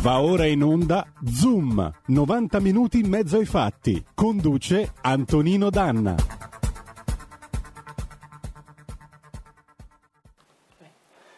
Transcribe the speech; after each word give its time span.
Va 0.00 0.20
ora 0.20 0.46
in 0.46 0.62
onda 0.62 1.04
Zoom, 1.24 1.90
90 2.06 2.60
minuti 2.60 3.00
in 3.00 3.08
mezzo 3.08 3.38
ai 3.38 3.44
fatti. 3.44 4.04
Conduce 4.14 4.92
Antonino 5.00 5.68
Danna. 5.68 6.14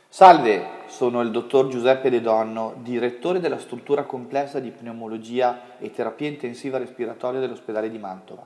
Salve, 0.08 0.66
sono 0.88 1.20
il 1.22 1.30
dottor 1.30 1.68
Giuseppe 1.68 2.10
De 2.10 2.20
Donno, 2.20 2.74
direttore 2.82 3.40
della 3.40 3.58
struttura 3.58 4.02
complessa 4.02 4.58
di 4.58 4.70
pneumologia 4.70 5.78
e 5.78 5.90
terapia 5.90 6.28
intensiva 6.28 6.76
respiratoria 6.76 7.40
dell'ospedale 7.40 7.88
di 7.88 7.98
Mantova. 7.98 8.44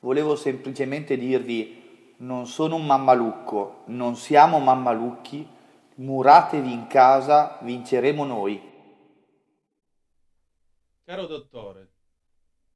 Volevo 0.00 0.34
semplicemente 0.34 1.16
dirvi, 1.16 2.14
non 2.16 2.46
sono 2.46 2.76
un 2.76 2.86
mammalucco, 2.86 3.82
non 3.86 4.16
siamo 4.16 4.58
mammalucchi, 4.58 5.46
muratevi 6.02 6.72
in 6.72 6.88
casa, 6.88 7.58
vinceremo 7.62 8.24
noi. 8.24 8.60
Caro 11.04 11.26
dottore, 11.26 11.90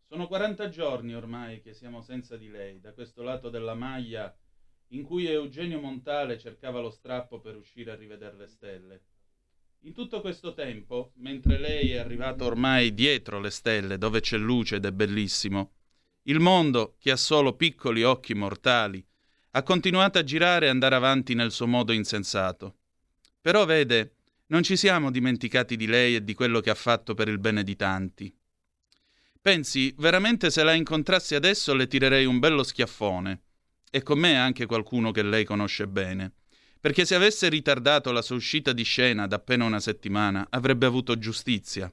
sono 0.07 0.29
40 0.29 0.69
giorni 0.69 1.13
ormai 1.13 1.61
che 1.61 1.75
siamo 1.75 2.03
senza 2.03 2.37
di 2.37 2.49
lei, 2.49 2.81
da 2.81 2.93
questo 2.93 3.23
lato 3.23 3.51
della 3.51 3.75
maglia 3.75 4.33
in 4.91 5.03
cui 5.03 5.27
Eugenio 5.27 5.81
Montale 5.81 6.39
cercava 6.39 6.81
lo 6.81 6.91
strappo 6.91 7.41
per 7.41 7.57
uscire 7.57 7.91
a 7.91 7.97
rivedere 7.97 8.37
le 8.37 8.47
stelle. 8.47 9.03
In 9.81 9.93
tutto 9.93 10.21
questo 10.21 10.55
tempo, 10.55 11.11
mentre 11.17 11.59
lei 11.59 11.91
è 11.91 11.99
arrivato 11.99 12.45
ormai 12.45 12.95
dietro 12.95 13.41
le 13.41 13.51
stelle, 13.51 13.99
dove 13.99 14.21
c'è 14.21 14.37
luce 14.37 14.77
ed 14.77 14.85
è 14.85 14.93
bellissimo, 14.93 15.73
il 16.23 16.39
mondo, 16.39 16.95
che 17.01 17.11
ha 17.11 17.17
solo 17.17 17.55
piccoli 17.55 18.05
occhi 18.05 18.35
mortali, 18.35 19.05
ha 19.51 19.63
continuato 19.65 20.19
a 20.19 20.25
girare 20.25 20.67
e 20.67 20.69
andare 20.69 20.95
avanti 20.95 21.35
nel 21.35 21.51
suo 21.51 21.67
modo 21.67 21.93
insensato. 21.93 22.77
Però 23.47 23.65
vede, 23.65 24.15
non 24.47 24.65
ci 24.65 24.77
siamo 24.77 25.13
dimenticati 25.13 25.77
di 25.77 25.87
lei 25.87 26.17
e 26.17 26.25
di 26.25 26.35
quello 26.35 26.59
che 26.59 26.71
ha 26.71 26.75
fatto 26.75 27.15
per 27.15 27.29
il 27.29 27.39
bene 27.39 27.63
di 27.63 27.77
tanti. 27.77 28.37
Pensi, 29.41 29.95
veramente 29.99 30.51
se 30.51 30.65
la 30.65 30.73
incontrassi 30.73 31.37
adesso 31.37 31.73
le 31.73 31.87
tirerei 31.87 32.25
un 32.25 32.41
bello 32.41 32.65
schiaffone. 32.65 33.43
E 33.89 34.03
con 34.03 34.19
me 34.19 34.37
anche 34.37 34.67
qualcuno 34.67 35.13
che 35.13 35.23
lei 35.23 35.45
conosce 35.45 35.87
bene. 35.87 36.33
Perché 36.81 37.05
se 37.05 37.15
avesse 37.15 37.49
ritardato 37.49 38.11
la 38.11 38.21
sua 38.21 38.35
uscita 38.35 38.73
di 38.73 38.83
scena 38.83 39.29
da 39.29 39.37
appena 39.37 39.65
una 39.65 39.79
settimana, 39.79 40.49
avrebbe 40.51 40.87
avuto 40.87 41.17
giustizia. 41.17 41.89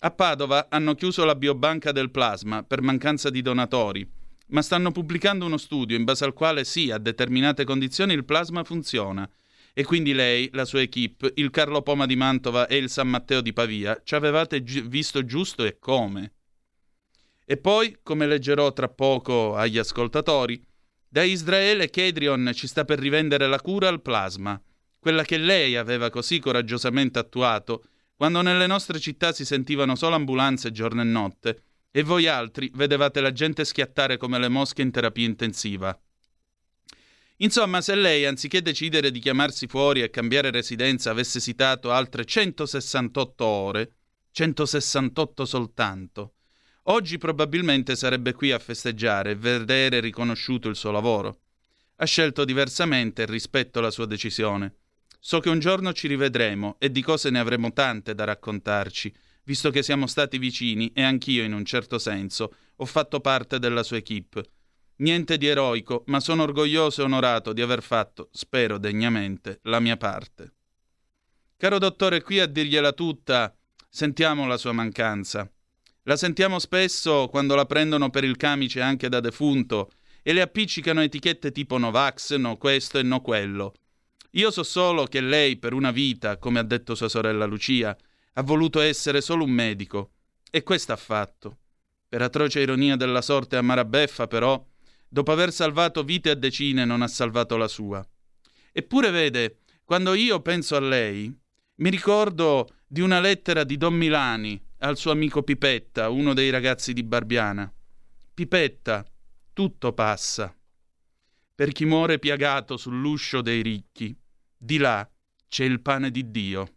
A 0.00 0.10
Padova 0.10 0.66
hanno 0.68 0.94
chiuso 0.94 1.24
la 1.24 1.34
biobanca 1.34 1.92
del 1.92 2.10
plasma 2.10 2.62
per 2.62 2.82
mancanza 2.82 3.30
di 3.30 3.40
donatori, 3.40 4.06
ma 4.48 4.60
stanno 4.60 4.92
pubblicando 4.92 5.46
uno 5.46 5.56
studio 5.56 5.96
in 5.96 6.04
base 6.04 6.26
al 6.26 6.34
quale 6.34 6.64
sì, 6.64 6.90
a 6.90 6.98
determinate 6.98 7.64
condizioni 7.64 8.12
il 8.12 8.26
plasma 8.26 8.64
funziona 8.64 9.26
e 9.78 9.84
quindi 9.84 10.12
lei, 10.12 10.50
la 10.54 10.64
sua 10.64 10.80
equip, 10.80 11.34
il 11.36 11.50
Carlo 11.50 11.82
Poma 11.82 12.04
di 12.04 12.16
Mantova 12.16 12.66
e 12.66 12.78
il 12.78 12.90
San 12.90 13.06
Matteo 13.06 13.40
di 13.40 13.52
Pavia 13.52 14.00
ci 14.02 14.16
avevate 14.16 14.64
gi- 14.64 14.80
visto 14.80 15.24
giusto 15.24 15.64
e 15.64 15.78
come. 15.78 16.32
E 17.44 17.56
poi, 17.58 17.98
come 18.02 18.26
leggerò 18.26 18.72
tra 18.72 18.88
poco 18.88 19.54
agli 19.54 19.78
ascoltatori, 19.78 20.60
da 21.08 21.22
Israele 21.22 21.90
Kedrion 21.90 22.50
ci 22.54 22.66
sta 22.66 22.84
per 22.84 22.98
rivendere 22.98 23.46
la 23.46 23.60
cura 23.60 23.86
al 23.86 24.02
plasma, 24.02 24.60
quella 24.98 25.22
che 25.22 25.36
lei 25.36 25.76
aveva 25.76 26.10
così 26.10 26.40
coraggiosamente 26.40 27.20
attuato 27.20 27.84
quando 28.16 28.42
nelle 28.42 28.66
nostre 28.66 28.98
città 28.98 29.30
si 29.32 29.44
sentivano 29.44 29.94
solo 29.94 30.16
ambulanze 30.16 30.72
giorno 30.72 31.02
e 31.02 31.04
notte 31.04 31.62
e 31.92 32.02
voi 32.02 32.26
altri 32.26 32.68
vedevate 32.74 33.20
la 33.20 33.30
gente 33.30 33.64
schiattare 33.64 34.16
come 34.16 34.40
le 34.40 34.48
mosche 34.48 34.82
in 34.82 34.90
terapia 34.90 35.24
intensiva. 35.24 35.96
Insomma, 37.40 37.80
se 37.80 37.94
lei, 37.94 38.26
anziché 38.26 38.62
decidere 38.62 39.12
di 39.12 39.20
chiamarsi 39.20 39.68
fuori 39.68 40.02
e 40.02 40.10
cambiare 40.10 40.50
residenza, 40.50 41.10
avesse 41.10 41.38
esitato 41.38 41.92
altre 41.92 42.24
168 42.24 43.44
ore, 43.44 43.92
168 44.32 45.44
soltanto, 45.44 46.34
oggi 46.84 47.16
probabilmente 47.16 47.94
sarebbe 47.94 48.32
qui 48.32 48.50
a 48.50 48.58
festeggiare 48.58 49.32
e 49.32 49.36
vedere 49.36 50.00
riconosciuto 50.00 50.68
il 50.68 50.74
suo 50.74 50.90
lavoro. 50.90 51.40
Ha 51.96 52.04
scelto 52.06 52.44
diversamente 52.44 53.22
e 53.22 53.26
rispetto 53.26 53.80
la 53.80 53.92
sua 53.92 54.06
decisione. 54.06 54.74
So 55.20 55.38
che 55.38 55.48
un 55.48 55.60
giorno 55.60 55.92
ci 55.92 56.08
rivedremo 56.08 56.76
e 56.80 56.90
di 56.90 57.02
cose 57.02 57.30
ne 57.30 57.38
avremo 57.38 57.72
tante 57.72 58.16
da 58.16 58.24
raccontarci, 58.24 59.14
visto 59.44 59.70
che 59.70 59.84
siamo 59.84 60.08
stati 60.08 60.38
vicini 60.38 60.90
e 60.92 61.02
anch'io, 61.02 61.44
in 61.44 61.52
un 61.52 61.64
certo 61.64 61.98
senso, 61.98 62.52
ho 62.74 62.84
fatto 62.84 63.20
parte 63.20 63.60
della 63.60 63.84
sua 63.84 63.98
equip. 63.98 64.42
Niente 65.00 65.38
di 65.38 65.46
eroico, 65.46 66.02
ma 66.06 66.18
sono 66.18 66.42
orgoglioso 66.42 67.02
e 67.02 67.04
onorato 67.04 67.52
di 67.52 67.62
aver 67.62 67.82
fatto, 67.82 68.28
spero 68.32 68.78
degnamente, 68.78 69.60
la 69.62 69.78
mia 69.78 69.96
parte. 69.96 70.52
Caro 71.56 71.78
dottore, 71.78 72.20
qui 72.22 72.40
a 72.40 72.46
dirgliela 72.46 72.92
tutta, 72.92 73.56
sentiamo 73.88 74.46
la 74.46 74.56
sua 74.56 74.72
mancanza. 74.72 75.48
La 76.02 76.16
sentiamo 76.16 76.58
spesso 76.58 77.28
quando 77.28 77.54
la 77.54 77.66
prendono 77.66 78.10
per 78.10 78.24
il 78.24 78.36
camice 78.36 78.80
anche 78.80 79.08
da 79.08 79.20
defunto 79.20 79.90
e 80.22 80.32
le 80.32 80.40
appiccicano 80.40 81.00
etichette 81.00 81.52
tipo 81.52 81.78
Novax, 81.78 82.34
no 82.34 82.56
questo 82.56 82.98
e 82.98 83.02
no 83.02 83.20
quello. 83.20 83.74
Io 84.32 84.50
so 84.50 84.62
solo 84.64 85.04
che 85.04 85.20
lei, 85.20 85.58
per 85.58 85.74
una 85.74 85.90
vita, 85.90 86.38
come 86.38 86.58
ha 86.58 86.64
detto 86.64 86.94
sua 86.94 87.08
sorella 87.08 87.44
Lucia, 87.44 87.96
ha 88.32 88.42
voluto 88.42 88.80
essere 88.80 89.20
solo 89.20 89.44
un 89.44 89.50
medico. 89.50 90.10
E 90.50 90.64
questo 90.64 90.92
ha 90.92 90.96
fatto. 90.96 91.58
Per 92.08 92.20
atroce 92.20 92.60
ironia 92.60 92.96
della 92.96 93.22
sorte 93.22 93.56
a 93.56 93.62
Marabeffa, 93.62 94.26
però, 94.26 94.64
dopo 95.08 95.32
aver 95.32 95.52
salvato 95.52 96.02
vite 96.02 96.30
a 96.30 96.34
decine, 96.34 96.84
non 96.84 97.02
ha 97.02 97.08
salvato 97.08 97.56
la 97.56 97.68
sua. 97.68 98.06
Eppure 98.72 99.10
vede, 99.10 99.60
quando 99.84 100.14
io 100.14 100.40
penso 100.40 100.76
a 100.76 100.80
lei, 100.80 101.34
mi 101.76 101.90
ricordo 101.90 102.68
di 102.86 103.00
una 103.00 103.20
lettera 103.20 103.64
di 103.64 103.76
Don 103.76 103.94
Milani 103.94 104.60
al 104.78 104.96
suo 104.96 105.10
amico 105.10 105.42
Pipetta, 105.42 106.10
uno 106.10 106.34
dei 106.34 106.50
ragazzi 106.50 106.92
di 106.92 107.02
Barbiana. 107.02 107.72
Pipetta, 108.34 109.04
tutto 109.52 109.92
passa. 109.92 110.54
Per 111.54 111.72
chi 111.72 111.84
muore 111.84 112.18
piagato 112.18 112.76
sull'uscio 112.76 113.40
dei 113.40 113.62
ricchi, 113.62 114.16
di 114.56 114.76
là 114.76 115.08
c'è 115.48 115.64
il 115.64 115.80
pane 115.80 116.10
di 116.10 116.30
Dio. 116.30 116.74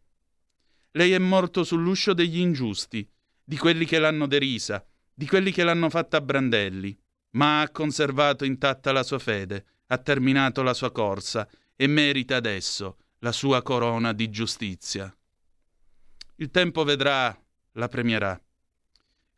Lei 0.92 1.12
è 1.12 1.20
morto 1.20 1.64
sull'uscio 1.64 2.14
degli 2.14 2.40
ingiusti, 2.40 3.08
di 3.44 3.58
quelli 3.58 3.86
che 3.86 4.00
l'hanno 4.00 4.26
derisa, 4.26 4.84
di 5.14 5.28
quelli 5.28 5.52
che 5.52 5.64
l'hanno 5.64 5.90
fatta 5.90 6.22
brandelli 6.22 6.98
ma 7.32 7.62
ha 7.62 7.70
conservato 7.70 8.46
intatta 8.46 8.92
la 8.92 9.04
sua 9.04 9.20
fede, 9.20 9.66
ha 9.88 9.98
terminato 9.98 10.64
la 10.64 10.74
sua 10.74 10.92
corsa 10.92 11.48
e 11.76 11.88
merita 11.88 12.36
adesso 12.36 12.98
la 13.20 13.32
sua 13.32 13.62
corona 13.62 14.14
di 14.14 14.30
giustizia. 14.30 15.14
Il 16.36 16.50
tempo 16.50 16.84
vedrà, 16.84 17.38
la 17.74 17.88
premierà. 17.88 18.40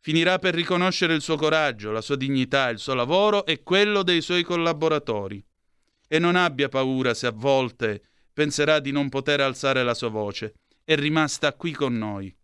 Finirà 0.00 0.38
per 0.38 0.54
riconoscere 0.54 1.14
il 1.14 1.22
suo 1.22 1.36
coraggio, 1.36 1.90
la 1.90 2.00
sua 2.00 2.16
dignità, 2.16 2.68
il 2.68 2.78
suo 2.78 2.94
lavoro 2.94 3.46
e 3.46 3.62
quello 3.62 4.02
dei 4.02 4.20
suoi 4.20 4.42
collaboratori. 4.42 5.44
E 6.06 6.18
non 6.18 6.36
abbia 6.36 6.68
paura 6.68 7.14
se 7.14 7.26
a 7.26 7.32
volte 7.32 8.02
penserà 8.32 8.80
di 8.80 8.90
non 8.90 9.08
poter 9.08 9.40
alzare 9.40 9.82
la 9.82 9.94
sua 9.94 10.08
voce. 10.08 10.54
È 10.84 10.94
rimasta 10.94 11.54
qui 11.54 11.72
con 11.72 11.96
noi. 11.96 12.34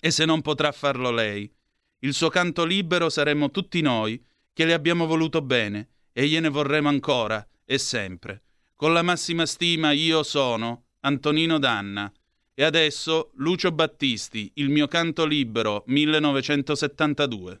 E 0.00 0.10
se 0.10 0.24
non 0.24 0.40
potrà 0.40 0.72
farlo 0.72 1.10
lei, 1.10 1.52
il 2.00 2.14
suo 2.14 2.28
canto 2.28 2.64
libero 2.64 3.08
saremo 3.08 3.50
tutti 3.50 3.80
noi 3.82 4.20
che 4.52 4.64
le 4.64 4.72
abbiamo 4.72 5.06
voluto 5.06 5.42
bene 5.42 5.88
e 6.12 6.26
gliene 6.26 6.48
vorremo 6.48 6.88
ancora 6.88 7.46
e 7.64 7.78
sempre. 7.78 8.42
Con 8.74 8.92
la 8.92 9.02
massima 9.02 9.46
stima 9.46 9.92
io 9.92 10.22
sono 10.22 10.86
Antonino 11.00 11.58
Danna 11.58 12.12
e 12.54 12.64
adesso 12.64 13.30
Lucio 13.36 13.72
Battisti, 13.72 14.50
il 14.54 14.70
mio 14.70 14.86
canto 14.86 15.24
libero 15.24 15.84
1972. 15.86 17.60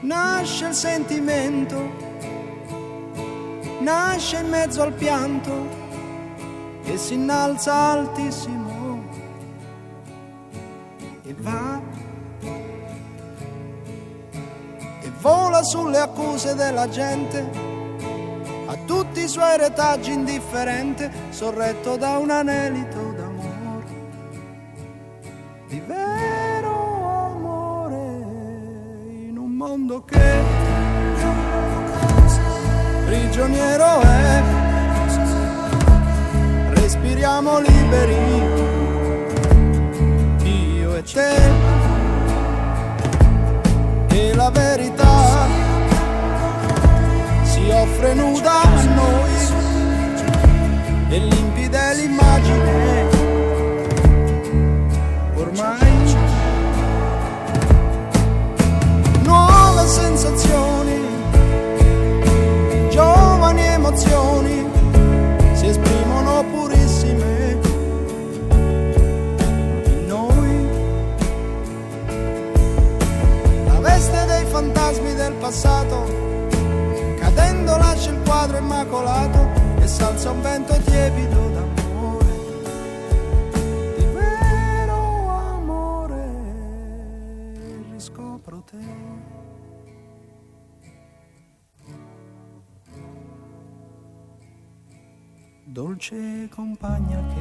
nasce 0.00 0.68
il 0.68 0.74
sentimento. 0.74 2.08
Nasce 3.80 4.38
in 4.38 4.48
mezzo 4.48 4.82
al 4.82 4.92
pianto. 4.92 5.78
E 6.84 6.96
si 6.96 7.14
innalza 7.14 7.74
altissimo. 7.74 9.02
E 11.24 11.34
va. 11.38 11.80
E 15.02 15.10
vola 15.20 15.62
sulle 15.62 15.98
accuse 15.98 16.54
della 16.54 16.88
gente. 16.88 17.68
A 18.66 18.76
tutti 18.86 19.22
i 19.22 19.28
suoi 19.28 19.56
retaggi 19.56 20.12
indifferente 20.12 21.10
sorretto 21.30 21.96
da 21.96 22.18
un 22.18 22.30
anelito 22.30 23.09
passato, 75.50 76.04
cadendo 77.18 77.76
lascia 77.76 78.10
il 78.10 78.22
quadro 78.22 78.58
immacolato 78.58 79.48
e 79.80 79.86
salza 79.88 80.30
un 80.30 80.42
vento 80.42 80.78
tiepido 80.84 81.48
d'amore. 81.48 82.34
Di 83.96 84.04
vero 84.14 85.28
amore 85.28 86.24
riscopro 87.90 88.62
te. 88.62 89.18
dolce 95.64 96.48
compagna 96.52 97.22
che 97.32 97.40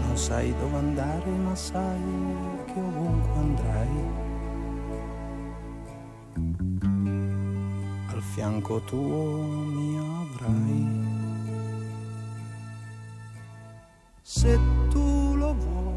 non 0.00 0.16
sai 0.16 0.54
dove 0.56 0.76
andare 0.76 1.30
ma 1.30 1.54
sai 1.54 2.53
che 2.74 2.80
ovunque 2.80 3.38
andrai. 3.38 4.22
Al 8.08 8.22
fianco 8.22 8.80
tuo 8.80 9.42
mi 9.42 9.96
avrai. 9.96 11.12
Se 14.22 14.58
tu 14.90 15.36
lo 15.36 15.54
vuoi 15.54 15.93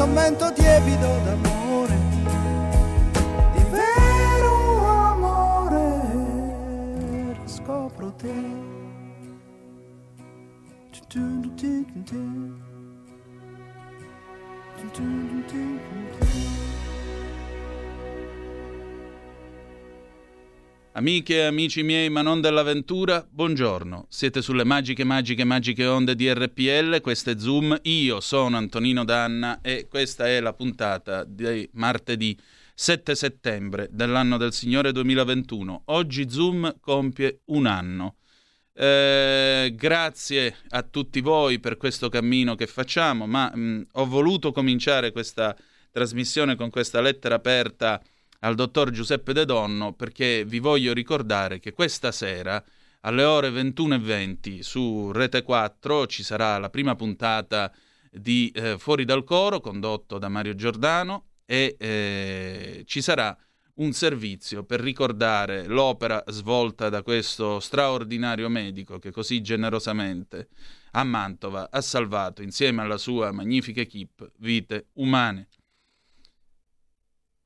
e 0.00 0.06
salza 0.06 0.59
Amiche 21.10 21.38
e 21.38 21.42
amici 21.42 21.82
miei, 21.82 22.08
ma 22.08 22.22
non 22.22 22.40
dell'avventura, 22.40 23.26
buongiorno. 23.28 24.06
Siete 24.08 24.40
sulle 24.42 24.62
magiche, 24.62 25.02
magiche, 25.02 25.42
magiche 25.42 25.84
onde 25.84 26.14
di 26.14 26.32
RPL, 26.32 27.00
questo 27.00 27.30
è 27.30 27.34
Zoom, 27.36 27.76
io 27.82 28.20
sono 28.20 28.56
Antonino 28.56 29.02
Danna 29.02 29.58
e 29.60 29.88
questa 29.88 30.28
è 30.28 30.38
la 30.38 30.52
puntata 30.52 31.24
di 31.24 31.68
martedì 31.72 32.38
7 32.76 33.16
settembre 33.16 33.88
dell'anno 33.90 34.36
del 34.36 34.52
Signore 34.52 34.92
2021. 34.92 35.82
Oggi 35.86 36.30
Zoom 36.30 36.76
compie 36.78 37.40
un 37.46 37.66
anno. 37.66 38.18
Eh, 38.72 39.72
grazie 39.74 40.58
a 40.68 40.82
tutti 40.82 41.20
voi 41.20 41.58
per 41.58 41.76
questo 41.76 42.08
cammino 42.08 42.54
che 42.54 42.68
facciamo, 42.68 43.26
ma 43.26 43.50
mh, 43.52 43.88
ho 43.94 44.06
voluto 44.06 44.52
cominciare 44.52 45.10
questa 45.10 45.56
trasmissione 45.90 46.54
con 46.54 46.70
questa 46.70 47.00
lettera 47.00 47.34
aperta 47.34 48.00
al 48.40 48.54
dottor 48.54 48.90
Giuseppe 48.90 49.32
De 49.32 49.44
Donno 49.44 49.92
perché 49.92 50.44
vi 50.44 50.58
voglio 50.58 50.92
ricordare 50.92 51.58
che 51.58 51.72
questa 51.72 52.12
sera 52.12 52.62
alle 53.00 53.24
ore 53.24 53.50
21.20 53.50 54.60
su 54.60 55.10
Rete 55.12 55.42
4 55.42 56.06
ci 56.06 56.22
sarà 56.22 56.58
la 56.58 56.70
prima 56.70 56.94
puntata 56.94 57.72
di 58.10 58.50
eh, 58.54 58.76
Fuori 58.78 59.04
dal 59.04 59.24
coro 59.24 59.60
condotto 59.60 60.18
da 60.18 60.28
Mario 60.28 60.54
Giordano 60.54 61.26
e 61.46 61.76
eh, 61.78 62.82
ci 62.86 63.00
sarà 63.00 63.36
un 63.74 63.92
servizio 63.92 64.64
per 64.64 64.80
ricordare 64.80 65.66
l'opera 65.66 66.22
svolta 66.28 66.88
da 66.88 67.02
questo 67.02 67.60
straordinario 67.60 68.48
medico 68.48 68.98
che 68.98 69.10
così 69.10 69.40
generosamente 69.40 70.48
a 70.92 71.04
Mantova 71.04 71.70
ha 71.70 71.80
salvato 71.80 72.42
insieme 72.42 72.82
alla 72.82 72.98
sua 72.98 73.32
magnifica 73.32 73.80
equip 73.80 74.32
vite 74.38 74.88
umane. 74.94 75.48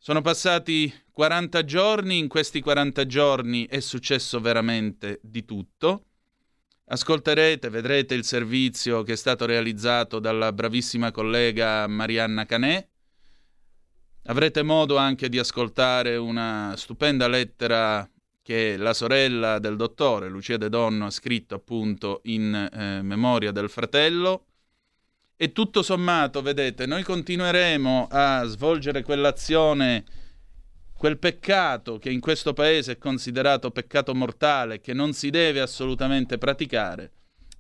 Sono 0.07 0.21
passati 0.21 0.93
40 1.13 1.65
giorni, 1.65 2.19
in 2.19 2.29
questi 2.29 2.61
40 2.61 3.07
giorni 3.07 3.67
è 3.67 3.81
successo 3.81 4.39
veramente 4.39 5.19
di 5.23 5.47
tutto. 5.47 6.05
Ascolterete, 6.89 7.71
vedrete 7.71 8.13
il 8.13 8.23
servizio 8.23 9.03
che 9.03 9.15
è 9.15 9.17
stato 9.17 9.47
realizzato 9.47 10.19
dalla 10.19 10.53
bravissima 10.53 11.11
collega 11.11 11.87
Marianna 11.87 12.45
Canè. 12.45 12.87
Avrete 14.25 14.63
modo 14.63 14.99
anche 14.99 15.31
di 15.31 15.39
ascoltare 15.39 16.17
una 16.17 16.75
stupenda 16.77 17.27
lettera 17.27 18.07
che 18.43 18.77
la 18.77 18.93
sorella 18.93 19.59
del 19.59 19.77
dottore, 19.77 20.29
Lucia 20.29 20.59
De 20.59 20.69
Donno, 20.69 21.07
ha 21.07 21.11
scritto 21.11 21.55
appunto 21.55 22.21
in 22.25 22.55
eh, 22.55 23.01
memoria 23.01 23.53
del 23.53 23.71
fratello. 23.71 24.49
E 25.37 25.51
tutto 25.51 25.83
sommato, 25.83 26.43
vedete, 26.43 26.87
noi 26.87 27.03
continueremo 27.03 28.07
a 28.09 28.45
svolgere 28.45 29.03
quell'azione, 29.03 30.05
quel 30.97 31.19
peccato 31.19 31.99
che 31.99 32.11
in 32.11 32.21
questo 32.21 32.53
paese 32.53 32.93
è 32.93 32.99
considerato 32.99 33.73
peccato 33.73 34.15
mortale, 34.15 34.81
che 34.81 34.93
non 34.95 35.13
si 35.13 35.31
deve 35.31 35.61
assolutamente 35.61 36.39
praticare, 36.39 37.11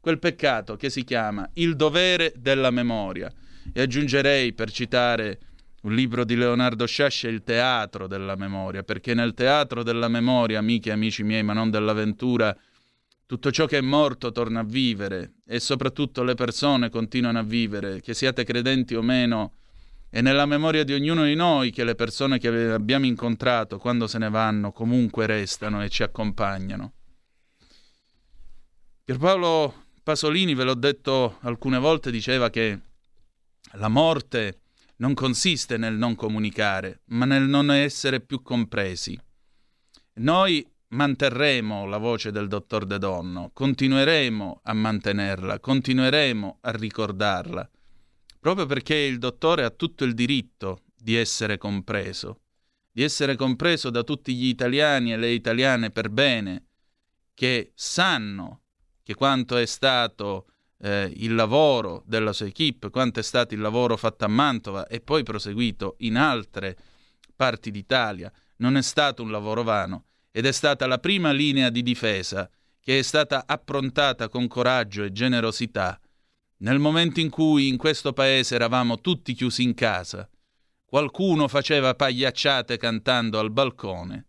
quel 0.00 0.21
peccato 0.21 0.76
che 0.76 0.88
si 0.88 1.02
chiama 1.02 1.50
il 1.54 1.75
dovere 1.75 2.33
della 2.37 2.71
memoria. 2.71 3.33
E 3.73 3.81
aggiungerei, 3.81 4.52
per 4.52 4.71
citare 4.71 5.40
un 5.83 5.97
libro 5.97 6.25
di 6.25 6.37
Leonardo 6.37 6.87
Sciascia, 6.87 7.26
Il 7.26 7.43
teatro 7.43 8.07
della 8.07 8.37
memoria, 8.37 8.85
perché 8.85 9.14
nel 9.14 9.35
teatro 9.35 9.83
della 9.83 10.09
memoria, 10.09 10.61
amiche 10.61 10.90
e 10.90 10.93
amici 10.93 11.25
miei, 11.25 11.43
ma 11.43 11.54
non 11.54 11.71
dell'avventura, 11.71 12.57
tutto 13.26 13.50
ciò 13.50 13.66
che 13.66 13.78
è 13.78 13.81
morto 13.81 14.33
torna 14.33 14.61
a 14.61 14.64
vivere 14.64 15.35
e 15.47 15.61
soprattutto 15.61 16.23
le 16.23 16.35
persone 16.35 16.90
continuano 16.90 17.38
a 17.38 17.43
vivere, 17.43 18.00
che 18.00 18.14
siate 18.14 18.45
credenti 18.45 18.95
o 18.95 19.02
meno, 19.02 19.54
è 20.09 20.21
nella 20.21 20.47
memoria 20.47 20.85
di 20.85 20.93
ognuno 20.93 21.25
di 21.25 21.35
noi 21.35 21.71
che 21.71 21.85
le 21.85 21.95
persone 21.95 22.38
che 22.38 22.49
abbiamo 22.71 23.07
incontrato 23.07 23.78
quando 23.78 24.07
se 24.07 24.19
ne 24.19 24.31
vanno 24.31 24.71
comunque 24.71 25.26
restano 25.26 25.83
e 25.83 25.88
ci 25.88 26.02
accompagnano. 26.02 26.93
Pierpaolo 29.04 29.87
Pasolini, 30.02 30.54
ve 30.54 30.64
l'ho 30.64 30.75
detto 30.75 31.38
alcune 31.40 31.78
volte, 31.78 32.11
diceva 32.11 32.49
che 32.50 32.78
la 33.73 33.88
morte 33.88 34.61
non 34.97 35.14
consiste 35.14 35.76
nel 35.76 35.95
non 35.95 36.14
comunicare, 36.14 37.00
ma 37.07 37.25
nel 37.25 37.43
non 37.43 37.71
essere 37.73 38.21
più 38.21 38.40
compresi. 38.43 39.19
Noi 40.14 40.64
manterremo 40.95 41.87
la 41.87 41.99
voce 41.99 42.31
del 42.31 42.49
dottor 42.49 42.87
De 42.87 42.99
Donno, 42.99 43.51
continueremo 43.53 44.61
a 44.63 44.73
mantenerla, 44.73 45.59
continueremo 45.59 46.59
a 46.61 46.71
ricordarla, 46.71 47.69
proprio 48.39 48.67
perché 48.67 48.95
il 48.95 49.19
dottore 49.19 49.65
ha 49.65 49.71
tutto 49.71 50.05
il 50.05 50.15
diritto 50.15 50.83
di 50.97 51.17
essere 51.17 51.59
compreso, 51.59 52.41
di 52.91 53.03
essere 53.03 53.35
compreso 53.35 53.91
da 53.91 54.05
tutti 54.05 54.35
gli 54.35 54.47
italiani 54.47 55.13
e 55.13 55.17
le 55.17 55.31
italiane 55.31 55.91
per 55.91 56.09
bene, 56.11 56.67
che 57.35 57.73
sanno 57.75 58.61
che 59.03 59.15
quanto 59.15 59.57
è 59.57 59.67
stato 59.67 60.47
eh, 60.79 61.13
il 61.17 61.35
lavoro 61.35 62.05
della 62.07 62.33
sua 62.33 62.47
equip, 62.47 62.91
quanto 62.91 63.19
è 63.19 63.23
stato 63.23 63.53
il 63.53 63.61
lavoro 63.61 63.97
fatto 63.97 64.25
a 64.25 64.29
Mantova 64.29 64.87
e 64.87 65.01
poi 65.01 65.25
proseguito 65.25 65.97
in 65.99 66.17
altre 66.17 66.77
parti 67.35 67.73
d'Italia. 67.73 68.33
Non 68.59 68.77
è 68.77 68.83
stato 68.83 69.23
un 69.23 69.33
lavoro 69.33 69.65
vano 69.65 70.05
ed 70.37 70.47
è 70.47 70.53
stata 70.53 70.88
la 70.88 70.99
prima 70.99 71.31
linea 71.31 71.71
di 71.71 71.85
difesa 71.85 72.50
che 72.81 72.99
è 72.99 73.03
stata 73.03 73.45
approntata 73.47 74.29
con 74.29 74.49
coraggio 74.49 75.05
e 75.05 75.12
generosità 75.12 75.97
nel 76.59 76.81
momento 76.81 77.21
in 77.21 77.31
cui 77.31 77.69
in 77.69 77.76
questo 77.76 78.12
paese 78.12 78.57
eravamo 78.57 79.00
tutti 79.00 79.33
chiusi 79.33 79.62
in 79.62 79.75
casa. 79.75 80.29
Qualcuno 80.85 81.47
faceva 81.47 81.95
pagliacciate 81.95 82.76
cantando 82.76 83.38
al 83.38 83.53
balcone 83.53 84.26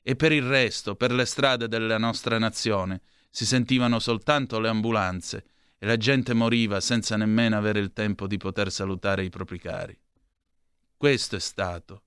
e 0.00 0.14
per 0.14 0.30
il 0.30 0.42
resto, 0.42 0.94
per 0.94 1.10
le 1.10 1.24
strade 1.24 1.66
della 1.66 1.98
nostra 1.98 2.38
nazione, 2.38 3.00
si 3.28 3.44
sentivano 3.44 3.98
soltanto 3.98 4.60
le 4.60 4.68
ambulanze 4.68 5.44
e 5.76 5.86
la 5.86 5.96
gente 5.96 6.34
moriva 6.34 6.78
senza 6.78 7.16
nemmeno 7.16 7.56
avere 7.56 7.80
il 7.80 7.92
tempo 7.92 8.28
di 8.28 8.36
poter 8.36 8.70
salutare 8.70 9.24
i 9.24 9.28
propri 9.28 9.58
cari. 9.58 9.98
Questo 10.96 11.34
è 11.34 11.40
stato. 11.40 12.04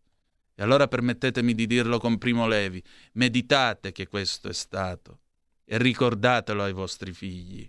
E 0.62 0.63
allora 0.63 0.88
permettetemi 0.88 1.56
di 1.56 1.65
dirlo 1.65 1.98
con 1.98 2.20
Primo 2.20 2.46
Levi, 2.46 2.84
meditate 3.13 3.91
che 3.91 4.06
questo 4.06 4.48
è 4.48 4.53
stato 4.53 5.22
e 5.65 5.80
ricordatelo 5.80 6.62
ai 6.62 6.72
vostri 6.72 7.13
figli. 7.13 7.68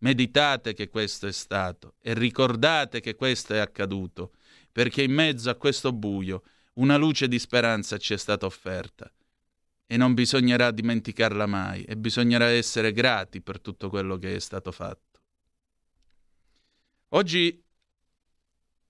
Meditate 0.00 0.74
che 0.74 0.90
questo 0.90 1.26
è 1.26 1.32
stato 1.32 1.94
e 2.02 2.12
ricordate 2.12 3.00
che 3.00 3.14
questo 3.14 3.54
è 3.54 3.60
accaduto, 3.60 4.34
perché 4.70 5.02
in 5.02 5.12
mezzo 5.12 5.48
a 5.48 5.54
questo 5.54 5.90
buio 5.90 6.42
una 6.74 6.98
luce 6.98 7.28
di 7.28 7.38
speranza 7.38 7.96
ci 7.96 8.12
è 8.12 8.18
stata 8.18 8.44
offerta 8.44 9.10
e 9.86 9.96
non 9.96 10.12
bisognerà 10.12 10.70
dimenticarla 10.70 11.46
mai 11.46 11.82
e 11.84 11.96
bisognerà 11.96 12.44
essere 12.44 12.92
grati 12.92 13.40
per 13.40 13.58
tutto 13.58 13.88
quello 13.88 14.18
che 14.18 14.34
è 14.34 14.38
stato 14.38 14.70
fatto. 14.70 15.18
Oggi, 17.08 17.64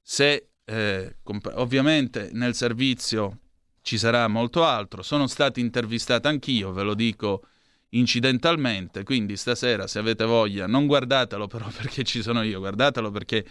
se 0.00 0.51
eh, 0.72 1.16
comp- 1.22 1.52
ovviamente 1.56 2.30
nel 2.32 2.54
servizio 2.54 3.38
ci 3.82 3.98
sarà 3.98 4.26
molto 4.26 4.64
altro, 4.64 5.02
sono 5.02 5.26
stato 5.26 5.60
intervistato 5.60 6.28
anch'io, 6.28 6.72
ve 6.72 6.82
lo 6.82 6.94
dico 6.94 7.42
incidentalmente, 7.90 9.02
quindi 9.02 9.36
stasera 9.36 9.86
se 9.86 9.98
avete 9.98 10.24
voglia 10.24 10.66
non 10.66 10.86
guardatelo 10.86 11.46
però 11.46 11.68
perché 11.76 12.04
ci 12.04 12.22
sono 12.22 12.42
io, 12.42 12.58
guardatelo 12.58 13.10
perché 13.10 13.44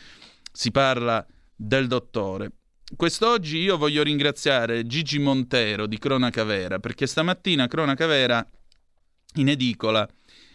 si 0.52 0.72
parla 0.72 1.24
del 1.56 1.86
dottore. 1.88 2.54
Quest'oggi 2.96 3.60
io 3.60 3.78
voglio 3.78 4.02
ringraziare 4.02 4.86
Gigi 4.88 5.20
Montero 5.20 5.86
di 5.86 6.00
Cronaca 6.00 6.44
Vera 6.44 6.80
perché 6.80 7.06
stamattina 7.06 7.68
Cronaca 7.68 8.08
Vera 8.08 8.46
in 9.36 9.48
edicola 9.48 10.10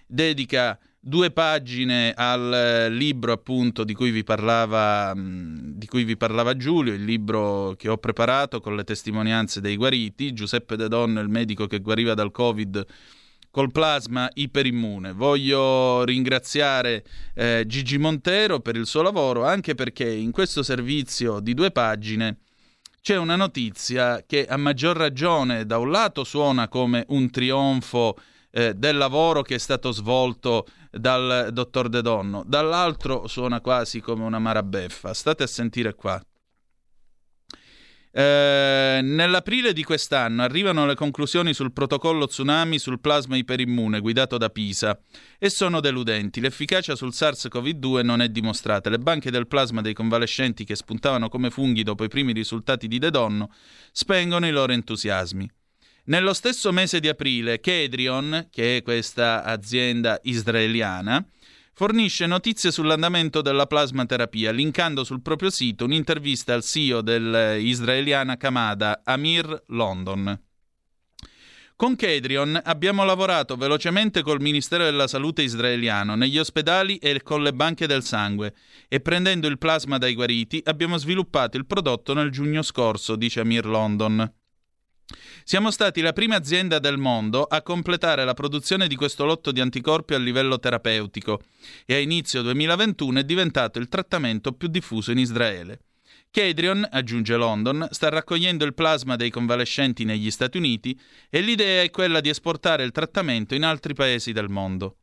dedica 0.04 0.78
due 1.06 1.30
pagine 1.30 2.12
al 2.16 2.52
eh, 2.52 2.90
libro 2.90 3.30
appunto 3.30 3.84
di 3.84 3.94
cui 3.94 4.24
parlava, 4.24 5.14
mm, 5.14 5.74
di 5.76 5.86
cui 5.86 6.02
vi 6.02 6.16
parlava 6.16 6.56
Giulio, 6.56 6.92
il 6.92 7.04
libro 7.04 7.74
che 7.78 7.88
ho 7.88 7.96
preparato 7.96 8.60
con 8.60 8.74
le 8.74 8.82
testimonianze 8.82 9.60
dei 9.60 9.76
guariti, 9.76 10.32
Giuseppe 10.32 10.74
De 10.74 10.88
Donno, 10.88 11.20
il 11.20 11.28
medico 11.28 11.68
che 11.68 11.78
guariva 11.78 12.14
dal 12.14 12.32
Covid 12.32 12.84
col 13.52 13.70
plasma 13.70 14.28
iperimmune. 14.34 15.12
Voglio 15.12 16.02
ringraziare 16.02 17.04
eh, 17.34 17.62
Gigi 17.68 17.98
Montero 17.98 18.58
per 18.58 18.74
il 18.74 18.86
suo 18.86 19.02
lavoro, 19.02 19.44
anche 19.44 19.76
perché 19.76 20.10
in 20.10 20.32
questo 20.32 20.64
servizio 20.64 21.38
di 21.38 21.54
due 21.54 21.70
pagine 21.70 22.38
c'è 23.00 23.16
una 23.16 23.36
notizia 23.36 24.24
che 24.26 24.44
a 24.44 24.56
maggior 24.56 24.96
ragione 24.96 25.66
da 25.66 25.78
un 25.78 25.92
lato 25.92 26.24
suona 26.24 26.66
come 26.66 27.04
un 27.10 27.30
trionfo 27.30 28.16
eh, 28.50 28.74
del 28.74 28.96
lavoro 28.96 29.42
che 29.42 29.56
è 29.56 29.58
stato 29.58 29.92
svolto 29.92 30.66
dal 30.98 31.50
dottor 31.52 31.88
De 31.88 32.02
Donno, 32.02 32.42
dall'altro 32.46 33.26
suona 33.26 33.60
quasi 33.60 34.00
come 34.00 34.24
una 34.24 34.38
marabeffa. 34.38 35.14
State 35.14 35.42
a 35.42 35.46
sentire 35.46 35.94
qua. 35.94 36.20
Eh, 38.18 39.00
nell'aprile 39.02 39.74
di 39.74 39.84
quest'anno 39.84 40.40
arrivano 40.40 40.86
le 40.86 40.94
conclusioni 40.94 41.52
sul 41.52 41.70
protocollo 41.70 42.26
tsunami 42.26 42.78
sul 42.78 42.98
plasma 42.98 43.36
iperimmune 43.36 44.00
guidato 44.00 44.38
da 44.38 44.48
Pisa 44.48 44.98
e 45.38 45.50
sono 45.50 45.80
deludenti. 45.80 46.40
L'efficacia 46.40 46.94
sul 46.94 47.10
SARS-CoV-2 47.10 48.02
non 48.02 48.22
è 48.22 48.30
dimostrata. 48.30 48.88
Le 48.88 48.98
banche 48.98 49.30
del 49.30 49.46
plasma 49.46 49.82
dei 49.82 49.92
convalescenti 49.92 50.64
che 50.64 50.76
spuntavano 50.76 51.28
come 51.28 51.50
funghi 51.50 51.82
dopo 51.82 52.04
i 52.04 52.08
primi 52.08 52.32
risultati 52.32 52.88
di 52.88 52.98
De 52.98 53.10
Donno 53.10 53.50
spengono 53.92 54.46
i 54.46 54.50
loro 54.50 54.72
entusiasmi. 54.72 55.46
Nello 56.08 56.34
stesso 56.34 56.70
mese 56.70 57.00
di 57.00 57.08
aprile, 57.08 57.58
Kedrion, 57.58 58.46
che 58.52 58.76
è 58.76 58.82
questa 58.82 59.42
azienda 59.42 60.20
israeliana, 60.22 61.26
fornisce 61.72 62.26
notizie 62.26 62.70
sull'andamento 62.70 63.42
della 63.42 63.66
plasmaterapia, 63.66 64.52
linkando 64.52 65.02
sul 65.02 65.20
proprio 65.20 65.50
sito 65.50 65.84
un'intervista 65.84 66.54
al 66.54 66.62
CEO 66.62 67.00
dell'israeliana 67.00 68.36
Kamada, 68.36 69.00
Amir 69.02 69.64
London. 69.68 70.40
Con 71.74 71.96
Kedrion 71.96 72.60
abbiamo 72.62 73.04
lavorato 73.04 73.56
velocemente 73.56 74.22
col 74.22 74.40
Ministero 74.40 74.84
della 74.84 75.08
Salute 75.08 75.42
israeliano, 75.42 76.14
negli 76.14 76.38
ospedali 76.38 76.98
e 76.98 77.20
con 77.24 77.42
le 77.42 77.52
banche 77.52 77.88
del 77.88 78.04
sangue 78.04 78.54
e 78.86 79.00
prendendo 79.00 79.48
il 79.48 79.58
plasma 79.58 79.98
dai 79.98 80.14
guariti 80.14 80.62
abbiamo 80.66 80.98
sviluppato 80.98 81.56
il 81.56 81.66
prodotto 81.66 82.14
nel 82.14 82.30
giugno 82.30 82.62
scorso, 82.62 83.16
dice 83.16 83.40
Amir 83.40 83.66
London. 83.66 84.32
Siamo 85.44 85.70
stati 85.70 86.00
la 86.00 86.12
prima 86.12 86.34
azienda 86.34 86.80
del 86.80 86.98
mondo 86.98 87.44
a 87.44 87.62
completare 87.62 88.24
la 88.24 88.34
produzione 88.34 88.88
di 88.88 88.96
questo 88.96 89.24
lotto 89.24 89.52
di 89.52 89.60
anticorpi 89.60 90.14
a 90.14 90.18
livello 90.18 90.58
terapeutico 90.58 91.40
e 91.84 91.94
a 91.94 91.98
inizio 91.98 92.42
2021 92.42 93.20
è 93.20 93.24
diventato 93.24 93.78
il 93.78 93.88
trattamento 93.88 94.52
più 94.52 94.68
diffuso 94.68 95.12
in 95.12 95.18
Israele. 95.18 95.80
Kedrion, 96.30 96.86
aggiunge 96.90 97.36
London, 97.36 97.86
sta 97.90 98.08
raccogliendo 98.08 98.64
il 98.64 98.74
plasma 98.74 99.16
dei 99.16 99.30
convalescenti 99.30 100.04
negli 100.04 100.30
Stati 100.30 100.58
Uniti 100.58 100.98
e 101.30 101.40
l'idea 101.40 101.82
è 101.82 101.90
quella 101.90 102.20
di 102.20 102.28
esportare 102.28 102.82
il 102.84 102.90
trattamento 102.90 103.54
in 103.54 103.62
altri 103.62 103.94
paesi 103.94 104.32
del 104.32 104.48
mondo. 104.48 104.96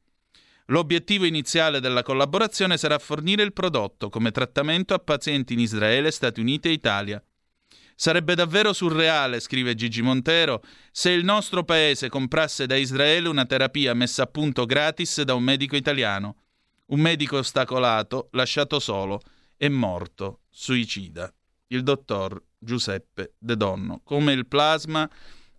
L'obiettivo 0.68 1.26
iniziale 1.26 1.80
della 1.80 2.04
collaborazione 2.04 2.78
sarà 2.78 3.00
fornire 3.00 3.44
il 3.44 3.54
prodotto 3.54 4.10
come 4.10 4.32
trattamento 4.32 4.94
a 4.94 5.00
pazienti 5.00 5.54
in 5.54 5.60
Israele, 5.60 6.12
Stati 6.12 6.40
Uniti 6.40 6.68
e 6.68 6.72
Italia. 6.72 7.24
Sarebbe 7.96 8.36
davvero 8.36 8.74
surreale, 8.74 9.40
scrive 9.40 9.76
Gigi 9.76 10.02
Montero, 10.02 10.62
se 10.92 11.12
il 11.12 11.24
nostro 11.24 11.64
paese 11.64 12.10
comprasse 12.10 12.66
da 12.66 12.76
Israele 12.76 13.28
una 13.28 13.46
terapia 13.46 13.94
messa 13.94 14.24
a 14.24 14.28
punto 14.28 14.66
gratis 14.66 15.22
da 15.22 15.34
un 15.34 15.44
medico 15.44 15.76
italiano. 15.76 16.38
Un 16.88 17.00
medico 17.00 17.38
ostacolato, 17.38 18.30
lasciato 18.32 18.80
solo, 18.80 19.22
è 19.56 19.68
morto, 19.68 20.42
suicida. 20.50 21.34
Il 21.68 21.84
dottor 21.84 22.42
Giuseppe 22.60 23.34
De 23.38 23.56
Donno. 23.56 24.02
Come 24.04 24.34
il 24.34 24.48
plasma 24.48 25.10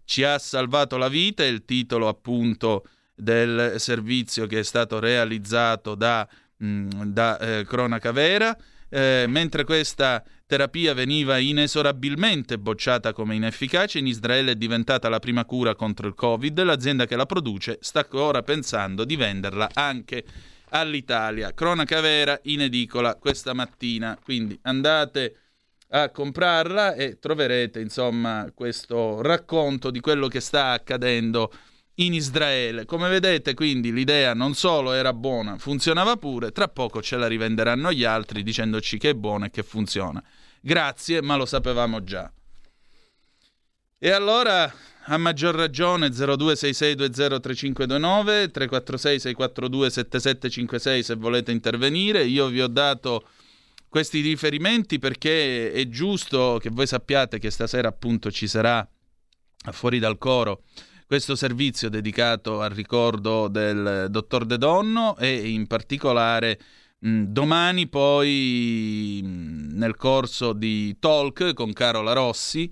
ci 0.05 0.23
ha 0.23 0.39
salvato 0.39 0.97
la 0.97 1.09
vita, 1.09 1.43
è 1.43 1.47
il 1.47 1.65
titolo 1.65 2.09
appunto 2.09 2.85
del 3.15 3.75
servizio 3.79 4.47
che 4.47 4.61
è 4.61 4.63
stato 4.63 4.99
realizzato 4.99 5.95
da, 5.95 6.29
mh, 6.57 6.67
mm, 6.67 6.89
da 7.05 7.39
eh, 7.39 7.65
Cronaca 7.65 8.13
Vera. 8.13 8.57
Eh, 8.89 9.25
mentre 9.27 9.65
questa 9.65 10.23
terapia 10.47 10.95
veniva 10.95 11.39
inesorabilmente 11.39 12.59
bocciata 12.59 13.13
come 13.13 13.35
inefficace, 13.35 13.99
in 13.99 14.07
Israele 14.07 14.53
è 14.53 14.57
diventata 14.57 15.09
la 15.09 15.19
prima 15.19 15.45
cura 15.45 15.75
contro 15.75 16.07
il 16.07 16.15
Covid. 16.15 16.63
L'azienda 16.63 17.07
che 17.07 17.17
la 17.17 17.27
produce 17.27 17.79
sta 17.81 18.07
ora 18.13 18.43
pensando 18.43 19.05
di 19.05 19.17
venderla 19.17 19.71
anche 19.73 20.25
all'Italia. 20.71 21.53
Cronaca 21.55 22.01
vera 22.01 22.39
in 22.45 22.63
edicola 22.63 23.17
questa 23.17 23.55
mattina, 23.55 24.19
quindi 24.23 24.59
andate 24.63 25.37
a 25.89 26.11
comprarla 26.11 26.95
e 26.95 27.19
troverete 27.19 27.81
insomma 27.81 28.51
questo 28.55 29.23
racconto 29.23 29.91
di 29.91 30.01
quello 30.01 30.27
che 30.29 30.41
sta 30.41 30.71
accadendo 30.73 31.53
in 31.97 32.15
Israele. 32.15 32.87
Come 32.87 33.09
vedete, 33.09 33.55
quindi 33.55 33.93
l'idea 33.93 34.35
non 34.35 34.55
solo 34.55 34.93
era 34.93 35.13
buona, 35.13 35.59
funzionava 35.59 36.17
pure, 36.17 36.51
tra 36.51 36.69
poco 36.69 37.03
ce 37.03 37.17
la 37.17 37.27
rivenderanno 37.27 37.93
gli 37.93 38.05
altri 38.05 38.43
dicendoci 38.43 38.99
che 38.99 39.11
è 39.11 39.15
buona 39.15 39.47
e 39.47 39.51
che 39.51 39.63
funziona. 39.63 40.23
Grazie, 40.61 41.23
ma 41.23 41.37
lo 41.37 41.47
sapevamo 41.47 42.03
già. 42.03 42.31
E 43.99 44.11
allora 44.11 44.73
a 45.07 45.19
maggior 45.19 45.55
ragione 45.55 46.09
0266203529 46.09 48.51
346 48.51 49.21
642 49.21 49.91
7756 49.91 51.03
se 51.03 51.15
volete 51.15 51.53
intervenire. 51.53 52.25
Io 52.25 52.47
vi 52.49 52.63
ho 52.63 52.69
dato 52.69 53.29
questi 53.89 54.21
riferimenti 54.21 54.99
perché 54.99 55.71
è 55.71 55.89
giusto 55.89 56.59
che 56.61 56.71
voi 56.71 56.87
sappiate 56.87 57.39
che 57.39 57.51
stasera 57.51 57.89
appunto 57.89 58.31
ci 58.31 58.49
sarà 58.49 58.87
fuori 59.71 59.99
dal 59.99 60.19
coro 60.19 60.63
questo 61.07 61.37
servizio 61.37 61.89
dedicato 61.89 62.61
al 62.61 62.71
ricordo 62.71 63.49
del 63.49 64.07
dottor 64.11 64.45
De 64.45 64.59
Donno 64.59 65.17
e 65.17 65.49
in 65.49 65.67
particolare 65.67 66.59
mh, 66.99 67.25
domani 67.25 67.87
poi 67.89 69.21
mh, 69.23 69.77
nel 69.77 69.97
corso 69.97 70.53
di 70.53 70.97
Talk 70.99 71.53
con 71.53 71.73
Carola 71.73 72.13
Rossi 72.13 72.71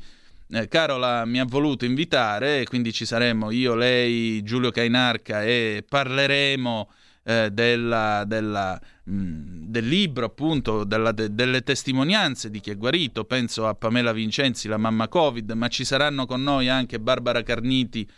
eh, 0.55 0.69
Carola 0.69 1.25
mi 1.25 1.41
ha 1.41 1.47
voluto 1.47 1.87
invitare, 1.87 2.65
quindi 2.65 2.93
ci 2.93 3.07
saremo 3.07 3.51
io, 3.51 3.75
lei, 3.75 4.43
Giulio 4.43 4.71
Cainarca 4.71 5.43
e 5.43 5.83
parleremo 5.89 6.91
eh, 7.25 7.51
della, 7.53 8.25
della, 8.27 8.81
mh, 9.05 9.15
mm, 9.15 9.65
del 9.67 9.87
libro, 9.87 10.27
appunto, 10.27 10.85
della, 10.85 11.13
de, 11.13 11.35
delle 11.35 11.63
testimonianze 11.63 12.51
di 12.51 12.61
chi 12.61 12.71
è 12.71 12.77
guarito. 12.77 13.25
Penso 13.25 13.67
a 13.67 13.75
Pamela 13.75 14.13
Vincenzi, 14.13 14.69
la 14.69 14.77
mamma 14.77 15.09
Covid, 15.09 15.51
ma 15.53 15.69
ci 15.69 15.85
saranno 15.85 16.27
con 16.27 16.43
noi 16.43 16.69
anche 16.69 16.99
Barbara 16.99 17.43
Carniti 17.43 18.09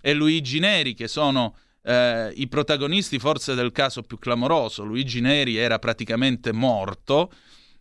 e 0.00 0.14
Luigi 0.14 0.58
Neri, 0.58 0.94
che 0.94 1.08
sono 1.08 1.56
eh, 1.82 2.32
i 2.34 2.46
protagonisti 2.48 3.18
forse 3.18 3.54
del 3.54 3.72
caso 3.72 4.02
più 4.02 4.18
clamoroso. 4.18 4.84
Luigi 4.84 5.20
Neri 5.20 5.56
era 5.56 5.78
praticamente 5.78 6.52
morto. 6.52 7.30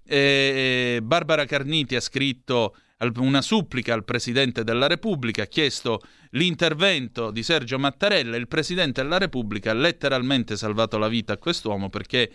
E 0.04 1.00
Barbara 1.02 1.46
Carniti 1.46 1.96
ha 1.96 2.02
scritto 2.02 2.76
una 3.18 3.42
supplica 3.42 3.94
al 3.94 4.04
Presidente 4.04 4.64
della 4.64 4.88
Repubblica, 4.88 5.44
ha 5.44 5.48
chiesto 5.48 6.02
l'intervento 6.32 7.32
di 7.32 7.44
Sergio 7.44 7.80
Mattarella 7.80 8.38
il 8.38 8.48
Presidente 8.48 9.02
della 9.02 9.18
Repubblica 9.18 9.72
ha 9.72 9.74
letteralmente 9.74 10.56
salvato 10.56 10.98
la 10.98 11.08
vita 11.08 11.34
a 11.34 11.38
quest'uomo 11.38 11.90
perché 11.90 12.32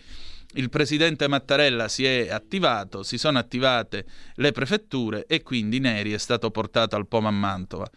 il 0.53 0.69
Presidente 0.69 1.27
Mattarella 1.27 1.87
si 1.87 2.05
è 2.05 2.29
attivato, 2.29 3.03
si 3.03 3.17
sono 3.17 3.37
attivate 3.37 4.05
le 4.35 4.51
prefetture 4.51 5.25
e 5.25 5.41
quindi 5.41 5.79
Neri 5.79 6.13
è 6.13 6.17
stato 6.17 6.51
portato 6.51 6.95
al 6.95 7.07
Poma 7.07 7.29
a 7.29 7.31
Mantova. 7.31 7.89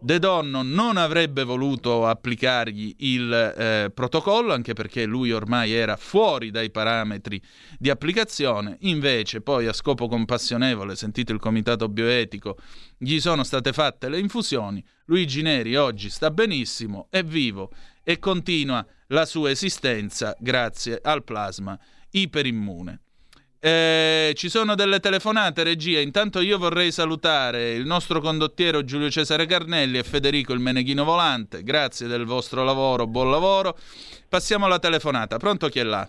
De 0.00 0.20
Donno 0.20 0.62
non 0.62 0.96
avrebbe 0.96 1.42
voluto 1.42 2.06
applicargli 2.06 2.94
il 2.98 3.32
eh, 3.32 3.90
protocollo, 3.92 4.52
anche 4.52 4.72
perché 4.72 5.04
lui 5.04 5.32
ormai 5.32 5.72
era 5.72 5.96
fuori 5.96 6.52
dai 6.52 6.70
parametri 6.70 7.42
di 7.76 7.90
applicazione, 7.90 8.76
invece 8.82 9.40
poi 9.40 9.66
a 9.66 9.72
scopo 9.72 10.06
compassionevole, 10.06 10.94
sentito 10.94 11.32
il 11.32 11.40
comitato 11.40 11.88
bioetico, 11.88 12.58
gli 12.96 13.18
sono 13.18 13.42
state 13.42 13.72
fatte 13.72 14.08
le 14.08 14.20
infusioni, 14.20 14.84
Luigi 15.06 15.42
Neri 15.42 15.74
oggi 15.74 16.10
sta 16.10 16.30
benissimo, 16.30 17.08
è 17.10 17.24
vivo 17.24 17.72
e 18.04 18.20
continua 18.20 18.86
la 19.08 19.26
sua 19.26 19.50
esistenza 19.50 20.32
grazie 20.38 21.00
al 21.02 21.24
plasma 21.24 21.76
iperimmune. 22.10 23.00
Eh, 23.60 24.32
ci 24.36 24.48
sono 24.48 24.76
delle 24.76 25.00
telefonate, 25.00 25.64
regia. 25.64 25.98
Intanto 26.00 26.40
io 26.40 26.58
vorrei 26.58 26.92
salutare 26.92 27.72
il 27.72 27.86
nostro 27.86 28.20
condottiero 28.20 28.84
Giulio 28.84 29.10
Cesare 29.10 29.46
Carnelli 29.46 29.98
e 29.98 30.04
Federico 30.04 30.52
il 30.52 30.60
Meneghino 30.60 31.04
Volante. 31.04 31.64
Grazie 31.64 32.06
del 32.06 32.24
vostro 32.24 32.62
lavoro, 32.62 33.06
buon 33.08 33.30
lavoro. 33.30 33.76
Passiamo 34.28 34.66
alla 34.66 34.78
telefonata. 34.78 35.38
Pronto 35.38 35.68
chi 35.68 35.80
è 35.80 35.84
là? 35.84 36.08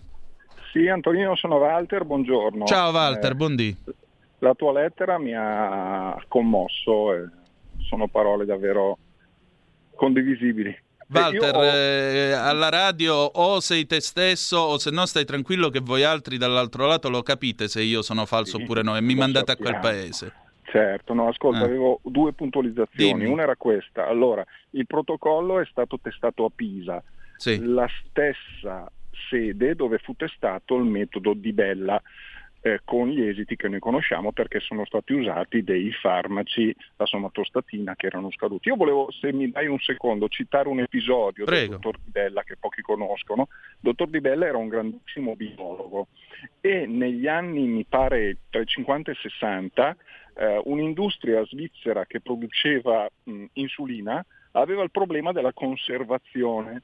Sì, 0.71 0.88
Antonino, 0.88 1.35
sono 1.35 1.55
Walter, 1.55 2.05
buongiorno. 2.05 2.65
Ciao 2.65 2.91
Walter, 2.91 3.31
eh, 3.31 3.35
buondì. 3.35 3.77
La 4.39 4.53
tua 4.53 4.71
lettera 4.71 5.17
mi 5.17 5.33
ha 5.35 6.23
commosso 6.27 7.13
e 7.13 7.27
sono 7.88 8.07
parole 8.07 8.45
davvero 8.45 8.97
condivisibili. 9.95 10.77
Walter, 11.11 11.55
ho... 11.55 11.63
eh, 11.63 12.31
alla 12.31 12.69
radio 12.69 13.15
o 13.15 13.59
sei 13.59 13.85
te 13.85 13.99
stesso 13.99 14.57
o 14.57 14.77
se 14.77 14.91
no 14.91 15.05
stai 15.05 15.25
tranquillo 15.25 15.69
che 15.69 15.79
voi 15.79 16.03
altri 16.03 16.37
dall'altro 16.37 16.85
lato 16.85 17.09
lo 17.09 17.23
capite 17.23 17.67
se 17.67 17.81
io 17.81 18.01
sono 18.01 18.25
falso 18.25 18.57
sì, 18.57 18.63
oppure 18.63 18.83
no 18.83 18.95
e 18.95 19.01
mi 19.01 19.15
mandate 19.15 19.53
sappiamo. 19.53 19.77
a 19.77 19.79
quel 19.79 19.93
paese. 19.93 20.33
Certo, 20.71 21.13
no, 21.15 21.27
ascolta, 21.27 21.61
eh. 21.61 21.63
avevo 21.63 21.99
due 22.03 22.33
puntualizzazioni. 22.33 23.21
Dimmi. 23.21 23.31
Una 23.31 23.41
era 23.41 23.55
questa. 23.55 24.07
Allora, 24.07 24.45
il 24.71 24.85
protocollo 24.85 25.59
è 25.59 25.65
stato 25.65 25.99
testato 25.99 26.45
a 26.45 26.51
Pisa, 26.53 27.01
sì. 27.37 27.59
la 27.59 27.87
stessa 28.05 28.89
sede 29.29 29.75
dove 29.75 29.97
fu 29.97 30.13
testato 30.15 30.75
il 30.75 30.83
metodo 30.83 31.33
di 31.33 31.53
Bella 31.53 31.99
eh, 32.61 32.81
con 32.83 33.07
gli 33.07 33.21
esiti 33.21 33.55
che 33.55 33.67
noi 33.67 33.79
conosciamo 33.79 34.31
perché 34.31 34.59
sono 34.59 34.85
stati 34.85 35.13
usati 35.13 35.63
dei 35.63 35.91
farmaci, 35.91 36.75
la 36.97 37.05
somatostatina, 37.05 37.95
che 37.95 38.07
erano 38.07 38.31
scaduti. 38.31 38.69
Io 38.69 38.75
volevo, 38.75 39.09
se 39.11 39.31
mi 39.31 39.49
dai 39.49 39.67
un 39.67 39.79
secondo, 39.79 40.27
citare 40.27 40.67
un 40.67 40.79
episodio 40.79 41.45
Prego. 41.45 41.59
del 41.61 41.79
dottor 41.79 41.99
Di 42.03 42.11
Bella 42.11 42.43
che 42.43 42.57
pochi 42.57 42.81
conoscono. 42.81 43.47
Il 43.49 43.77
dottor 43.79 44.09
Di 44.09 44.19
Bella 44.19 44.45
era 44.45 44.57
un 44.57 44.67
grandissimo 44.67 45.35
biologo 45.35 46.07
e 46.59 46.85
negli 46.85 47.27
anni, 47.27 47.65
mi 47.67 47.85
pare, 47.87 48.37
tra 48.49 48.61
i 48.61 48.65
50 48.65 49.11
e 49.11 49.13
i 49.13 49.17
60, 49.17 49.95
eh, 50.35 50.61
un'industria 50.65 51.45
svizzera 51.45 52.05
che 52.05 52.21
produceva 52.21 53.09
mh, 53.23 53.45
insulina 53.53 54.25
aveva 54.51 54.83
il 54.83 54.91
problema 54.91 55.31
della 55.31 55.53
conservazione 55.53 56.81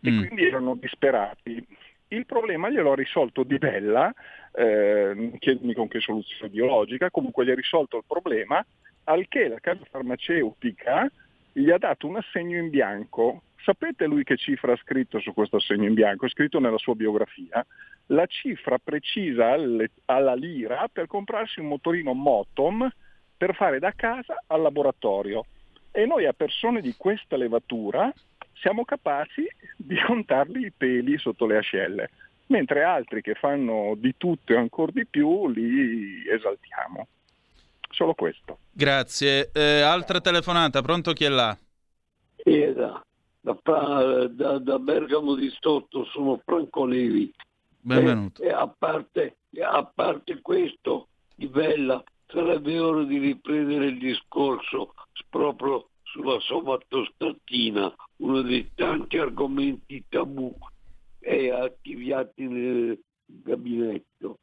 e 0.00 0.10
mm. 0.10 0.18
quindi 0.18 0.44
erano 0.44 0.74
disperati. 0.76 1.64
Il 2.12 2.26
problema 2.26 2.68
glielo 2.68 2.90
ha 2.90 2.96
risolto 2.96 3.44
Di 3.44 3.58
Bella 3.58 4.12
eh, 4.52 5.30
chiedimi 5.38 5.74
con 5.74 5.86
che 5.86 6.00
soluzione 6.00 6.50
biologica, 6.50 7.08
comunque 7.08 7.44
gli 7.44 7.50
ha 7.50 7.54
risolto 7.54 7.98
il 7.98 8.04
problema, 8.04 8.64
al 9.04 9.28
che 9.28 9.46
la 9.46 9.60
casa 9.60 9.84
farmaceutica 9.88 11.08
gli 11.52 11.70
ha 11.70 11.78
dato 11.78 12.08
un 12.08 12.16
assegno 12.16 12.58
in 12.58 12.68
bianco. 12.68 13.42
Sapete 13.62 14.06
lui 14.06 14.24
che 14.24 14.36
cifra 14.36 14.72
ha 14.72 14.76
scritto 14.76 15.20
su 15.20 15.32
questo 15.32 15.56
assegno 15.56 15.86
in 15.86 15.94
bianco? 15.94 16.26
È 16.26 16.30
scritto 16.30 16.58
nella 16.58 16.78
sua 16.78 16.96
biografia. 16.96 17.64
La 18.06 18.26
cifra 18.26 18.78
precisa 18.78 19.50
alle, 19.52 19.90
alla 20.06 20.34
lira 20.34 20.88
per 20.92 21.06
comprarsi 21.06 21.60
un 21.60 21.66
motorino 21.66 22.12
Motom 22.12 22.90
per 23.36 23.54
fare 23.54 23.78
da 23.78 23.92
casa 23.92 24.42
al 24.48 24.62
laboratorio. 24.62 25.44
E 25.92 26.06
noi 26.06 26.26
a 26.26 26.32
persone 26.32 26.80
di 26.80 26.94
questa 26.96 27.36
levatura 27.36 28.12
siamo 28.60 28.84
capaci 28.84 29.46
di 29.76 29.96
contarli 30.00 30.66
i 30.66 30.72
peli 30.72 31.18
sotto 31.18 31.46
le 31.46 31.56
ascelle 31.58 32.10
mentre 32.46 32.82
altri 32.82 33.22
che 33.22 33.34
fanno 33.34 33.94
di 33.96 34.14
tutto 34.16 34.52
e 34.52 34.56
ancora 34.56 34.92
di 34.92 35.06
più 35.06 35.48
li 35.48 36.28
esaltiamo. 36.28 37.06
Solo 37.90 38.14
questo. 38.14 38.58
Grazie. 38.70 39.50
Eh, 39.52 39.80
altra 39.80 40.20
telefonata, 40.20 40.82
pronto 40.82 41.12
chi 41.12 41.24
è 41.24 41.28
là? 41.28 41.56
Era 42.36 43.02
da, 43.40 44.26
da, 44.28 44.58
da 44.58 44.78
Bergamo 44.78 45.34
di 45.34 45.50
Stotto, 45.50 46.04
sono 46.06 46.40
Franco 46.44 46.84
Levi. 46.84 47.32
Benvenuto. 47.80 48.42
E, 48.42 48.46
e 48.46 48.50
a, 48.50 48.68
parte, 48.68 49.36
a 49.60 49.84
parte 49.92 50.40
questo, 50.40 51.08
di 51.34 51.46
Bella, 51.46 52.02
sarebbe 52.26 52.78
ora 52.78 53.04
di 53.04 53.18
riprendere 53.18 53.86
il 53.86 53.98
discorso 53.98 54.94
proprio 55.28 55.88
sulla 56.02 56.38
somatostatina, 56.40 57.94
uno 58.20 58.42
dei 58.42 58.70
tanti 58.74 59.18
argomenti 59.18 60.04
tabù 60.08 60.54
e 61.18 61.50
archiviati 61.50 62.46
nel 62.46 62.98
gabinetto. 63.26 64.38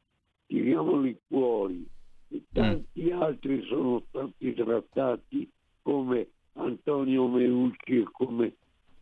Tiriamoli 0.46 1.18
fuori. 1.26 1.86
E 2.30 2.42
tanti 2.52 3.10
altri 3.10 3.64
sono 3.66 4.02
stati 4.08 4.54
trattati 4.54 5.50
come 5.82 6.28
Antonio 6.54 7.26
Meucci 7.28 8.00
e 8.00 8.04
come 8.12 8.54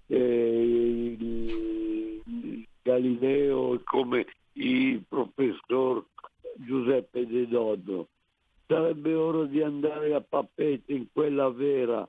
eh, 0.07 1.17
Galileo 2.83 3.75
e 3.75 3.81
come 3.83 4.27
il 4.53 5.05
professor 5.09 6.05
Giuseppe 6.57 7.27
De 7.27 7.49
Dodo. 7.49 8.09
Sarebbe 8.67 9.15
ora 9.15 9.45
di 9.47 9.62
andare 9.62 10.15
a 10.15 10.21
Pappete 10.21 10.93
in 10.93 11.07
quella 11.12 11.49
vera, 11.51 12.09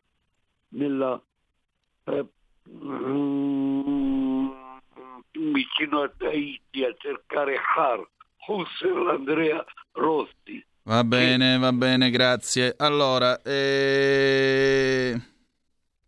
nella 0.69 1.21
eh, 2.67 2.85
mm, 2.85 4.49
vicino 5.53 6.01
a 6.01 6.11
Tahiti 6.17 6.83
a 6.83 6.93
cercare 6.97 7.57
Har, 7.75 8.07
Husserl 8.47 9.09
Andrea 9.09 9.63
Rossi. 9.93 10.65
Va 10.83 11.03
bene, 11.03 11.57
va 11.57 11.73
bene, 11.73 12.09
grazie. 12.09 12.73
Allora, 12.77 13.41
eh... 13.41 15.19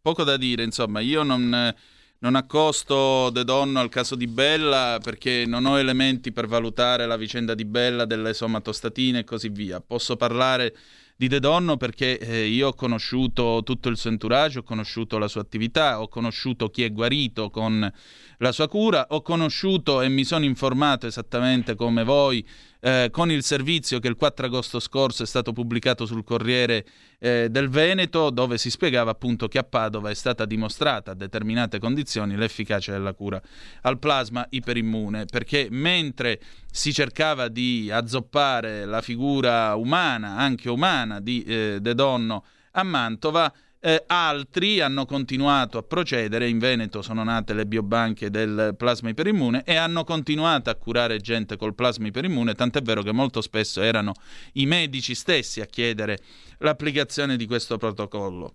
poco 0.02 0.24
da 0.24 0.38
dire, 0.38 0.64
insomma, 0.64 1.02
io 1.02 1.24
non 1.24 1.74
non 2.20 2.36
accosto 2.36 3.30
De 3.30 3.44
Donno 3.44 3.80
al 3.80 3.90
caso 3.90 4.16
di 4.16 4.28
Bella 4.28 5.00
perché 5.02 5.46
non 5.46 5.66
ho 5.66 5.78
elementi 5.78 6.32
per 6.32 6.48
valutare 6.48 7.06
la 7.06 7.16
vicenda 7.16 7.54
di 7.56 7.66
Bella, 7.66 8.06
delle 8.06 8.34
somatostatine 8.34 9.20
e 9.20 9.24
così 9.24 9.50
via. 9.50 9.80
Posso 9.80 10.18
parlare 10.18 10.76
di 11.20 11.28
De 11.28 11.42
Donno 11.42 11.76
perché 11.76 12.18
eh, 12.18 12.46
io 12.46 12.70
ho 12.70 12.74
conosciuto 12.74 13.60
tutto 13.66 13.90
il 13.90 13.98
suo 13.98 14.10
entourage, 14.10 14.60
ho 14.60 14.64
conosciuto 14.64 15.18
la 15.18 15.28
sua 15.28 15.42
attività, 15.42 16.00
ho 16.00 16.08
conosciuto 16.08 16.70
chi 16.70 16.84
è 16.84 16.94
guarito 16.94 17.50
con 17.50 17.92
la 18.38 18.52
sua 18.54 18.70
cura, 18.70 19.06
ho 19.10 19.22
conosciuto 19.22 20.00
e 20.00 20.08
mi 20.08 20.24
sono 20.24 20.46
informato 20.46 21.08
esattamente 21.08 21.76
come 21.76 22.06
voi 22.06 22.48
eh, 22.82 23.10
con 23.12 23.30
il 23.30 23.44
servizio 23.44 24.00
che 24.00 24.08
il 24.08 24.16
4 24.16 24.46
agosto 24.46 24.80
scorso 24.80 25.24
è 25.24 25.26
stato 25.26 25.52
pubblicato 25.52 26.06
sul 26.06 26.24
Corriere 26.24 26.86
eh, 27.20 27.48
del 27.50 27.70
Veneto, 27.70 28.30
dove 28.30 28.58
si 28.58 28.70
spiegava 28.70 29.12
appunto 29.12 29.48
che 29.48 29.58
a 29.58 29.64
Padova 29.64 30.10
è 30.10 30.14
stata 30.14 30.46
dimostrata 30.46 31.12
a 31.12 31.16
determinate 31.16 31.80
condizioni 31.80 32.36
l'efficacia 32.36 32.92
della 32.92 33.14
cura 33.14 33.42
al 33.82 34.00
plasma 34.00 34.46
iperimmune, 34.50 35.26
perché 35.26 35.68
mentre 35.70 36.40
si 36.72 36.94
cercava 36.94 37.48
di 37.48 37.90
azzoppare 37.92 38.86
la 38.86 39.02
figura 39.02 39.76
umana, 39.76 40.38
anche 40.38 40.70
umana, 40.70 41.20
di 41.20 41.44
eh, 41.44 41.80
De 41.82 41.94
Donno 41.94 42.46
a 42.72 42.84
Mantova, 42.84 43.52
eh, 43.82 44.04
altri 44.08 44.82
hanno 44.82 45.06
continuato 45.06 45.78
a 45.78 45.84
procedere, 45.84 46.50
in 46.50 46.60
Veneto 46.60 47.02
sono 47.02 47.24
nate 47.24 47.54
le 47.54 47.66
biobanche 47.66 48.30
del 48.30 48.76
plasma 48.78 49.10
iperimmune 49.10 49.64
e 49.64 49.76
hanno 49.76 50.04
continuato 50.04 50.70
a 50.70 50.76
curare 50.76 51.20
gente 51.20 51.56
col 51.56 51.76
plasma 51.76 52.08
iperimmune, 52.08 52.56
tant'è 52.56 52.82
vero 52.82 53.02
che 53.02 53.14
molto 53.14 53.42
spesso 53.42 53.82
erano 53.82 54.14
i 54.54 54.66
medici 54.66 55.16
stessi 55.16 55.62
a 55.62 55.66
chiedere 55.66 56.20
l'applicazione 56.58 57.38
di 57.38 57.46
questo 57.46 57.78
protocollo. 57.78 58.54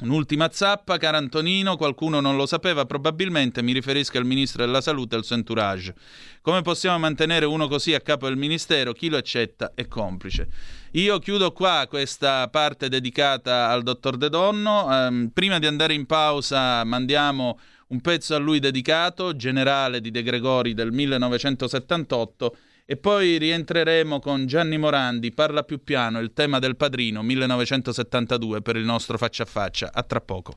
Un'ultima 0.00 0.50
zappa, 0.50 0.98
caro 0.98 1.18
Antonino, 1.18 1.76
qualcuno 1.76 2.18
non 2.18 2.34
lo 2.34 2.46
sapeva, 2.46 2.84
probabilmente 2.84 3.62
mi 3.62 3.72
riferisco 3.72 4.18
al 4.18 4.24
ministro 4.24 4.64
della 4.64 4.80
salute 4.80 5.14
e 5.14 5.18
al 5.18 5.24
suo 5.24 5.36
entourage. 5.36 5.94
Come 6.42 6.62
possiamo 6.62 6.98
mantenere 6.98 7.46
uno 7.46 7.68
così 7.68 7.94
a 7.94 8.00
capo 8.00 8.26
del 8.26 8.36
ministero? 8.36 8.92
Chi 8.92 9.08
lo 9.08 9.18
accetta 9.18 9.70
è 9.72 9.86
complice. 9.86 10.48
Io 10.92 11.20
chiudo 11.20 11.52
qua 11.52 11.86
questa 11.88 12.48
parte 12.48 12.88
dedicata 12.88 13.68
al 13.68 13.84
dottor 13.84 14.16
De 14.16 14.28
Donno. 14.28 14.86
Um, 14.86 15.30
prima 15.32 15.60
di 15.60 15.66
andare 15.66 15.94
in 15.94 16.06
pausa 16.06 16.82
mandiamo 16.82 17.60
un 17.88 18.00
pezzo 18.00 18.34
a 18.34 18.38
lui 18.38 18.58
dedicato, 18.58 19.36
Generale 19.36 20.00
di 20.00 20.10
De 20.10 20.24
Gregori 20.24 20.74
del 20.74 20.90
1978 20.90 22.56
e 22.86 22.96
poi 22.96 23.38
rientreremo 23.38 24.20
con 24.20 24.46
Gianni 24.46 24.76
Morandi, 24.76 25.32
Parla 25.32 25.62
più 25.62 25.82
piano, 25.82 26.20
il 26.20 26.32
tema 26.32 26.58
del 26.58 26.76
padrino 26.76 27.22
1972 27.22 28.60
per 28.60 28.76
il 28.76 28.84
nostro 28.84 29.16
faccia 29.16 29.44
a 29.44 29.46
faccia. 29.46 29.90
A 29.92 30.02
tra 30.02 30.20
poco. 30.20 30.56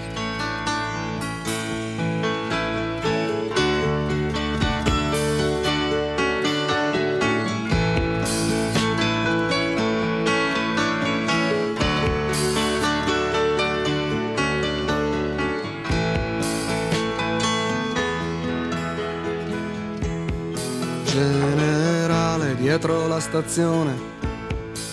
dietro 22.71 23.05
la 23.05 23.19
stazione. 23.19 24.19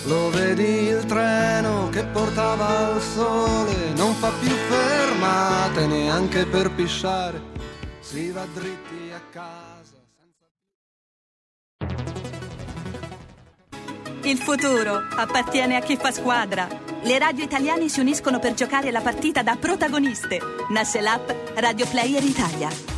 Lo 0.06 0.30
vedi 0.30 0.88
il 0.88 1.04
treno 1.04 1.88
che 1.90 2.04
portava 2.06 2.92
al 2.92 3.00
sole, 3.00 3.92
non 3.94 4.14
fa 4.14 4.32
più 4.40 4.50
fermate 4.50 5.86
neanche 5.86 6.44
per 6.46 6.72
pisciare, 6.72 7.40
si 8.00 8.30
va 8.30 8.44
dritti 8.52 9.12
a 9.12 9.20
casa. 9.30 9.96
Il 14.22 14.38
futuro 14.38 15.00
appartiene 15.14 15.76
a 15.76 15.80
chi 15.80 15.96
fa 15.96 16.10
squadra. 16.10 16.66
Le 17.02 17.18
radio 17.18 17.44
italiane 17.44 17.88
si 17.88 18.00
uniscono 18.00 18.40
per 18.40 18.54
giocare 18.54 18.90
la 18.90 19.00
partita 19.00 19.42
da 19.42 19.54
protagoniste. 19.54 20.40
Nasce 20.70 21.00
l'app 21.00 21.30
Radio 21.54 21.86
Player 21.86 22.24
Italia. 22.24 22.97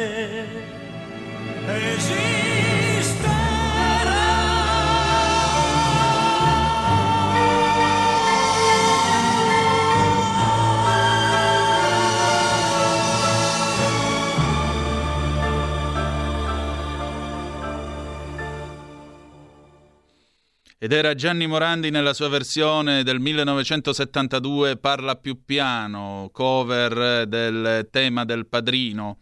Ed 20.83 20.93
era 20.93 21.13
Gianni 21.13 21.45
Morandi 21.45 21.91
nella 21.91 22.11
sua 22.11 22.27
versione 22.27 23.03
del 23.03 23.19
1972 23.19 24.77
Parla 24.77 25.15
più 25.15 25.45
piano, 25.45 26.31
cover 26.33 27.27
del 27.27 27.87
tema 27.91 28.25
del 28.25 28.47
padrino. 28.47 29.19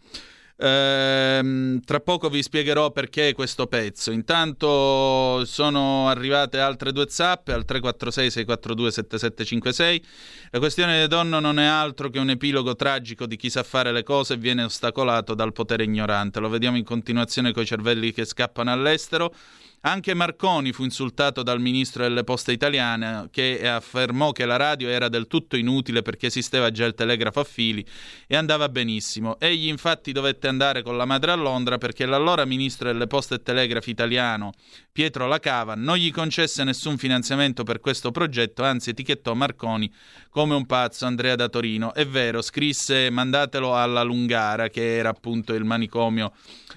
Ehm, 0.56 1.82
tra 1.84 2.00
poco 2.00 2.30
vi 2.30 2.42
spiegherò 2.42 2.92
perché 2.92 3.34
questo 3.34 3.66
pezzo. 3.66 4.10
Intanto 4.10 5.44
sono 5.44 6.08
arrivate 6.08 6.58
altre 6.60 6.92
due 6.92 7.04
zappe 7.10 7.52
al 7.52 7.66
346 7.66 8.30
642 8.30 8.90
7756. 8.90 10.04
La 10.52 10.58
questione 10.60 10.92
delle 10.94 11.08
donne 11.08 11.40
non 11.40 11.58
è 11.58 11.66
altro 11.66 12.08
che 12.08 12.18
un 12.18 12.30
epilogo 12.30 12.74
tragico 12.74 13.26
di 13.26 13.36
chi 13.36 13.50
sa 13.50 13.62
fare 13.62 13.92
le 13.92 14.02
cose 14.02 14.32
e 14.32 14.36
viene 14.38 14.62
ostacolato 14.62 15.34
dal 15.34 15.52
potere 15.52 15.84
ignorante. 15.84 16.40
Lo 16.40 16.48
vediamo 16.48 16.78
in 16.78 16.84
continuazione 16.84 17.52
con 17.52 17.64
i 17.64 17.66
cervelli 17.66 18.12
che 18.12 18.24
scappano 18.24 18.72
all'estero. 18.72 19.34
Anche 19.82 20.12
Marconi 20.12 20.72
fu 20.72 20.84
insultato 20.84 21.42
dal 21.42 21.58
ministro 21.58 22.02
delle 22.02 22.22
poste 22.22 22.52
italiane 22.52 23.28
che 23.30 23.66
affermò 23.66 24.30
che 24.30 24.44
la 24.44 24.56
radio 24.56 24.90
era 24.90 25.08
del 25.08 25.26
tutto 25.26 25.56
inutile 25.56 26.02
perché 26.02 26.26
esisteva 26.26 26.70
già 26.70 26.84
il 26.84 26.92
telegrafo 26.92 27.40
a 27.40 27.44
fili 27.44 27.82
e 28.26 28.36
andava 28.36 28.68
benissimo. 28.68 29.40
Egli 29.40 29.68
infatti 29.68 30.12
dovette 30.12 30.48
andare 30.48 30.82
con 30.82 30.98
la 30.98 31.06
madre 31.06 31.32
a 31.32 31.34
Londra 31.34 31.78
perché 31.78 32.04
l'allora 32.04 32.44
ministro 32.44 32.92
delle 32.92 33.06
poste 33.06 33.36
e 33.36 33.42
telegrafi 33.42 33.88
italiano 33.88 34.52
Pietro 34.92 35.26
Lacava 35.26 35.74
non 35.74 35.96
gli 35.96 36.10
concesse 36.10 36.62
nessun 36.62 36.98
finanziamento 36.98 37.62
per 37.62 37.80
questo 37.80 38.10
progetto, 38.10 38.62
anzi 38.62 38.90
etichettò 38.90 39.32
Marconi 39.32 39.90
come 40.28 40.54
un 40.54 40.66
pazzo 40.66 41.06
Andrea 41.06 41.36
da 41.36 41.48
Torino. 41.48 41.94
È 41.94 42.06
vero, 42.06 42.42
scrisse 42.42 43.08
mandatelo 43.08 43.74
alla 43.74 44.02
Lungara 44.02 44.68
che 44.68 44.96
era 44.96 45.08
appunto 45.08 45.54
il 45.54 45.64
manicomio 45.64 46.32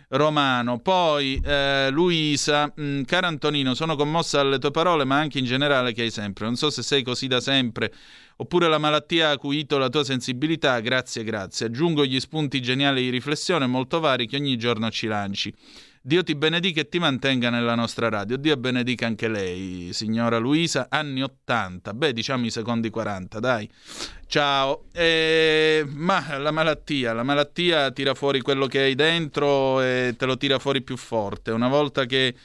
romano. 0.10 0.80
Poi 0.80 1.42
eh, 1.44 1.90
Luisa, 1.90 2.72
mh, 2.74 2.93
mm, 3.00 3.04
cara 3.04 3.28
Antonino, 3.28 3.74
sono 3.74 3.96
commossa 3.96 4.38
dalle 4.38 4.60
tue 4.60 4.72
parole, 4.72 5.04
ma 5.06 5.18
anche 5.18 5.40
in 5.40 5.46
generale 5.46 5.94
che 5.94 6.04
hai 6.04 6.12
sempre. 6.12 6.46
Non 6.46 6.56
so 6.56 6.70
se 6.70 6.82
sei 6.82 7.04
così 7.04 7.28
da 7.28 7.40
sempre 7.40 7.92
oppure 8.38 8.68
la 8.68 8.78
malattia 8.78 9.30
ha 9.30 9.32
acuito 9.32 9.78
la 9.78 9.90
tua 9.90 10.04
sensibilità. 10.04 10.80
Grazie, 10.80 11.24
grazie. 11.24 11.68
Aggiungo 11.68 12.06
gli 12.06 12.20
spunti 12.20 12.62
geniali 12.62 13.02
di 13.04 13.10
riflessione 13.10 13.68
molto 13.68 14.00
vari 14.00 14.28
che 14.28 14.38
ogni 14.38 14.58
giorno 14.58 14.90
ci 14.90 15.08
lanci. 15.08 15.54
Dio 16.06 16.22
ti 16.22 16.36
benedica 16.36 16.82
e 16.82 16.90
ti 16.90 17.00
mantenga 17.00 17.50
nella 17.50 17.76
nostra 17.76 18.10
radio. 18.10 18.36
Dio 18.36 18.58
benedica 18.58 19.06
anche 19.06 19.30
lei, 19.30 19.94
signora 19.94 20.38
Luisa, 20.38 20.88
anni 20.90 21.24
80, 21.24 21.94
beh, 21.94 22.12
diciamo 22.12 22.46
i 22.46 22.52
secondi 22.52 22.90
40, 22.90 23.40
dai. 23.40 23.70
Ciao. 24.28 24.84
Eh, 24.92 25.86
ma 25.88 26.38
la 26.40 26.52
malattia, 26.52 27.14
la 27.14 27.24
malattia 27.24 27.90
tira 27.92 28.16
fuori 28.16 28.42
quello 28.42 28.68
che 28.68 28.80
hai 28.80 28.96
dentro 28.96 29.80
e 29.80 30.16
te 30.18 30.26
lo 30.26 30.36
tira 30.36 30.60
fuori 30.60 30.82
più 30.82 30.98
forte. 30.98 31.52
Una 31.52 31.70
volta 31.70 32.06
che 32.06 32.36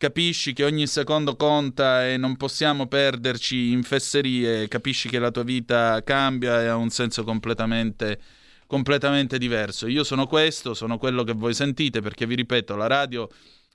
capisci 0.00 0.54
che 0.54 0.64
ogni 0.64 0.86
secondo 0.86 1.36
conta 1.36 2.08
e 2.08 2.16
non 2.16 2.38
possiamo 2.38 2.86
perderci 2.86 3.70
in 3.70 3.82
fesserie, 3.82 4.66
capisci 4.66 5.10
che 5.10 5.18
la 5.18 5.30
tua 5.30 5.42
vita 5.42 6.02
cambia 6.02 6.62
e 6.62 6.68
ha 6.68 6.76
un 6.76 6.88
senso 6.88 7.22
completamente 7.22 8.18
completamente 8.66 9.36
diverso. 9.36 9.88
Io 9.88 10.02
sono 10.02 10.26
questo, 10.26 10.72
sono 10.72 10.96
quello 10.96 11.22
che 11.22 11.34
voi 11.34 11.52
sentite 11.52 12.00
perché 12.00 12.24
vi 12.24 12.34
ripeto, 12.34 12.76
la 12.76 12.86
radio 12.86 13.28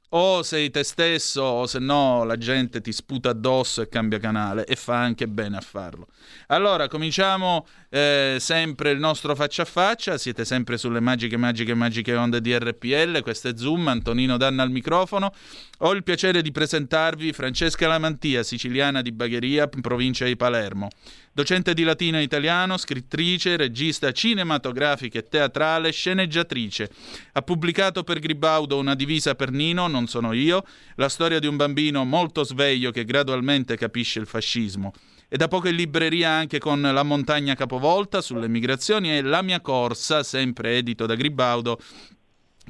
o 0.10 0.44
sei 0.44 0.70
te 0.70 0.84
stesso 0.84 1.42
o 1.42 1.66
se 1.68 1.80
no 1.80 2.24
la 2.24 2.38
gente 2.38 2.82
ti 2.82 2.92
sputa 2.92 3.30
addosso 3.30 3.82
e 3.82 3.90
cambia 3.90 4.20
canale 4.20 4.66
e 4.66 4.76
fa 4.76 4.98
anche 4.98 5.28
bene 5.28 5.58
a 5.58 5.62
farlo. 5.62 6.08
Allora, 6.48 6.88
cominciamo 6.88 7.66
eh, 7.90 8.38
sempre 8.40 8.92
il 8.92 9.00
nostro 9.00 9.36
faccia 9.36 9.64
a 9.64 9.66
faccia, 9.66 10.18
siete 10.18 10.46
sempre 10.46 10.78
sulle 10.78 11.00
magiche, 11.00 11.38
magiche, 11.38 11.74
magiche 11.74 12.16
onde 12.16 12.42
di 12.42 12.58
RPL, 12.58 13.22
questo 13.22 13.50
è 13.50 13.54
Zoom, 13.56 13.88
Antonino 13.88 14.38
Danna 14.38 14.64
al 14.64 14.72
microfono. 14.72 15.34
Ho 15.80 15.92
il 15.94 16.04
piacere 16.04 16.42
di 16.42 16.52
presentarvi 16.52 17.34
Francesca 17.34 17.88
Lamantia, 17.88 18.44
siciliana 18.44 19.02
di 19.02 19.12
Bagheria, 19.12 19.68
provincia 19.68 20.26
di 20.26 20.36
Palermo. 20.36 20.90
Docente 21.36 21.74
di 21.74 21.84
latino 21.84 22.18
e 22.18 22.22
italiano, 22.22 22.78
scrittrice, 22.78 23.58
regista 23.58 24.14
cinematografica 24.14 25.20
e 25.20 25.28
teatrale, 25.28 25.92
sceneggiatrice. 25.92 26.90
Ha 27.34 27.42
pubblicato 27.42 28.06
per 28.06 28.20
Gribaudo 28.20 28.78
Una 28.78 28.96
divisa 28.96 29.36
per 29.36 29.52
Nino, 29.52 29.88
non 29.88 30.08
sono 30.08 30.32
io, 30.32 30.64
la 30.96 31.10
storia 31.10 31.40
di 31.40 31.48
un 31.48 31.58
bambino 31.58 32.06
molto 32.06 32.46
sveglio 32.46 32.92
che 32.92 33.04
gradualmente 33.04 33.76
capisce 33.76 34.20
il 34.20 34.28
fascismo. 34.28 34.94
E 35.28 35.36
da 35.36 35.50
poco 35.50 35.68
in 35.68 35.76
libreria 35.76 36.30
anche 36.30 36.58
con 36.58 36.80
La 36.80 37.04
montagna 37.04 37.54
capovolta 37.54 38.22
sulle 38.22 38.48
migrazioni 38.48 39.18
e 39.18 39.22
La 39.22 39.42
mia 39.42 39.60
corsa, 39.60 40.24
sempre 40.24 40.78
edito 40.78 41.06
da 41.06 41.16
Gribaudo, 41.16 41.78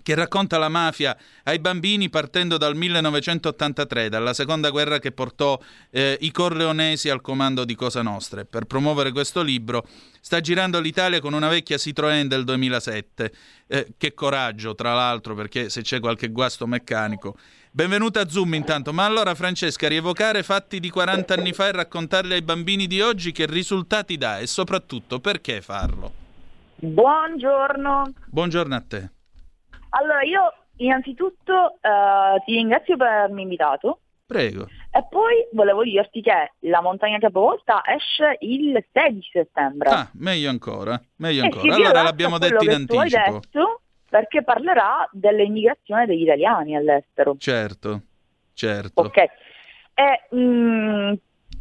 che 0.03 0.15
racconta 0.15 0.57
la 0.57 0.69
mafia 0.69 1.17
ai 1.43 1.59
bambini 1.59 2.09
partendo 2.09 2.57
dal 2.57 2.75
1983, 2.75 4.09
dalla 4.09 4.33
seconda 4.33 4.69
guerra 4.69 4.99
che 4.99 5.11
portò 5.11 5.59
eh, 5.89 6.17
i 6.21 6.31
corleonesi 6.31 7.09
al 7.09 7.21
comando 7.21 7.65
di 7.65 7.75
Cosa 7.75 8.01
Nostra. 8.01 8.45
Per 8.45 8.65
promuovere 8.65 9.11
questo 9.11 9.41
libro 9.41 9.85
sta 10.19 10.39
girando 10.41 10.79
l'Italia 10.79 11.19
con 11.19 11.33
una 11.33 11.47
vecchia 11.47 11.77
Citroën 11.77 12.25
del 12.25 12.43
2007. 12.43 13.31
Eh, 13.67 13.93
che 13.97 14.13
coraggio, 14.13 14.75
tra 14.75 14.93
l'altro, 14.93 15.33
perché 15.33 15.69
se 15.69 15.81
c'è 15.81 15.99
qualche 15.99 16.29
guasto 16.29 16.67
meccanico. 16.67 17.35
Benvenuta 17.71 18.21
a 18.21 18.29
Zoom 18.29 18.53
intanto. 18.53 18.93
Ma 18.93 19.03
allora 19.05 19.35
Francesca, 19.35 19.87
rievocare 19.87 20.43
fatti 20.43 20.79
di 20.79 20.89
40 20.89 21.33
anni 21.33 21.51
fa 21.51 21.67
e 21.67 21.71
raccontarli 21.73 22.33
ai 22.33 22.41
bambini 22.41 22.87
di 22.87 23.01
oggi 23.01 23.31
che 23.31 23.45
risultati 23.45 24.17
dà 24.17 24.39
e 24.39 24.47
soprattutto 24.47 25.19
perché 25.19 25.61
farlo? 25.61 26.13
Buongiorno. 26.77 28.13
Buongiorno 28.27 28.75
a 28.75 28.83
te. 28.87 29.09
Allora, 29.97 30.21
io 30.23 30.53
innanzitutto 30.77 31.77
uh, 31.81 32.43
ti 32.45 32.53
ringrazio 32.53 32.97
per 32.97 33.07
avermi 33.07 33.43
invitato. 33.43 33.99
Prego. 34.25 34.67
E 34.91 35.05
poi 35.07 35.47
volevo 35.51 35.83
dirti 35.83 36.21
che 36.21 36.53
La 36.61 36.81
montagna 36.81 37.19
capovolta 37.19 37.81
esce 37.85 38.37
il 38.39 38.83
16 38.91 39.29
settembre. 39.31 39.89
Ah, 39.89 40.09
meglio 40.13 40.49
ancora, 40.49 40.99
meglio 41.17 41.43
ancora. 41.43 41.75
Allora 41.75 42.01
l'abbiamo 42.01 42.37
detto 42.39 42.63
in 42.63 42.71
anticipo. 42.71 43.39
Detto 43.39 43.81
perché 44.09 44.43
parlerà 44.43 45.07
dell'immigrazione 45.11 46.05
degli 46.05 46.23
italiani 46.23 46.75
all'estero. 46.75 47.35
Certo, 47.37 48.01
certo. 48.53 49.01
Ok. 49.01 49.17
E, 49.17 50.27
mh, 50.31 50.39
mm, 50.39 51.13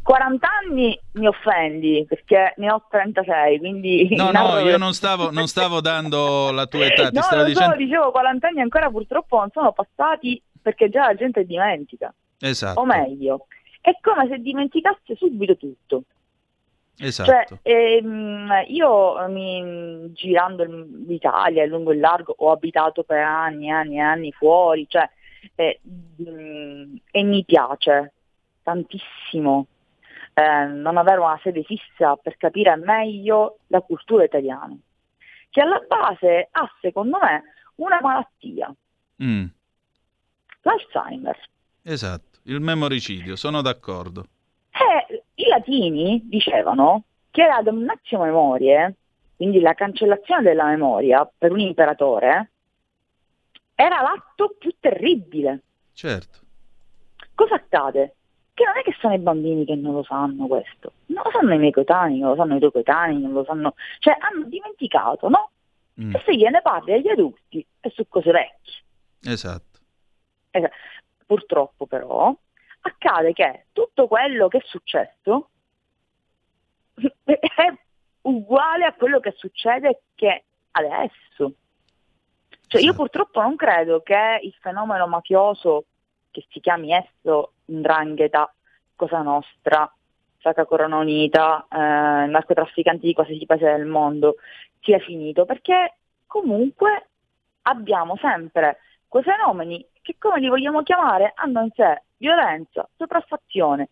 40 0.05 0.47
anni 0.47 0.99
mi 1.13 1.25
offendi 1.25 2.05
perché 2.07 2.53
ne 2.57 2.71
ho 2.71 2.85
36, 2.91 3.57
quindi... 3.57 4.15
No, 4.15 4.29
no, 4.29 4.59
io 4.59 4.77
non 4.77 4.93
stavo, 4.93 5.31
non 5.31 5.47
stavo 5.47 5.81
dando 5.81 6.51
la 6.51 6.67
tua 6.67 6.85
età, 6.85 7.09
ti 7.09 7.15
no, 7.15 7.23
stavo 7.23 7.43
dicendo... 7.43 7.71
So, 7.71 7.77
dicevo 7.79 8.11
40 8.11 8.47
anni 8.47 8.61
ancora 8.61 8.91
purtroppo 8.91 9.39
non 9.39 9.49
sono 9.51 9.71
passati 9.71 10.39
perché 10.61 10.89
già 10.89 11.07
la 11.07 11.15
gente 11.15 11.43
dimentica. 11.43 12.13
Esatto. 12.39 12.81
O 12.81 12.85
meglio, 12.85 13.47
è 13.81 13.97
come 13.99 14.27
se 14.27 14.37
dimenticasse 14.37 15.15
subito 15.15 15.57
tutto. 15.57 16.03
Esatto. 16.99 17.31
Cioè, 17.31 17.45
ehm, 17.63 18.63
io 18.67 19.27
mi, 19.29 20.11
girando 20.13 20.65
l'Italia 20.65 21.65
lungo 21.65 21.91
il 21.91 21.99
largo 21.99 22.35
ho 22.37 22.51
abitato 22.51 23.01
per 23.01 23.23
anni 23.23 23.69
e 23.69 23.71
anni 23.71 23.95
e 23.95 24.01
anni 24.01 24.31
fuori, 24.31 24.85
cioè, 24.87 25.09
eh, 25.55 25.79
mh, 25.81 26.29
mm, 26.29 26.95
e 27.09 27.23
mi 27.23 27.43
piace 27.43 28.13
tantissimo 28.61 29.65
eh, 30.37 30.65
non 30.65 30.97
avere 30.97 31.21
una 31.21 31.39
sede 31.41 31.63
fissa 31.63 32.17
per 32.17 32.35
capire 32.35 32.75
meglio 32.75 33.59
la 33.67 33.79
cultura 33.79 34.25
italiana, 34.25 34.77
che 35.49 35.61
alla 35.61 35.81
base 35.87 36.49
ha 36.51 36.69
secondo 36.81 37.17
me 37.21 37.43
una 37.75 37.99
malattia, 38.01 38.73
mm. 39.23 39.45
l'Alzheimer. 40.61 41.39
Esatto, 41.83 42.39
il 42.43 42.59
memoricidio, 42.59 43.37
sono 43.37 43.61
d'accordo. 43.61 44.25
Eh, 44.71 45.23
I 45.35 45.47
latini 45.47 46.21
dicevano 46.25 47.03
che 47.31 47.45
la 47.45 47.61
damnatio 47.61 48.19
memorie, 48.19 48.95
quindi 49.37 49.61
la 49.61 49.73
cancellazione 49.73 50.41
della 50.41 50.65
memoria 50.65 51.29
per 51.37 51.53
un 51.53 51.61
imperatore, 51.61 52.51
era 53.73 54.01
l'atto 54.01 54.55
più 54.59 54.73
terribile. 54.81 55.61
Certo. 55.93 56.39
Cosa 57.33 57.55
accade? 57.55 58.15
Che 58.55 58.63
non 58.63 58.77
è 58.77 58.83
che 58.83 58.95
sono 58.99 59.13
i 59.13 59.19
bambini 59.19 59.65
che 59.65 59.75
non 59.75 59.93
lo 59.93 60.03
sanno 60.03 60.47
questo, 60.47 60.93
non 61.07 61.23
lo 61.25 61.31
sanno 61.31 61.53
i 61.53 61.57
miei 61.57 61.71
coetanei, 61.71 62.19
non 62.19 62.29
lo 62.29 62.35
sanno 62.37 62.55
i 62.55 62.59
tuoi 62.59 62.71
coetanei, 62.71 63.19
non 63.19 63.33
lo 63.33 63.43
sanno, 63.43 63.75
cioè 63.99 64.15
hanno 64.17 64.45
dimenticato, 64.45 65.27
no? 65.27 65.51
Mm. 66.01 66.15
E 66.15 66.23
se 66.25 66.35
gliene 66.35 66.61
parli 66.61 66.93
agli 66.93 67.09
adulti 67.09 67.65
è 67.81 67.89
su 67.89 68.07
cose 68.07 68.31
vecchie. 68.31 68.83
Esatto. 69.23 69.79
esatto. 70.51 70.73
Purtroppo 71.25 71.85
però 71.85 72.33
accade 72.81 73.33
che 73.33 73.65
tutto 73.73 74.07
quello 74.07 74.47
che 74.47 74.59
è 74.59 74.63
successo 74.63 75.49
è 77.25 77.73
uguale 78.21 78.85
a 78.85 78.93
quello 78.93 79.19
che 79.19 79.33
succede 79.35 80.03
che 80.15 80.45
adesso. 80.71 81.55
Cioè 82.67 82.81
io 82.81 82.93
purtroppo 82.93 83.41
non 83.41 83.57
credo 83.57 84.01
che 84.01 84.39
il 84.41 84.55
fenomeno 84.61 85.07
mafioso 85.07 85.85
che 86.31 86.45
si 86.49 86.61
chiami 86.61 86.93
esso 86.93 87.51
Ndrangheta, 87.65 88.53
Cosa 88.95 89.21
Nostra, 89.21 89.91
Sacra 90.39 90.65
Corona 90.65 90.97
Unita, 90.97 91.65
eh, 91.69 91.77
narcotrafficanti 92.27 93.07
di 93.07 93.13
qualsiasi 93.13 93.45
paese 93.45 93.65
del 93.65 93.85
mondo, 93.85 94.35
sia 94.81 94.99
finito, 94.99 95.45
perché 95.45 95.97
comunque 96.27 97.09
abbiamo 97.63 98.15
sempre 98.17 98.79
quei 99.07 99.23
fenomeni 99.23 99.85
che 100.01 100.15
come 100.19 100.39
li 100.39 100.47
vogliamo 100.47 100.83
chiamare 100.83 101.31
hanno 101.35 101.61
in 101.61 101.69
sé 101.73 102.03
violenza, 102.17 102.87
sopraffazione, 102.95 103.89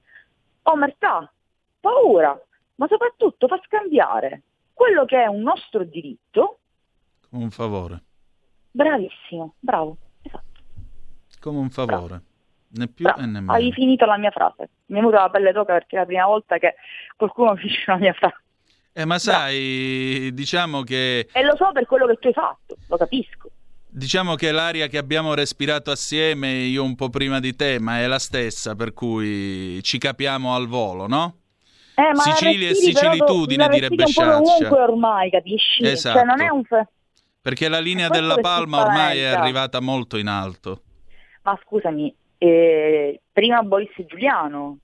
omertà, 0.64 1.32
paura, 1.80 2.40
ma 2.76 2.88
soprattutto 2.88 3.48
fa 3.48 3.60
scambiare 3.66 4.44
quello 4.74 5.06
che 5.06 5.24
è 5.24 5.28
un 5.28 5.42
nostro 5.42 5.84
diritto. 5.84 6.60
Un 7.32 7.50
favore. 7.50 8.04
Bravissimo, 8.72 9.56
bravo, 9.60 9.98
esatto. 10.22 10.62
Come 11.40 11.60
un 11.60 11.70
favore. 11.70 11.96
Bravo. 11.98 12.22
Né 12.76 12.88
più 12.88 13.06
Però, 13.06 13.18
e 13.18 13.26
nemmeno. 13.26 13.52
Hai 13.52 13.72
finito 13.72 14.06
la 14.06 14.18
mia 14.18 14.32
frase. 14.32 14.70
Mi 14.88 14.98
è 14.98 15.02
venuta 15.02 15.22
la 15.22 15.30
pelle 15.30 15.52
d'oca 15.52 15.74
perché 15.74 15.96
è 15.96 16.00
la 16.00 16.06
prima 16.06 16.26
volta 16.26 16.58
che 16.58 16.76
qualcuno 17.16 17.56
finisce 17.58 17.84
la 17.88 17.98
mia 17.98 18.14
frase. 18.14 18.42
Eh, 18.96 19.06
ma 19.06 19.18
sai, 19.18 20.20
Beh. 20.30 20.34
diciamo 20.34 20.82
che... 20.82 21.28
E 21.32 21.44
lo 21.44 21.56
so 21.56 21.72
per 21.72 21.86
quello 21.86 22.06
che 22.06 22.16
tu 22.16 22.28
hai 22.28 22.34
fatto, 22.34 22.76
lo 22.88 22.98
capisco. 22.98 23.50
Diciamo 23.88 24.36
che 24.36 24.52
l'aria 24.52 24.88
che 24.88 24.98
abbiamo 24.98 25.34
respirato 25.36 25.92
assieme, 25.92 26.52
io 26.52 26.84
un 26.84 26.96
po' 26.96 27.10
prima 27.10 27.40
di 27.40 27.56
te, 27.56 27.80
ma 27.80 28.00
è 28.00 28.08
la 28.08 28.20
stessa, 28.20 28.76
per 28.76 28.94
cui 28.94 29.82
ci 29.84 30.00
capiamo 30.00 30.56
al 30.56 30.68
volo, 30.68 31.08
no? 31.08 31.38
Eh, 31.96 32.12
ma 32.14 32.22
Sicilia 32.22 32.70
e 32.70 32.74
sicilitudine, 32.74 33.68
direbbe 33.68 34.08
Sciaccia. 34.08 34.38
un 34.38 34.44
po' 34.44 34.52
ovunque 34.52 34.80
ormai, 34.80 35.30
capisci? 35.30 35.84
Esatto. 35.86 36.18
Cioè, 36.18 36.26
non 36.26 36.42
è 36.42 36.50
un... 36.50 36.64
Perché 37.40 37.68
la 37.70 37.80
linea 37.80 38.10
della 38.10 38.36
Palma 38.36 38.82
ormai 38.82 39.20
è 39.20 39.26
arrivata 39.26 39.80
molto 39.80 40.18
in 40.18 40.28
alto. 40.28 40.82
Ma 41.44 41.60
scusami, 41.64 42.16
eh, 42.44 43.22
prima 43.32 43.64
Boris 43.64 43.94
Giuliano. 44.06 44.80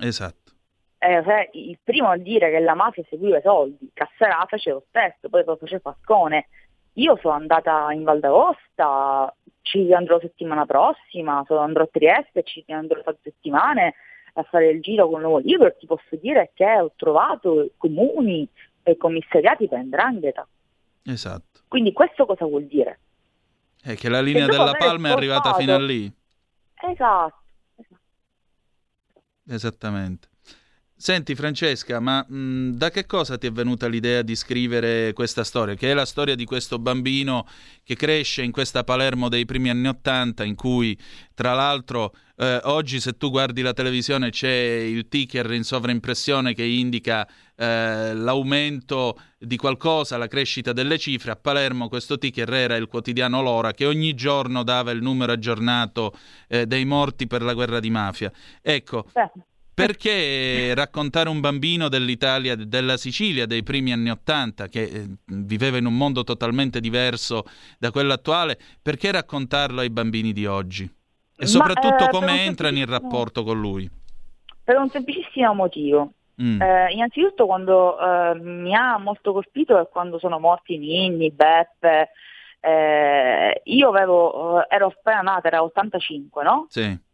Esatto. 0.00 0.52
Eh, 0.98 1.22
cioè, 1.24 1.48
il 1.52 1.78
primo 1.82 2.08
a 2.08 2.18
dire 2.18 2.50
che 2.50 2.58
la 2.58 2.74
mafia 2.74 3.02
seguiva 3.08 3.38
i 3.38 3.42
soldi, 3.42 3.90
Casserà 3.94 4.44
fece 4.46 4.70
lo 4.70 4.84
stesso, 4.88 5.28
poi 5.30 5.42
lo 5.44 5.56
fece 5.56 5.80
Fascone. 5.80 6.48
Io 6.94 7.16
sono 7.22 7.34
andata 7.34 7.90
in 7.92 8.02
Val 8.02 8.20
d'Aosta, 8.20 9.34
ci 9.62 9.92
andrò 9.92 10.18
settimana 10.20 10.66
prossima, 10.66 11.44
sono 11.46 11.60
andrò 11.60 11.84
a 11.84 11.88
Trieste, 11.90 12.42
ci 12.42 12.64
andrò 12.68 13.00
tra 13.02 13.16
settimane 13.22 13.94
a 14.34 14.42
fare 14.42 14.68
il 14.68 14.80
giro 14.80 15.08
con 15.08 15.20
il 15.20 15.26
nuovo 15.26 15.38
libro 15.38 15.74
ti 15.76 15.86
posso 15.86 16.14
dire 16.20 16.50
che 16.54 16.78
ho 16.78 16.92
trovato 16.94 17.70
comuni 17.76 18.48
e 18.82 18.96
commissariati 18.96 19.66
per 19.66 19.82
Ndrangheta. 19.82 20.46
Esatto. 21.04 21.60
Quindi 21.68 21.92
questo 21.92 22.26
cosa 22.26 22.44
vuol 22.44 22.64
dire? 22.66 22.98
È 23.80 23.94
che 23.94 24.08
la 24.08 24.20
linea 24.20 24.46
della 24.46 24.72
Palma 24.72 25.08
è 25.08 25.12
arrivata 25.12 25.54
fino 25.54 25.74
a 25.74 25.78
lì. 25.78 26.12
Esatto. 26.82 27.34
Esattamente. 29.46 30.28
Senti 31.00 31.36
Francesca, 31.36 32.00
ma 32.00 32.26
mh, 32.28 32.70
da 32.72 32.90
che 32.90 33.06
cosa 33.06 33.38
ti 33.38 33.46
è 33.46 33.52
venuta 33.52 33.86
l'idea 33.86 34.22
di 34.22 34.34
scrivere 34.34 35.12
questa 35.12 35.44
storia? 35.44 35.76
Che 35.76 35.88
è 35.88 35.94
la 35.94 36.04
storia 36.04 36.34
di 36.34 36.44
questo 36.44 36.80
bambino 36.80 37.46
che 37.84 37.94
cresce 37.94 38.42
in 38.42 38.50
questa 38.50 38.82
Palermo 38.82 39.28
dei 39.28 39.44
primi 39.44 39.70
anni 39.70 39.86
Ottanta, 39.86 40.42
in 40.42 40.56
cui 40.56 40.98
tra 41.34 41.54
l'altro 41.54 42.16
eh, 42.34 42.58
oggi 42.64 42.98
se 42.98 43.16
tu 43.16 43.30
guardi 43.30 43.62
la 43.62 43.74
televisione 43.74 44.30
c'è 44.30 44.50
il 44.50 45.06
ticker 45.06 45.52
in 45.52 45.62
sovraimpressione 45.62 46.52
che 46.52 46.64
indica 46.64 47.24
eh, 47.54 48.12
l'aumento 48.14 49.20
di 49.38 49.56
qualcosa, 49.56 50.16
la 50.16 50.26
crescita 50.26 50.72
delle 50.72 50.98
cifre. 50.98 51.30
A 51.30 51.36
Palermo 51.36 51.88
questo 51.88 52.18
ticker 52.18 52.52
era 52.52 52.74
il 52.74 52.88
quotidiano 52.88 53.40
Lora 53.40 53.70
che 53.72 53.86
ogni 53.86 54.14
giorno 54.14 54.64
dava 54.64 54.90
il 54.90 55.00
numero 55.00 55.30
aggiornato 55.30 56.12
eh, 56.48 56.66
dei 56.66 56.84
morti 56.84 57.28
per 57.28 57.42
la 57.42 57.54
guerra 57.54 57.78
di 57.78 57.88
mafia. 57.88 58.32
Ecco. 58.60 59.06
Perché 59.86 60.74
raccontare 60.74 61.28
un 61.28 61.40
bambino 61.40 61.88
dell'Italia, 61.88 62.56
della 62.56 62.96
Sicilia 62.96 63.46
dei 63.46 63.62
primi 63.62 63.92
anni 63.92 64.10
Ottanta, 64.10 64.66
che 64.66 64.82
eh, 64.82 65.06
viveva 65.26 65.76
in 65.76 65.86
un 65.86 65.96
mondo 65.96 66.24
totalmente 66.24 66.80
diverso 66.80 67.44
da 67.78 67.90
quello 67.90 68.12
attuale, 68.12 68.58
perché 68.82 69.12
raccontarlo 69.12 69.80
ai 69.80 69.90
bambini 69.90 70.32
di 70.32 70.46
oggi? 70.46 70.88
E 71.36 71.46
soprattutto 71.46 72.04
Ma, 72.04 72.08
eh, 72.08 72.10
come 72.10 72.44
entrano 72.44 72.78
in 72.78 72.86
rapporto 72.86 73.44
con 73.44 73.60
lui? 73.60 73.88
Per 74.64 74.76
un 74.76 74.88
semplicissimo 74.88 75.54
motivo. 75.54 76.12
Mm. 76.42 76.60
Eh, 76.60 76.92
innanzitutto 76.92 77.46
quando 77.46 77.98
eh, 77.98 78.34
mi 78.40 78.74
ha 78.74 78.98
molto 78.98 79.32
colpito 79.32 79.80
è 79.80 79.88
quando 79.88 80.18
sono 80.18 80.38
morti 80.38 80.76
Ninni, 80.76 81.30
Beppe. 81.30 82.10
Eh, 82.60 83.62
io 83.64 83.88
avevo, 83.88 84.60
eh, 84.60 84.66
ero 84.68 84.86
appena 84.86 85.20
nata, 85.20 85.46
era 85.46 85.62
85, 85.62 86.42
no? 86.42 86.66
Sì 86.68 87.06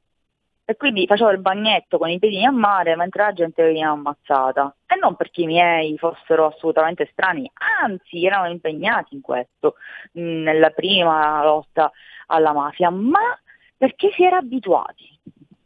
e 0.67 0.77
quindi 0.77 1.07
facevo 1.07 1.31
il 1.31 1.41
bagnetto 1.41 1.99
con 1.99 2.09
i 2.09 2.19
piedini 2.19 2.47
a 2.47 2.51
mare 2.51 2.97
mentre 2.97 3.23
la 3.25 3.33
gente 3.33 3.63
veniva 3.63 3.91
ammazzata. 3.91 4.75
E 4.87 4.97
non 4.97 5.15
perché 5.17 5.43
i 5.43 5.47
miei 5.47 5.97
fossero 5.99 6.47
assolutamente 6.47 7.09
strani, 7.13 7.51
anzi 7.83 8.25
erano 8.25 8.49
impegnati 8.49 9.15
in 9.15 9.21
questo, 9.21 9.75
nella 10.13 10.71
prima 10.71 11.43
lotta 11.45 11.91
alla 12.27 12.53
mafia, 12.53 12.89
ma 12.91 13.21
perché 13.77 14.11
si 14.15 14.25
era 14.25 14.39
abituati, 14.39 15.19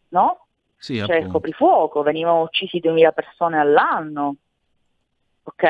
no? 0.08 0.46
Sì, 0.76 0.94
C'era 0.94 1.04
appunto. 1.06 1.26
il 1.26 1.32
coprifuoco, 1.32 2.02
venivano 2.02 2.42
uccisi 2.42 2.78
2000 2.78 3.12
persone 3.12 3.58
all'anno, 3.58 4.36
ok? 5.44 5.62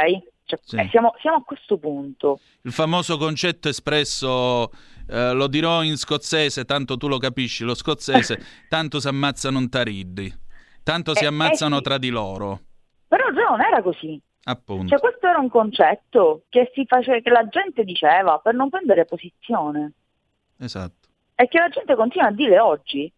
Cioè, 0.45 0.59
Sì. 0.63 0.77
eh, 0.77 0.89
siamo, 0.89 1.15
siamo 1.21 1.37
a 1.39 1.43
questo 1.43 1.77
punto. 1.77 2.41
Il 2.63 2.73
famoso 2.73 3.19
concetto 3.19 3.69
espresso, 3.69 4.71
eh, 5.09 5.33
lo 5.33 5.47
dirò 5.47 5.83
in 5.83 5.97
scozzese, 5.97 6.65
tanto 6.65 6.97
tu 6.97 7.09
lo 7.09 7.19
capisci, 7.19 7.65
lo 7.65 7.75
scozzese, 7.75 8.39
tanto 8.69 9.01
si 9.01 9.09
ammazzano 9.09 9.69
tariddi, 9.69 10.33
tanto 10.83 11.15
si 11.15 11.23
Eh, 11.23 11.27
eh 11.27 11.29
ammazzano 11.29 11.77
sì. 11.77 11.83
tra 11.83 11.99
di 11.99 12.09
loro, 12.11 12.61
Però 13.09 13.31
già 13.33 13.45
non 13.49 13.61
era 13.61 13.83
così. 13.83 14.21
appunto. 14.45 14.89
Cioè, 14.89 14.99
questo 15.01 15.27
era 15.27 15.39
un 15.39 15.49
concetto 15.51 16.45
che, 16.49 16.71
si 16.75 16.85
face- 16.87 17.21
che 17.23 17.31
la 17.31 17.47
gente 17.49 17.85
diceva 17.85 18.39
per 18.39 18.55
non 18.55 18.69
prendere 18.71 19.05
posizione 19.05 19.93
Esatto. 20.59 21.09
e 21.35 21.49
che 21.49 21.59
la 21.59 21.69
gente 21.69 21.95
continua 21.95 22.29
a 22.29 22.33
dire 22.33 22.59
oggi 22.59 23.13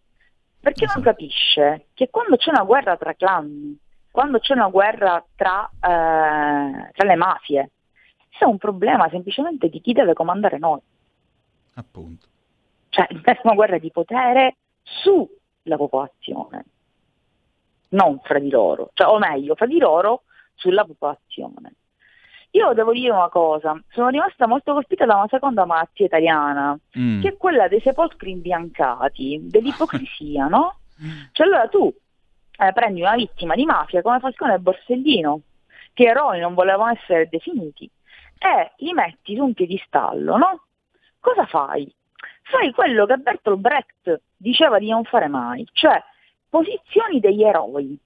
perché 0.60 0.86
non 0.94 1.02
capisce 1.02 1.86
che 1.94 2.08
quando 2.10 2.36
c'è 2.36 2.50
una 2.50 2.64
guerra 2.64 2.96
tra 2.96 3.14
clan, 3.14 3.78
quando 4.10 4.38
c'è 4.40 4.52
una 4.54 4.68
guerra 4.68 5.24
tra, 5.36 5.64
eh, 5.74 6.90
tra 6.92 7.06
le 7.06 7.14
mafie, 7.16 7.70
c'è 8.30 8.44
un 8.44 8.58
problema 8.58 9.08
semplicemente 9.08 9.68
di 9.68 9.80
chi 9.80 9.92
deve 9.92 10.12
comandare 10.14 10.58
noi. 10.58 10.80
Appunto. 11.80 12.26
Cioè, 12.90 13.06
è 13.06 13.40
una 13.44 13.54
guerra 13.54 13.78
di 13.78 13.90
potere 13.90 14.56
sulla 14.82 15.76
popolazione, 15.76 16.64
non 17.90 18.20
fra 18.20 18.38
di 18.38 18.50
loro, 18.50 18.90
cioè, 18.94 19.08
o 19.08 19.18
meglio, 19.18 19.54
fra 19.54 19.66
di 19.66 19.78
loro 19.78 20.22
sulla 20.54 20.84
popolazione. 20.84 21.74
Io 22.52 22.72
devo 22.72 22.92
dire 22.92 23.12
una 23.12 23.28
cosa, 23.28 23.80
sono 23.90 24.08
rimasta 24.08 24.48
molto 24.48 24.72
colpita 24.72 25.06
da 25.06 25.14
una 25.16 25.28
seconda 25.28 25.64
malattia 25.64 26.06
italiana, 26.06 26.76
Mm. 26.98 27.20
che 27.22 27.28
è 27.28 27.36
quella 27.36 27.68
dei 27.68 27.80
sepolcri 27.80 28.32
imbiancati, 28.32 29.40
dell'ipocrisia, 29.42 30.46
no? 30.48 30.78
Cioè 31.32 31.46
allora 31.46 31.68
tu 31.68 31.94
eh, 32.58 32.72
prendi 32.72 33.00
una 33.00 33.14
vittima 33.14 33.54
di 33.54 33.64
mafia 33.64 34.02
come 34.02 34.18
Falcone 34.18 34.54
e 34.54 34.58
Borsellino, 34.58 35.40
che 35.94 36.04
eroi 36.04 36.40
non 36.40 36.54
volevano 36.54 36.90
essere 36.90 37.28
definiti, 37.28 37.88
e 38.38 38.72
li 38.78 38.92
metti 38.92 39.36
su 39.36 39.44
un 39.44 39.54
piedistallo, 39.54 40.36
no? 40.36 40.64
Cosa 41.20 41.46
fai? 41.46 41.92
Fai 42.42 42.72
quello 42.72 43.06
che 43.06 43.16
Bertolt 43.16 43.58
Brecht 43.58 44.20
diceva 44.36 44.78
di 44.78 44.88
non 44.88 45.04
fare 45.04 45.28
mai, 45.28 45.66
cioè 45.72 46.02
posizioni 46.48 47.20
degli 47.20 47.44
eroi. 47.44 47.96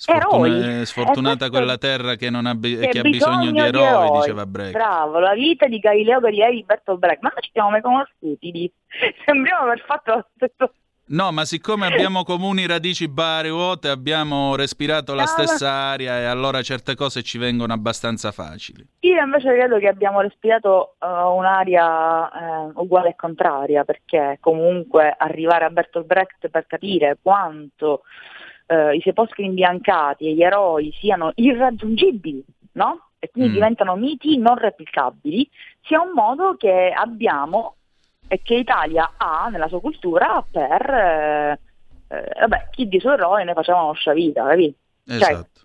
Sfortuna- 0.00 0.46
eroi. 0.46 0.86
sfortunata 0.86 1.32
Eh, 1.32 1.36
questo- 1.50 1.56
quella 1.56 1.76
terra 1.76 2.14
che, 2.14 2.30
non 2.30 2.46
ha, 2.46 2.56
che 2.58 2.88
che 2.88 2.98
ha 3.00 3.02
bisogno 3.02 3.50
di 3.50 3.58
eroi, 3.58 4.20
diceva 4.20 4.46
Brecht. 4.46 4.72
Bravo, 4.72 5.18
la 5.18 5.34
vita 5.34 5.66
di 5.66 5.78
Galileo 5.80 6.20
Galilei 6.20 6.54
di 6.54 6.62
Bertolt 6.64 6.98
Brecht. 7.00 7.20
Ma 7.22 7.30
noi 7.30 7.42
ci 7.42 7.50
siamo 7.52 7.70
mai 7.70 7.80
conosciuti? 7.82 8.50
Di... 8.52 8.72
Sembriamo 9.26 9.64
aver 9.64 9.80
fatto 9.84 10.14
lo 10.14 10.26
stesso... 10.36 10.72
No, 11.10 11.32
ma 11.32 11.44
siccome 11.46 11.86
abbiamo 11.86 12.22
comuni 12.22 12.66
radici 12.66 13.08
bare 13.08 13.48
vuote, 13.48 13.88
abbiamo 13.88 14.54
respirato 14.56 15.14
la 15.14 15.22
ma- 15.22 15.26
stessa 15.26 15.70
aria 15.70 16.18
e 16.18 16.24
allora 16.24 16.60
certe 16.60 16.94
cose 16.94 17.22
ci 17.22 17.38
vengono 17.38 17.72
abbastanza 17.72 18.30
facili. 18.30 18.86
Io 19.00 19.22
invece 19.22 19.54
credo 19.54 19.78
che 19.78 19.88
abbiamo 19.88 20.20
respirato 20.20 20.96
eh, 21.00 21.06
un'aria 21.06 22.30
eh, 22.30 22.70
uguale 22.74 23.10
e 23.10 23.16
contraria, 23.16 23.84
perché 23.84 24.36
comunque 24.40 25.14
arrivare 25.16 25.64
a 25.64 25.70
Bertolt 25.70 26.04
Brecht 26.06 26.48
per 26.48 26.66
capire 26.66 27.16
quanto 27.22 28.02
eh, 28.66 28.94
i 28.96 29.00
sepolcri 29.00 29.46
imbiancati 29.46 30.26
e 30.28 30.34
gli 30.34 30.42
eroi 30.42 30.92
siano 31.00 31.32
irraggiungibili, 31.36 32.44
no? 32.72 33.08
E 33.18 33.30
quindi 33.30 33.50
Mm. 33.50 33.54
diventano 33.54 33.96
miti 33.96 34.36
non 34.36 34.56
replicabili, 34.56 35.48
sia 35.82 36.00
un 36.02 36.10
modo 36.14 36.54
che 36.56 36.92
abbiamo 36.94 37.76
che 38.28 38.56
l'Italia 38.56 39.14
ha 39.16 39.48
nella 39.48 39.68
sua 39.68 39.80
cultura 39.80 40.44
per... 40.50 40.90
eh, 40.90 41.60
eh, 42.08 42.34
vabbè, 42.40 42.68
chi 42.70 42.88
di 42.88 43.00
suo 43.00 43.12
eroe 43.12 43.44
ne 43.44 43.52
faceva 43.54 43.82
una 43.82 43.92
sciavita, 43.92 44.46
capi? 44.46 44.74
Cioè, 45.04 45.16
Esatto, 45.16 45.60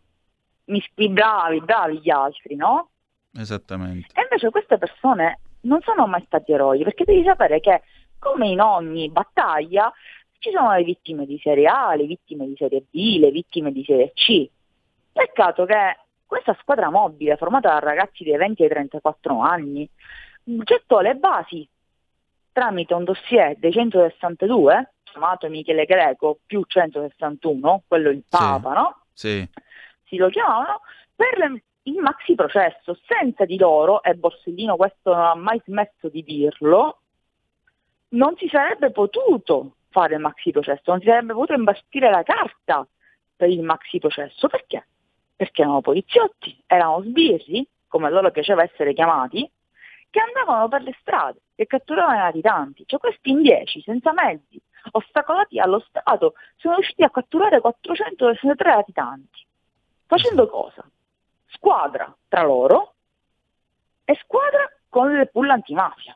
mi 0.65 0.79
spi- 0.81 1.09
bravi, 1.09 1.61
bravi 1.61 1.99
gli 1.99 2.09
altri, 2.09 2.55
no? 2.55 2.89
esattamente. 3.35 4.07
E 4.13 4.21
invece 4.21 4.49
queste 4.49 4.77
persone 4.77 5.39
non 5.61 5.81
sono 5.81 6.07
mai 6.07 6.23
stati 6.25 6.51
eroi, 6.51 6.83
perché 6.83 7.03
devi 7.03 7.23
sapere 7.23 7.59
che 7.59 7.81
come 8.19 8.47
in 8.47 8.61
ogni 8.61 9.09
battaglia 9.09 9.91
ci 10.39 10.51
sono 10.51 10.73
le 10.73 10.83
vittime 10.83 11.25
di 11.25 11.39
serie 11.41 11.67
A, 11.67 11.95
le 11.95 12.05
vittime 12.05 12.45
di 12.45 12.55
serie 12.57 12.85
B, 12.89 13.17
le 13.19 13.31
vittime 13.31 13.71
di 13.71 13.83
serie 13.83 14.11
C. 14.13 14.47
Peccato 15.11 15.65
che 15.65 15.97
questa 16.25 16.55
squadra 16.59 16.89
mobile, 16.89 17.37
formata 17.37 17.73
da 17.73 17.79
ragazzi 17.79 18.23
dai 18.23 18.37
20 18.37 18.63
ai 18.63 18.69
34 18.69 19.39
anni, 19.39 19.89
gettò 20.43 20.99
le 20.99 21.15
basi 21.15 21.67
tramite 22.53 22.93
un 22.93 23.03
dossier 23.03 23.57
dei 23.57 23.71
162, 23.73 24.93
chiamato 25.03 25.49
Michele 25.49 25.85
Greco, 25.85 26.39
più 26.45 26.63
161, 26.65 27.83
quello 27.87 28.09
il 28.09 28.23
Papa, 28.29 28.73
no? 28.73 29.01
Sì, 29.11 29.47
si 30.05 30.15
lo 30.15 30.29
chiamavano, 30.29 30.81
per 31.15 31.37
le- 31.37 31.63
il 31.83 31.95
maxi 31.95 32.35
processo. 32.35 32.97
Senza 33.05 33.43
di 33.45 33.57
loro, 33.57 34.01
e 34.03 34.13
Borsellino 34.13 34.75
questo 34.77 35.13
non 35.13 35.25
ha 35.25 35.35
mai 35.35 35.61
smesso 35.65 36.07
di 36.07 36.23
dirlo, 36.23 36.99
non 38.09 38.35
si 38.37 38.47
sarebbe 38.47 38.91
potuto 38.91 39.75
fare 39.89 40.15
il 40.15 40.21
maxi 40.21 40.51
processo, 40.51 40.83
non 40.85 40.99
si 40.99 41.07
sarebbe 41.07 41.33
potuto 41.33 41.53
imbastire 41.53 42.09
la 42.09 42.23
carta 42.23 42.87
per 43.35 43.49
il 43.49 43.61
maxi 43.61 43.99
processo. 43.99 44.47
Perché? 44.47 44.87
Perché 45.35 45.61
erano 45.61 45.81
poliziotti, 45.81 46.63
erano 46.67 47.01
sbirri, 47.01 47.67
come 47.87 48.07
a 48.07 48.09
loro 48.09 48.31
piaceva 48.31 48.63
essere 48.63 48.93
chiamati, 48.93 49.49
che 50.13 50.19
andavano 50.19 50.67
per 50.67 50.83
le 50.83 50.95
strade 50.99 51.39
e 51.55 51.65
catturavano 51.65 52.19
i 52.19 52.21
latitanti. 52.21 52.83
Cioè 52.85 52.99
questi 52.99 53.31
in 53.31 53.41
10, 53.41 53.81
senza 53.81 54.13
mezzi, 54.13 54.61
ostacolati 54.91 55.59
allo 55.59 55.79
Stato, 55.79 56.35
sono 56.57 56.75
riusciti 56.75 57.01
a 57.01 57.09
catturare 57.09 57.59
463 57.59 58.75
latitanti. 58.75 59.43
Facendo 60.05 60.47
cosa? 60.47 60.87
Squadra 61.47 62.15
tra 62.27 62.43
loro 62.43 62.93
e 64.05 64.13
squadra 64.21 64.71
con 64.87 65.15
le 65.15 65.25
pull 65.25 65.49
antimafia. 65.49 66.15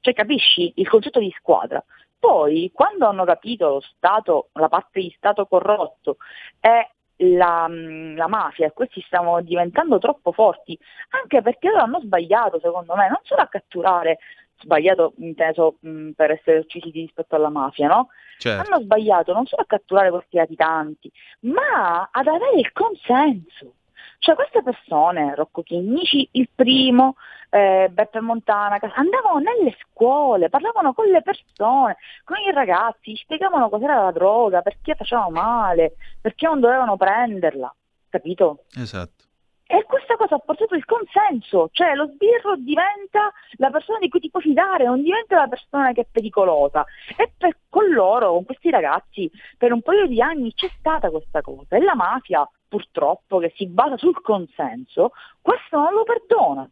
Cioè 0.00 0.12
capisci 0.12 0.74
il 0.76 0.86
concetto 0.86 1.18
di 1.18 1.34
squadra? 1.38 1.82
Poi 2.18 2.70
quando 2.74 3.06
hanno 3.06 3.24
capito 3.24 3.70
lo 3.70 3.80
Stato, 3.80 4.50
la 4.52 4.68
parte 4.68 5.00
di 5.00 5.14
Stato 5.16 5.46
corrotto 5.46 6.18
e 6.60 6.90
la, 7.20 7.68
mh, 7.68 8.16
la 8.16 8.28
mafia 8.28 8.66
e 8.66 8.72
questi 8.72 9.02
stavano 9.02 9.40
diventando 9.42 9.98
troppo 9.98 10.32
forti, 10.32 10.78
anche 11.10 11.42
perché 11.42 11.68
loro 11.68 11.82
hanno 11.82 12.00
sbagliato 12.00 12.58
secondo 12.60 12.94
me, 12.94 13.08
non 13.08 13.20
solo 13.22 13.42
a 13.42 13.48
catturare, 13.48 14.18
sbagliato 14.58 15.14
inteso 15.18 15.76
mh, 15.80 16.10
per 16.10 16.32
essere 16.32 16.58
uccisi 16.58 16.90
rispetto 16.90 17.34
alla 17.34 17.50
mafia, 17.50 17.88
no? 17.88 18.08
certo. 18.38 18.72
hanno 18.72 18.82
sbagliato 18.82 19.32
non 19.32 19.46
solo 19.46 19.62
a 19.62 19.66
catturare 19.66 20.10
questi 20.10 20.36
latitanti, 20.36 21.10
ma 21.40 22.08
ad 22.10 22.26
avere 22.26 22.58
il 22.58 22.72
consenso. 22.72 23.74
Cioè 24.18 24.34
queste 24.34 24.62
persone, 24.62 25.34
Rocco 25.34 25.62
Chinnici 25.62 26.28
il 26.32 26.48
primo, 26.54 27.16
eh, 27.50 27.88
Beppe 27.90 28.20
Montana, 28.20 28.78
andavano 28.94 29.38
nelle 29.38 29.76
scuole, 29.80 30.48
parlavano 30.48 30.92
con 30.92 31.06
le 31.06 31.22
persone, 31.22 31.96
con 32.24 32.36
i 32.38 32.52
ragazzi, 32.52 33.16
spiegavano 33.16 33.68
cos'era 33.68 34.02
la 34.02 34.12
droga, 34.12 34.62
perché 34.62 34.94
faceva 34.94 35.28
male, 35.30 35.94
perché 36.20 36.46
non 36.46 36.60
dovevano 36.60 36.96
prenderla, 36.96 37.74
capito? 38.08 38.64
Esatto. 38.76 39.24
E 39.72 39.84
questa 39.84 40.16
cosa 40.16 40.34
ha 40.34 40.38
portato 40.40 40.74
il 40.74 40.84
consenso, 40.84 41.68
cioè 41.70 41.94
lo 41.94 42.08
sbirro 42.08 42.56
diventa 42.56 43.30
la 43.52 43.70
persona 43.70 44.00
di 44.00 44.08
cui 44.08 44.18
ti 44.18 44.28
puoi 44.28 44.42
fidare, 44.42 44.84
non 44.84 45.00
diventa 45.00 45.36
la 45.36 45.46
persona 45.46 45.92
che 45.92 46.00
è 46.00 46.06
pericolosa. 46.10 46.84
E 47.16 47.30
per, 47.38 47.56
con 47.68 47.88
loro, 47.88 48.32
con 48.32 48.44
questi 48.44 48.68
ragazzi, 48.68 49.30
per 49.56 49.72
un 49.72 49.80
paio 49.80 50.08
di 50.08 50.20
anni 50.20 50.52
c'è 50.54 50.68
stata 50.76 51.08
questa 51.10 51.40
cosa. 51.40 51.76
E 51.76 51.82
la 51.82 51.94
mafia, 51.94 52.44
purtroppo, 52.70 53.38
che 53.38 53.52
si 53.56 53.66
basa 53.66 53.98
sul 53.98 54.20
consenso, 54.22 55.10
questo 55.42 55.76
non 55.76 55.92
lo 55.92 56.04
perdona, 56.04 56.60
non 56.60 56.70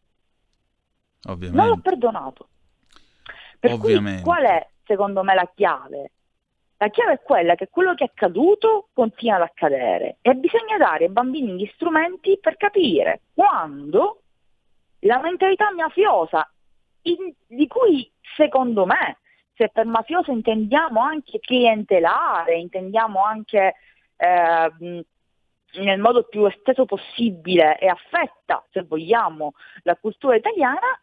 l'ho 1.20 1.32
Ovviamente. 1.32 1.80
perdonato. 1.82 2.48
Per 3.58 3.72
Ovviamente. 3.72 4.22
cui 4.22 4.30
qual 4.30 4.44
è, 4.44 4.68
secondo 4.84 5.24
me, 5.24 5.34
la 5.34 5.50
chiave? 5.52 6.12
La 6.76 6.88
chiave 6.90 7.14
è 7.14 7.22
quella 7.22 7.56
che 7.56 7.68
quello 7.68 7.94
che 7.94 8.04
è 8.04 8.06
accaduto 8.06 8.90
continua 8.92 9.34
ad 9.34 9.42
accadere 9.42 10.18
e 10.22 10.36
bisogna 10.36 10.76
dare 10.76 11.06
ai 11.06 11.10
bambini 11.10 11.56
gli 11.56 11.68
strumenti 11.74 12.38
per 12.40 12.56
capire 12.56 13.22
quando 13.34 14.22
la 15.00 15.18
mentalità 15.20 15.72
mafiosa, 15.72 16.48
in- 17.02 17.34
di 17.48 17.66
cui 17.66 18.08
secondo 18.36 18.86
me, 18.86 19.18
se 19.54 19.70
per 19.70 19.86
mafioso 19.86 20.30
intendiamo 20.30 21.00
anche 21.00 21.40
clientelare, 21.40 22.56
intendiamo 22.60 23.24
anche 23.24 23.74
eh, 24.16 25.04
nel 25.74 26.00
modo 26.00 26.24
più 26.24 26.44
esteso 26.46 26.84
possibile 26.84 27.78
e 27.78 27.86
affetta, 27.86 28.64
se 28.70 28.82
vogliamo, 28.82 29.54
la 29.82 29.96
cultura 29.96 30.36
italiana, 30.36 30.98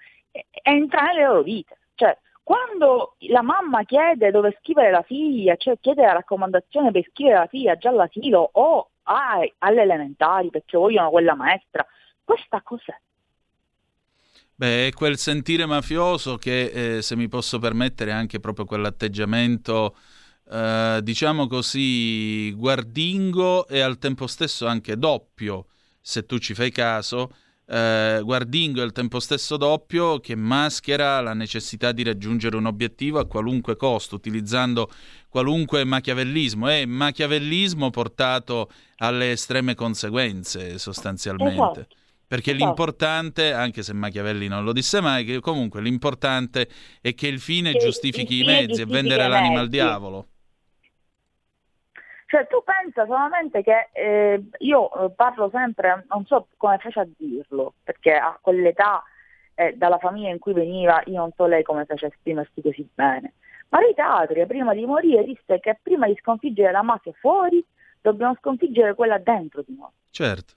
entra 0.64 1.04
nelle 1.04 1.26
loro 1.26 1.42
vite. 1.44 1.78
Cioè, 1.96 2.18
quando 2.44 3.16
la 3.20 3.42
mamma 3.42 3.84
chiede 3.84 4.32
dove 4.32 4.58
scrivere 4.62 4.92
la 4.92 5.02
figlia, 5.02 5.56
cioè 5.56 5.80
chiede 5.80 6.04
la 6.04 6.14
raccomandazione 6.14 6.92
per 6.92 7.04
scrivere 7.12 7.40
la 7.40 7.48
figlia 7.48 7.76
già 7.76 7.90
all'asilo 7.90 8.50
o 8.54 8.90
alle 9.04 9.82
elementari 9.82 10.50
perché 10.50 10.78
vogliono 10.78 11.10
quella 11.10 11.36
maestra, 11.36 11.86
questa 12.24 12.62
cos'è? 12.62 12.96
Beh, 14.58 14.88
è 14.88 14.92
quel 14.92 15.18
sentire 15.18 15.66
mafioso 15.66 16.38
che, 16.38 16.98
eh, 16.98 17.02
se 17.02 17.16
mi 17.16 17.28
posso 17.28 17.60
permettere, 17.60 18.12
anche 18.12 18.40
proprio 18.40 18.66
quell'atteggiamento, 18.66 19.96
eh, 20.50 21.00
diciamo 21.02 21.48
così, 21.48 22.52
guardingo 22.52 23.68
e 23.68 23.80
al 23.80 23.98
tempo 23.98 24.28
stesso 24.28 24.68
anche 24.68 24.98
doppio, 24.98 25.68
se 26.00 26.26
tu 26.26 26.38
ci 26.38 26.54
fai 26.54 26.72
caso, 26.72 27.32
eh, 27.68 28.20
guardingo 28.24 28.80
e 28.80 28.84
al 28.84 28.92
tempo 28.92 29.20
stesso 29.20 29.58
doppio 29.58 30.20
che 30.20 30.36
maschera 30.36 31.20
la 31.22 31.34
necessità 31.34 31.92
di 31.92 32.04
raggiungere 32.04 32.56
un 32.56 32.68
obiettivo 32.68 33.20
a 33.20 33.26
qualunque 33.26 33.76
costo, 33.76 34.16
utilizzando 34.16 34.92
qualunque 35.30 35.84
machiavellismo. 35.84 36.68
È 36.68 36.86
machiavellismo 36.86 37.90
portato 37.90 38.70
alle 38.98 39.32
estreme 39.32 39.74
conseguenze, 39.74 40.78
sostanzialmente. 40.78 41.54
Esatto. 41.54 41.88
Perché 42.28 42.52
esatto. 42.52 42.66
l'importante, 42.66 43.54
anche 43.54 43.84
se 43.84 43.94
Machiavelli 43.94 44.48
non 44.48 44.64
lo 44.64 44.74
disse 44.74 45.00
mai, 45.00 45.26
che 45.26 45.40
comunque 45.40 45.80
l'importante 45.80 46.68
è 47.00 47.14
che 47.14 47.28
il 47.28 47.40
fine 47.40 47.72
che 47.72 47.78
giustifichi 47.80 48.42
i 48.42 48.44
mezzi 48.44 48.82
e 48.82 48.86
vendere 48.86 49.28
l'anima 49.28 49.60
al 49.60 49.70
diavolo. 49.70 50.30
Cioè 52.36 52.48
tu 52.48 52.62
pensa 52.66 53.06
solamente 53.06 53.64
che 53.64 53.88
eh, 53.94 54.44
io 54.58 54.94
eh, 54.94 55.12
parlo 55.12 55.50
sempre, 55.54 56.04
non 56.10 56.26
so 56.26 56.50
come 56.58 56.78
fece 56.80 57.00
a 57.00 57.08
dirlo, 57.18 57.76
perché 57.82 58.14
a 58.14 58.38
quell'età, 58.42 59.02
eh, 59.54 59.72
dalla 59.78 60.00
famiglia 60.00 60.32
in 60.32 60.40
cui 60.40 60.52
veniva, 60.52 61.02
io 61.06 61.16
non 61.16 61.32
so 61.34 61.46
lei 61.46 61.64
come 61.64 61.86
fece 61.86 62.08
a 62.08 62.10
esprimersi 62.10 62.62
così 62.62 62.86
bene. 62.94 63.36
Ma 63.70 63.80
Tatria, 63.96 64.46
prima 64.46 64.74
di 64.74 64.86
morire, 64.86 65.24
disse 65.24 65.62
che 65.62 65.80
prima 65.82 66.08
di 66.08 66.18
sconfiggere 66.20 66.74
la 66.74 66.82
mafia 66.82 67.14
fuori, 67.14 67.66
dobbiamo 68.02 68.36
sconfiggere 68.42 68.96
quella 68.96 69.18
dentro 69.18 69.64
di 69.66 69.74
noi. 69.74 69.92
Certo. 70.10 70.54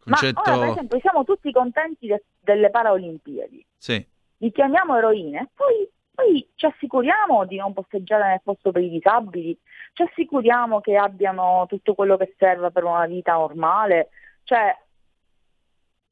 Concetto... 0.00 0.42
Ma 0.44 0.56
ora, 0.56 0.58
per 0.58 0.68
esempio, 0.70 0.98
siamo 0.98 1.22
tutti 1.22 1.52
contenti 1.52 2.08
de- 2.08 2.24
delle 2.40 2.68
Paralimpiadi. 2.68 3.64
Sì. 3.76 4.04
Li 4.38 4.50
chiamiamo 4.50 4.96
eroine, 4.96 5.50
poi, 5.54 5.88
poi 6.14 6.46
ci 6.54 6.66
assicuriamo 6.66 7.46
di 7.46 7.56
non 7.56 7.72
posteggiare 7.72 8.28
nel 8.28 8.40
posto 8.42 8.70
per 8.70 8.82
i 8.82 8.90
disabili, 8.90 9.58
ci 9.92 10.02
assicuriamo 10.02 10.80
che 10.80 10.96
abbiano 10.96 11.66
tutto 11.68 11.94
quello 11.94 12.16
che 12.16 12.34
serve 12.38 12.70
per 12.70 12.84
una 12.84 13.06
vita 13.06 13.32
normale, 13.32 14.10
cioè 14.44 14.76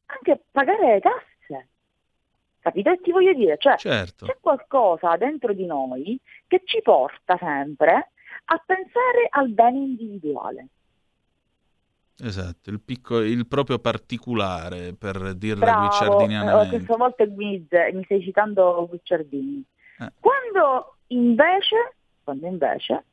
anche 0.07 0.42
pagare 0.51 0.94
le 0.94 1.01
tasse. 1.01 1.68
Capito 2.61 2.90
che 2.90 3.01
ti 3.01 3.11
voglio 3.11 3.32
dire? 3.32 3.57
Cioè, 3.59 3.76
certo. 3.76 4.26
c'è 4.26 4.36
qualcosa 4.40 5.16
dentro 5.16 5.53
di 5.53 5.64
noi 5.64 6.18
che 6.46 6.62
ci 6.64 6.82
porta 6.82 7.36
sempre 7.38 8.11
a 8.44 8.62
pensare 8.64 9.28
al 9.30 9.51
bene 9.51 9.78
individuale. 9.78 10.66
Esatto, 12.22 12.68
il, 12.68 12.80
picco, 12.80 13.20
il 13.20 13.46
proprio 13.46 13.78
particolare, 13.78 14.94
per 14.94 15.34
dirla 15.34 15.64
Bravo, 15.64 15.86
guicciardinianamente. 15.86 16.66
Eh, 16.66 16.78
questa 16.78 16.96
volta 16.96 17.26
mi, 17.26 17.66
mi 17.92 18.05
stai 18.05 18.22
citando 18.22 18.86
Guicciardini. 18.88 19.64
Eh. 20.01 20.12
Quando 20.18 20.96
invece, 21.09 21.94
quando 22.24 22.46
invece 22.46 23.05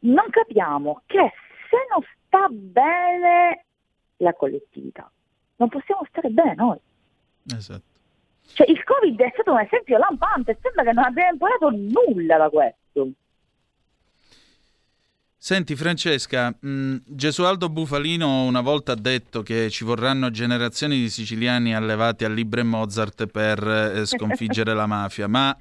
non 0.00 0.30
capiamo 0.30 1.02
che 1.06 1.32
se 1.68 1.76
non 1.90 2.02
sta 2.26 2.46
bene 2.48 3.64
la 4.18 4.32
collettività, 4.34 5.10
non 5.56 5.68
possiamo 5.68 6.02
stare 6.08 6.28
bene 6.30 6.54
noi. 6.54 6.78
Esatto. 7.54 7.90
Cioè, 8.54 8.68
il 8.68 8.82
Covid 8.84 9.18
è 9.20 9.30
stato 9.32 9.52
un 9.52 9.60
esempio 9.60 9.98
lampante, 9.98 10.58
sembra 10.60 10.84
che 10.84 10.92
non 10.92 11.04
abbiamo 11.04 11.32
imparato 11.32 11.70
nulla 11.70 12.36
da 12.36 12.48
questo. 12.50 13.10
Senti 15.36 15.74
Francesca, 15.74 16.54
mh, 16.56 16.68
mm, 16.68 16.96
Gesualdo 17.04 17.68
Bufalino 17.68 18.44
una 18.44 18.60
volta 18.60 18.92
ha 18.92 18.96
detto 18.96 19.42
che 19.42 19.70
ci 19.70 19.84
vorranno 19.84 20.30
generazioni 20.30 20.96
di 20.96 21.08
siciliani 21.08 21.74
allevati 21.74 22.24
a 22.24 22.28
Libre 22.28 22.62
Mozart 22.62 23.26
per 23.26 23.66
eh, 23.66 24.06
sconfiggere 24.06 24.72
la 24.72 24.86
mafia, 24.86 25.26
ma 25.26 25.56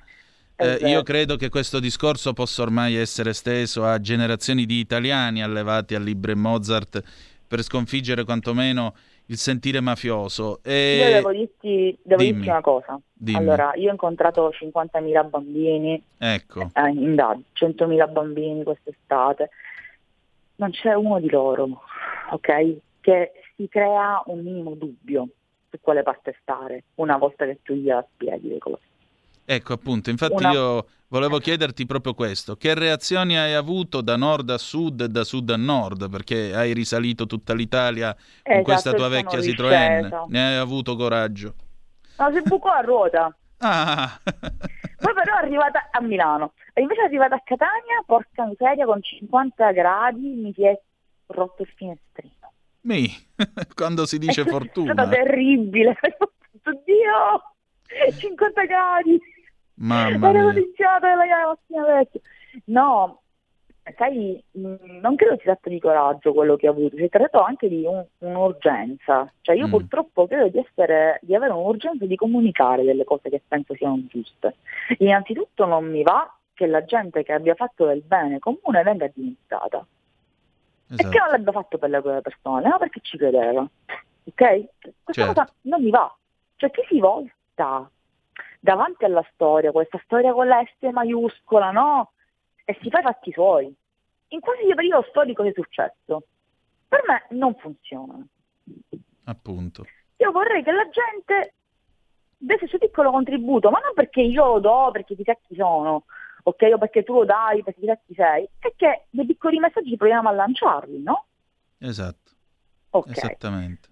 eh, 0.62 0.90
io 0.90 1.04
credo 1.04 1.36
che 1.36 1.50
questo 1.50 1.80
discorso 1.80 2.34
possa 2.34 2.62
ormai 2.62 2.96
essere 2.96 3.32
esteso 3.32 3.86
a 3.86 4.00
generazioni 4.00 4.66
di 4.66 4.80
italiani 4.80 5.42
allevati 5.42 5.96
a 5.96 6.00
Libre 6.00 6.36
Mozart 6.36 7.02
per 7.48 7.62
sconfiggere 7.62 8.24
quantomeno 8.24 8.94
il 9.26 9.38
sentire 9.38 9.80
mafioso. 9.80 10.60
E... 10.64 10.98
Io 10.98 11.12
devo 11.14 11.32
dirti, 11.32 11.98
devo 12.02 12.22
dirti 12.22 12.48
una 12.48 12.62
cosa. 12.62 13.00
Dimmi. 13.14 13.38
Allora, 13.38 13.72
io 13.76 13.90
ho 13.90 13.92
incontrato 13.92 14.50
50.000 14.50 15.30
bambini, 15.30 16.02
ecco. 16.18 16.70
eh, 16.74 16.90
in 16.90 17.16
DAD, 17.16 17.42
100.000 17.54 18.12
bambini 18.12 18.64
quest'estate 18.64 19.50
non 20.62 20.70
c'è 20.70 20.94
uno 20.94 21.20
di 21.20 21.30
loro, 21.30 21.82
ok? 22.30 22.78
Che 23.02 23.32
si 23.56 23.68
crea 23.68 24.22
un 24.28 24.44
minimo 24.44 24.76
dubbio 24.76 25.28
su 25.70 25.78
quale 25.82 26.04
parte 26.04 26.38
stare 26.40 26.84
una 26.96 27.18
volta 27.18 27.46
che 27.46 27.60
tu 27.64 27.74
gli 27.74 27.90
spieghi 28.14 28.50
le 28.50 28.58
cose. 28.60 28.84
Ecco 29.44 29.74
appunto, 29.74 30.10
infatti 30.10 30.44
una... 30.44 30.52
io 30.52 30.88
volevo 31.08 31.40
chiederti 31.40 31.86
proprio 31.86 32.14
questo, 32.14 32.56
che 32.56 32.74
reazioni 32.74 33.38
hai 33.38 33.54
avuto 33.54 34.02
da 34.02 34.16
nord 34.16 34.50
a 34.50 34.58
sud 34.58 35.02
e 35.02 35.08
da 35.10 35.24
sud 35.24 35.50
a 35.50 35.58
nord, 35.58 36.10
perché 36.10 36.56
hai 36.56 36.74
risalito 36.74 37.26
tutta 37.26 37.54
l'Italia 37.54 38.14
con 38.14 38.24
esatto, 38.44 38.64
questa 38.64 38.94
tua 38.94 39.10
vecchia 39.10 39.40
Citroën, 39.40 40.26
ne 40.28 40.48
hai 40.48 40.56
avuto 40.56 40.96
coraggio? 40.96 41.56
No, 42.18 42.32
si 42.32 42.42
bucò 42.42 42.70
a 42.70 42.82
ruota. 42.82 43.36
Ah. 43.64 44.20
Poi 44.24 45.14
però 45.14 45.36
è 45.36 45.44
arrivata 45.44 45.90
a 45.92 46.02
Milano 46.02 46.54
e 46.74 46.82
invece 46.82 47.02
è 47.02 47.06
arrivata 47.06 47.36
a 47.36 47.42
Catania, 47.44 48.02
porca 48.06 48.46
miseria, 48.46 48.86
con 48.86 49.00
50 49.04 49.72
gradi 49.72 50.34
mi 50.34 50.52
si 50.52 50.66
è 50.66 50.80
rotto 51.28 51.62
il 51.62 51.72
finestrino. 51.76 52.54
Mi, 52.82 53.08
quando 53.76 54.08
si 54.08 54.18
dice 54.18 54.42
è 54.42 54.46
fortuna. 54.46 54.92
È 54.92 54.94
stato 54.94 55.10
terribile, 55.12 55.96
oddio, 56.64 57.51
50 58.18 58.66
gradi. 58.66 59.20
Mamma 59.76 60.32
mia. 60.32 60.52
iniziata 60.52 61.16
la 61.16 61.26
macchina 61.26 61.86
vecchia. 61.86 62.22
No, 62.66 63.22
sai, 63.98 64.42
mm, 64.58 65.00
non 65.02 65.16
credo 65.16 65.38
si 65.38 65.44
tratta 65.44 65.70
di 65.70 65.80
coraggio 65.80 66.34
quello 66.34 66.56
che 66.56 66.68
ho 66.68 66.72
avuto, 66.72 66.96
si 66.98 67.10
tratta 67.10 67.44
anche 67.46 67.68
di 67.68 67.84
un, 67.86 68.04
un'urgenza. 68.20 69.32
Cioè 69.42 69.56
io 69.56 69.68
mm. 69.68 69.72
purtroppo 69.72 70.28
credo 70.28 70.50
di, 70.50 70.60
essere, 70.60 71.20
di 71.22 71.36
avere 71.36 71.54
un'urgenza 71.54 72.06
di 72.06 72.16
comunicare 72.16 72.84
delle 72.84 73.04
cose 73.04 73.30
che 73.30 73.42
penso 73.48 73.74
siano 73.76 74.02
giuste. 74.08 74.56
Innanzitutto 75.00 75.66
non 75.66 75.90
mi 75.90 76.04
va 76.04 76.32
che 76.54 76.68
la 76.68 76.84
gente 76.86 77.24
che 77.24 77.34
abbia 77.34 77.56
fatto 77.56 77.86
del 77.86 78.02
bene 78.02 78.40
comune 78.40 78.84
venga 78.84 79.10
dimenticata. 79.14 79.86
Esatto. 80.90 81.10
Che 81.10 81.18
non 81.18 81.30
l'abbia 81.30 81.52
fatto 81.52 81.78
per 81.78 81.90
le 81.90 82.02
persone, 82.22 82.68
ma 82.68 82.78
perché 82.78 83.00
ci 83.02 83.18
credeva. 83.18 83.62
Ok? 83.62 84.36
Questa 84.36 85.12
certo. 85.12 85.34
cosa 85.34 85.54
non 85.62 85.82
mi 85.82 85.90
va. 85.90 86.14
Cioè 86.58 86.70
chi 86.70 86.82
si 86.88 87.00
volta 87.00 87.34
davanti 88.60 89.06
alla 89.06 89.26
storia, 89.34 89.72
questa 89.72 90.00
storia 90.04 90.34
con 90.34 90.48
la 90.48 90.64
S 90.64 90.92
maiuscola, 90.92 91.72
no? 91.72 92.12
e 92.72 92.78
si 92.82 92.90
fa 92.90 93.00
i 93.00 93.04
fatti 93.04 93.32
suoi. 93.32 93.74
In 94.30 94.40
qualsiasi 94.40 94.74
periodo 94.74 95.06
storico 95.10 95.44
è 95.44 95.52
successo. 95.54 96.24
Per 96.88 97.04
me 97.08 97.26
non 97.38 97.56
funziona. 97.56 98.26
Appunto. 99.26 99.86
Io 100.18 100.32
vorrei 100.32 100.64
che 100.64 100.72
la 100.72 100.88
gente 100.90 101.54
desse 102.38 102.64
il 102.64 102.70
suo 102.70 102.80
piccolo 102.80 103.12
contributo, 103.12 103.70
ma 103.70 103.80
non 103.80 103.94
perché 103.94 104.22
io 104.22 104.46
lo 104.54 104.60
do, 104.60 104.90
perché 104.92 105.16
chissà 105.16 105.36
chi 105.36 105.56
sono, 105.56 106.06
ok, 106.44 106.72
o 106.74 106.78
perché 106.78 107.04
tu 107.04 107.14
lo 107.14 107.26
dai, 107.26 107.64
perché 107.64 107.82
chissà 107.82 108.00
chi 108.06 108.14
sei, 108.14 108.50
è 108.60 108.74
che 108.76 109.06
dei 109.10 109.26
piccoli 109.26 109.60
messaggi 109.60 109.96
proviamo 109.96 110.30
a 110.30 110.34
lanciarli, 110.34 111.02
no? 111.04 111.26
Esatto. 111.78 112.32
Okay. 112.90 113.14
Esattamente. 113.14 113.90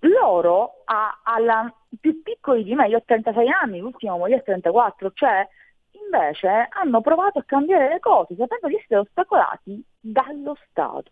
Loro, 0.00 0.82
a, 0.84 1.20
alla, 1.22 1.72
più 1.98 2.22
piccoli 2.22 2.64
di 2.64 2.74
me, 2.74 2.88
io 2.88 2.98
ho 2.98 3.02
36 3.04 3.48
anni, 3.48 3.80
l'ultimo 3.80 4.16
morì 4.16 4.34
a 4.34 4.40
34, 4.40 5.12
cioè 5.12 5.46
invece 5.92 6.68
hanno 6.70 7.00
provato 7.00 7.38
a 7.38 7.44
cambiare 7.44 7.88
le 7.88 8.00
cose 8.00 8.34
sapendo 8.36 8.68
di 8.68 8.76
essere 8.76 9.00
ostacolati 9.00 9.84
dallo 10.00 10.56
Stato. 10.68 11.10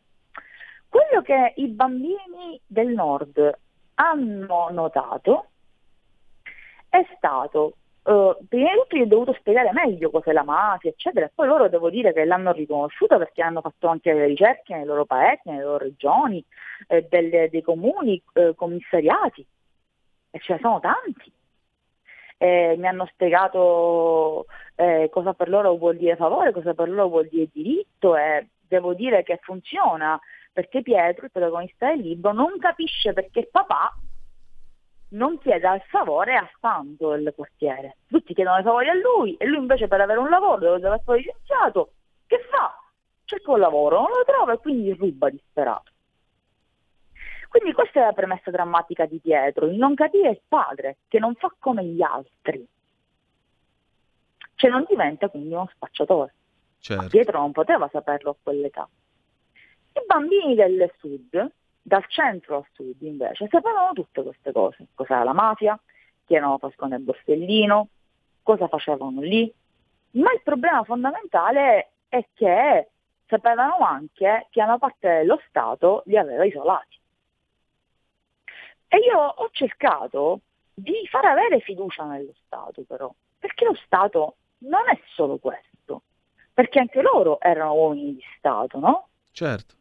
Quello 0.88 1.20
che 1.22 1.52
i 1.56 1.68
bambini 1.68 2.58
del 2.66 2.88
nord 2.88 3.58
hanno 3.94 4.68
notato 4.70 5.50
è 6.88 7.06
stato, 7.16 7.77
prima 8.48 8.70
di 8.72 8.78
tutto 8.80 8.96
gli 8.96 9.02
ho 9.02 9.06
dovuto 9.06 9.34
spiegare 9.34 9.70
meglio 9.72 10.10
cos'è 10.10 10.32
la 10.32 10.42
mafia, 10.42 10.90
eccetera, 10.90 11.26
e 11.26 11.30
poi 11.34 11.46
loro 11.46 11.68
devo 11.68 11.90
dire 11.90 12.12
che 12.14 12.24
l'hanno 12.24 12.52
riconosciuta 12.52 13.18
perché 13.18 13.42
hanno 13.42 13.60
fatto 13.60 13.88
anche 13.88 14.14
le 14.14 14.26
ricerche 14.26 14.74
nei 14.74 14.86
loro 14.86 15.04
paesi, 15.04 15.42
nelle 15.44 15.62
loro 15.62 15.78
regioni, 15.84 16.42
eh, 16.86 17.06
delle, 17.08 17.50
dei 17.50 17.60
comuni 17.60 18.22
eh, 18.32 18.54
commissariati, 18.56 19.46
e 20.30 20.38
ce 20.38 20.54
ne 20.54 20.58
sono 20.60 20.80
tanti. 20.80 21.30
Eh, 22.38 22.76
mi 22.78 22.86
hanno 22.86 23.04
spiegato 23.12 24.46
eh, 24.76 25.08
cosa 25.10 25.34
per 25.34 25.48
loro 25.48 25.76
vuol 25.76 25.96
dire 25.96 26.16
favore, 26.16 26.52
cosa 26.52 26.72
per 26.72 26.88
loro 26.88 27.08
vuol 27.08 27.28
dire 27.28 27.48
diritto. 27.52 28.16
E 28.16 28.48
devo 28.60 28.94
dire 28.94 29.22
che 29.22 29.38
funziona 29.42 30.18
perché 30.52 30.82
Pietro, 30.82 31.26
il 31.26 31.30
protagonista 31.30 31.88
del 31.88 32.00
libro, 32.00 32.32
non 32.32 32.58
capisce 32.58 33.12
perché 33.12 33.48
papà 33.50 33.94
non 35.10 35.38
chieda 35.38 35.74
il 35.74 35.82
favore 35.88 36.34
a 36.34 36.50
Santo 36.60 37.14
il 37.14 37.32
quartiere. 37.34 37.96
Tutti 38.06 38.34
chiedono 38.34 38.58
i 38.58 38.62
favori 38.62 38.88
a 38.88 38.94
lui 38.94 39.34
e 39.36 39.46
lui 39.46 39.58
invece 39.58 39.88
per 39.88 40.00
avere 40.00 40.18
un 40.18 40.28
lavoro 40.28 40.78
deve 40.78 40.96
essere 40.96 41.18
licenziato, 41.18 41.92
che 42.26 42.38
fa? 42.50 42.78
Cerca 43.24 43.52
un 43.52 43.60
lavoro, 43.60 44.00
non 44.00 44.10
lo 44.10 44.24
trova 44.24 44.52
e 44.52 44.58
quindi 44.58 44.92
ruba 44.92 45.30
disperato. 45.30 45.92
Quindi 47.48 47.72
questa 47.72 48.00
è 48.00 48.04
la 48.04 48.12
premessa 48.12 48.50
drammatica 48.50 49.06
di 49.06 49.18
Pietro, 49.18 49.66
il 49.66 49.76
non 49.76 49.94
capire 49.94 50.30
il 50.30 50.40
padre, 50.46 50.98
che 51.08 51.18
non 51.18 51.34
fa 51.34 51.52
come 51.58 51.82
gli 51.84 52.02
altri. 52.02 52.66
Cioè 54.54 54.70
non 54.70 54.84
diventa 54.88 55.28
quindi 55.28 55.54
uno 55.54 55.70
spacciatore. 55.72 56.34
Certo. 56.78 57.08
Pietro 57.08 57.38
non 57.38 57.52
poteva 57.52 57.88
saperlo 57.90 58.30
a 58.30 58.36
quell'età. 58.42 58.88
I 59.92 60.02
bambini 60.06 60.54
del 60.54 60.92
sud 60.98 61.52
dal 61.88 62.06
centro 62.06 62.58
al 62.58 62.66
sud 62.72 63.02
invece 63.02 63.48
sapevano 63.50 63.92
tutte 63.92 64.22
queste 64.22 64.52
cose, 64.52 64.86
cos'era 64.94 65.24
la 65.24 65.32
mafia, 65.32 65.78
chi 66.24 66.34
erano 66.34 66.58
Pascone 66.58 66.96
e 66.96 66.98
Borsellino, 67.00 67.88
cosa 68.42 68.68
facevano 68.68 69.20
lì, 69.20 69.52
ma 70.12 70.32
il 70.32 70.42
problema 70.44 70.84
fondamentale 70.84 71.90
è 72.08 72.24
che 72.34 72.88
sapevano 73.26 73.78
anche 73.78 74.46
che 74.50 74.62
una 74.62 74.78
parte 74.78 75.08
dello 75.08 75.40
Stato 75.48 76.02
li 76.06 76.16
aveva 76.16 76.44
isolati. 76.44 76.96
E 78.88 78.98
io 78.98 79.18
ho 79.18 79.48
cercato 79.52 80.40
di 80.72 81.06
far 81.10 81.24
avere 81.24 81.60
fiducia 81.60 82.04
nello 82.04 82.32
Stato 82.46 82.82
però, 82.86 83.12
perché 83.38 83.64
lo 83.64 83.74
Stato 83.84 84.36
non 84.58 84.88
è 84.88 84.98
solo 85.14 85.38
questo, 85.38 86.02
perché 86.54 86.78
anche 86.78 87.02
loro 87.02 87.40
erano 87.40 87.74
uomini 87.74 88.14
di 88.14 88.24
Stato, 88.36 88.78
no? 88.78 89.08
Certo. 89.32 89.76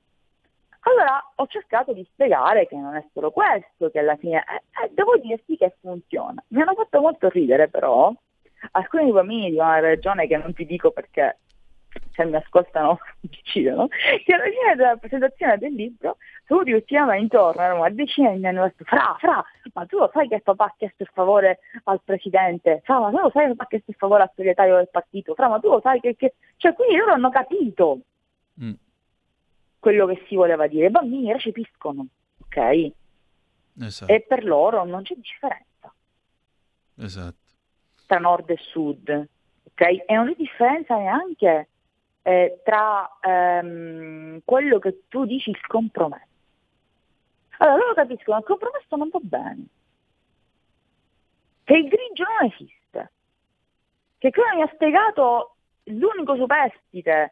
Allora 0.87 1.31
ho 1.35 1.47
cercato 1.47 1.91
di 1.91 2.07
spiegare 2.13 2.65
che 2.65 2.77
non 2.77 2.95
è 2.95 3.05
solo 3.13 3.31
questo, 3.31 3.89
che 3.89 3.99
alla 3.99 4.15
fine 4.15 4.37
eh, 4.37 4.85
eh, 4.85 4.91
devo 4.93 5.17
dirti 5.17 5.57
che 5.57 5.75
funziona. 5.81 6.41
Mi 6.49 6.61
hanno 6.61 6.75
fatto 6.75 7.01
molto 7.01 7.27
ridere 7.27 7.67
però 7.67 8.13
alcuni 8.71 9.11
bambini 9.11 9.51
di 9.51 9.57
una 9.57 9.79
regione 9.79 10.27
che 10.27 10.37
non 10.37 10.53
ti 10.53 10.65
dico 10.65 10.91
perché 10.91 11.39
se 12.11 12.23
mi 12.23 12.37
ascoltano 12.37 12.99
decidono, 13.19 13.87
che 13.87 14.33
alla 14.33 14.45
fine 14.45 14.75
della 14.75 14.95
presentazione 14.95 15.57
del 15.57 15.73
libro 15.73 16.17
tutti 16.45 16.71
ultimamente 16.71 17.23
intorno, 17.23 17.61
erano 17.61 17.79
una 17.81 17.89
decina 17.89 18.31
e 18.31 18.37
mi 18.37 18.47
hanno 18.47 18.63
detto, 18.63 18.85
fra, 18.85 19.15
fra, 19.19 19.43
ma 19.73 19.85
tu 19.85 19.97
lo 19.97 20.09
sai 20.13 20.29
che 20.29 20.39
papà 20.39 20.65
ha 20.65 20.75
chiesto 20.77 21.03
il 21.03 21.09
favore 21.11 21.59
al 21.83 21.99
presidente? 22.01 22.79
Fra, 22.85 22.99
ma 22.99 23.09
tu 23.09 23.17
lo 23.17 23.29
sai 23.29 23.47
che 23.47 23.49
papà 23.49 23.63
ha 23.63 23.67
chiesto 23.67 23.91
il 23.91 23.97
favore 23.97 24.23
al 24.23 24.31
segretario 24.33 24.75
del 24.77 24.89
partito? 24.89 25.33
Fra, 25.33 25.49
ma 25.49 25.59
tu 25.59 25.67
lo 25.67 25.81
sai 25.81 25.99
che... 25.99 26.15
che... 26.15 26.35
Cioè, 26.55 26.73
quindi 26.73 26.95
loro 26.95 27.11
hanno 27.11 27.29
capito. 27.29 27.99
Mm 28.63 28.73
quello 29.87 30.05
che 30.05 30.21
si 30.27 30.35
voleva 30.35 30.67
dire. 30.67 30.87
I 30.87 30.89
bambini 30.89 31.31
recepiscono, 31.31 32.07
ok? 32.41 32.91
Esatto. 33.79 34.11
E 34.11 34.19
per 34.19 34.43
loro 34.43 34.83
non 34.83 35.01
c'è 35.03 35.15
differenza. 35.15 35.93
Esatto. 36.97 37.53
Tra 38.05 38.19
nord 38.19 38.49
e 38.49 38.57
sud, 38.57 39.27
ok? 39.63 39.81
E 40.05 40.13
non 40.13 40.27
c'è 40.27 40.35
differenza 40.35 40.97
neanche 40.97 41.69
eh, 42.21 42.61
tra 42.65 43.17
ehm, 43.21 44.41
quello 44.43 44.79
che 44.79 45.03
tu 45.07 45.23
dici 45.23 45.51
il 45.51 45.65
compromesso. 45.65 46.25
Allora 47.59 47.77
loro 47.77 47.93
capiscono 47.93 48.41
che 48.41 48.43
il 48.43 48.59
compromesso 48.59 48.95
non 48.97 49.09
va 49.09 49.19
bene, 49.21 49.65
che 51.63 51.73
il 51.77 51.87
grigio 51.87 52.25
non 52.25 52.51
esiste, 52.51 53.11
che 54.17 54.31
quello 54.31 54.55
mi 54.57 54.63
ha 54.63 54.71
spiegato 54.73 55.55
l'unico 55.85 56.35
superstite 56.35 57.31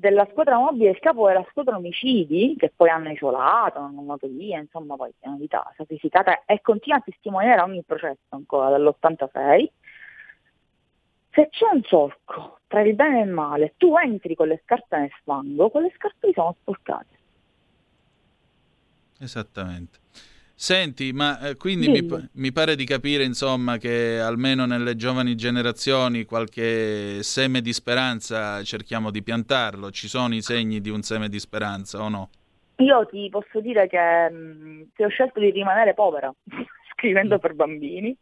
della 0.00 0.28
squadra 0.30 0.56
mobile 0.58 0.90
il 0.90 1.00
capo 1.00 1.26
della 1.26 1.44
squadra 1.50 1.76
omicidi, 1.76 2.54
che 2.56 2.72
poi 2.74 2.88
hanno 2.88 3.10
isolato, 3.10 3.80
hanno 3.80 3.96
mandato 3.96 4.28
via, 4.28 4.60
insomma 4.60 4.94
poi 4.94 5.12
è 5.18 5.26
una 5.26 5.38
vita 5.38 5.72
sacrificata 5.76 6.44
e 6.44 6.60
continua 6.60 6.98
a 6.98 7.02
testimoniare 7.04 7.62
ogni 7.62 7.82
processo 7.82 8.20
ancora 8.28 8.70
dall'86, 8.70 9.66
se 11.32 11.48
c'è 11.50 11.66
un 11.72 11.82
solco 11.82 12.60
tra 12.68 12.80
il 12.82 12.94
bene 12.94 13.22
e 13.22 13.24
il 13.24 13.30
male, 13.30 13.74
tu 13.76 13.96
entri 13.96 14.36
con 14.36 14.46
le 14.46 14.60
scarpe 14.62 14.98
nel 14.98 15.12
fango, 15.24 15.68
quelle 15.68 15.90
scarpe 15.96 16.30
sono 16.32 16.54
sporcate. 16.60 17.18
Esattamente. 19.18 19.98
Senti, 20.60 21.12
ma 21.12 21.38
eh, 21.38 21.56
quindi 21.56 21.86
mi, 21.86 22.28
mi, 22.32 22.50
pare 22.50 22.74
di 22.74 22.84
capire, 22.84 23.22
insomma, 23.22 23.76
che 23.76 24.18
almeno 24.18 24.66
nelle 24.66 24.96
giovani 24.96 25.36
generazioni 25.36 26.24
qualche 26.24 27.22
seme 27.22 27.60
di 27.60 27.72
speranza 27.72 28.60
cerchiamo 28.64 29.12
di 29.12 29.22
piantarlo. 29.22 29.92
Ci 29.92 30.08
sono 30.08 30.34
i 30.34 30.42
segni 30.42 30.80
di 30.80 30.90
un 30.90 31.02
seme 31.02 31.28
di 31.28 31.38
speranza 31.38 32.02
o 32.02 32.08
no? 32.08 32.30
Io 32.78 33.06
ti 33.06 33.28
posso 33.30 33.60
dire 33.60 33.86
che, 33.86 34.30
mh, 34.30 34.88
che 34.94 35.04
ho 35.04 35.08
scelto 35.08 35.38
di 35.38 35.50
rimanere 35.50 35.94
povera 35.94 36.34
scrivendo 36.90 37.38
per 37.38 37.54
bambini, 37.54 38.16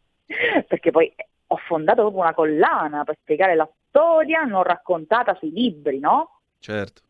perché 0.67 0.91
poi 0.91 1.11
ho 1.47 1.57
fondato 1.65 2.01
proprio 2.01 2.21
una 2.21 2.35
collana 2.35 3.03
per 3.03 3.17
spiegare 3.19 3.55
la 3.55 3.67
storia 3.89 4.43
non 4.43 4.61
raccontata 4.61 5.33
sui 5.39 5.49
libri, 5.49 5.97
no? 5.97 6.41
Certo. 6.59 7.01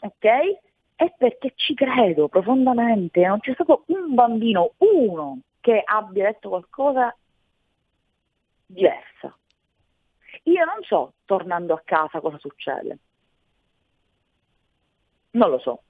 Ok? 0.00 0.69
È 1.00 1.14
perché 1.16 1.54
ci 1.54 1.72
credo 1.72 2.28
profondamente, 2.28 3.26
non 3.26 3.40
c'è 3.40 3.54
stato 3.54 3.84
un 3.86 4.12
bambino, 4.12 4.74
uno, 4.76 5.38
che 5.58 5.82
abbia 5.82 6.26
detto 6.26 6.50
qualcosa 6.50 7.16
diversa. 8.66 9.34
Io 10.42 10.64
non 10.66 10.82
so, 10.82 11.14
tornando 11.24 11.72
a 11.72 11.80
casa, 11.82 12.20
cosa 12.20 12.36
succede. 12.38 12.98
Non 15.30 15.48
lo 15.48 15.58
so. 15.58 15.82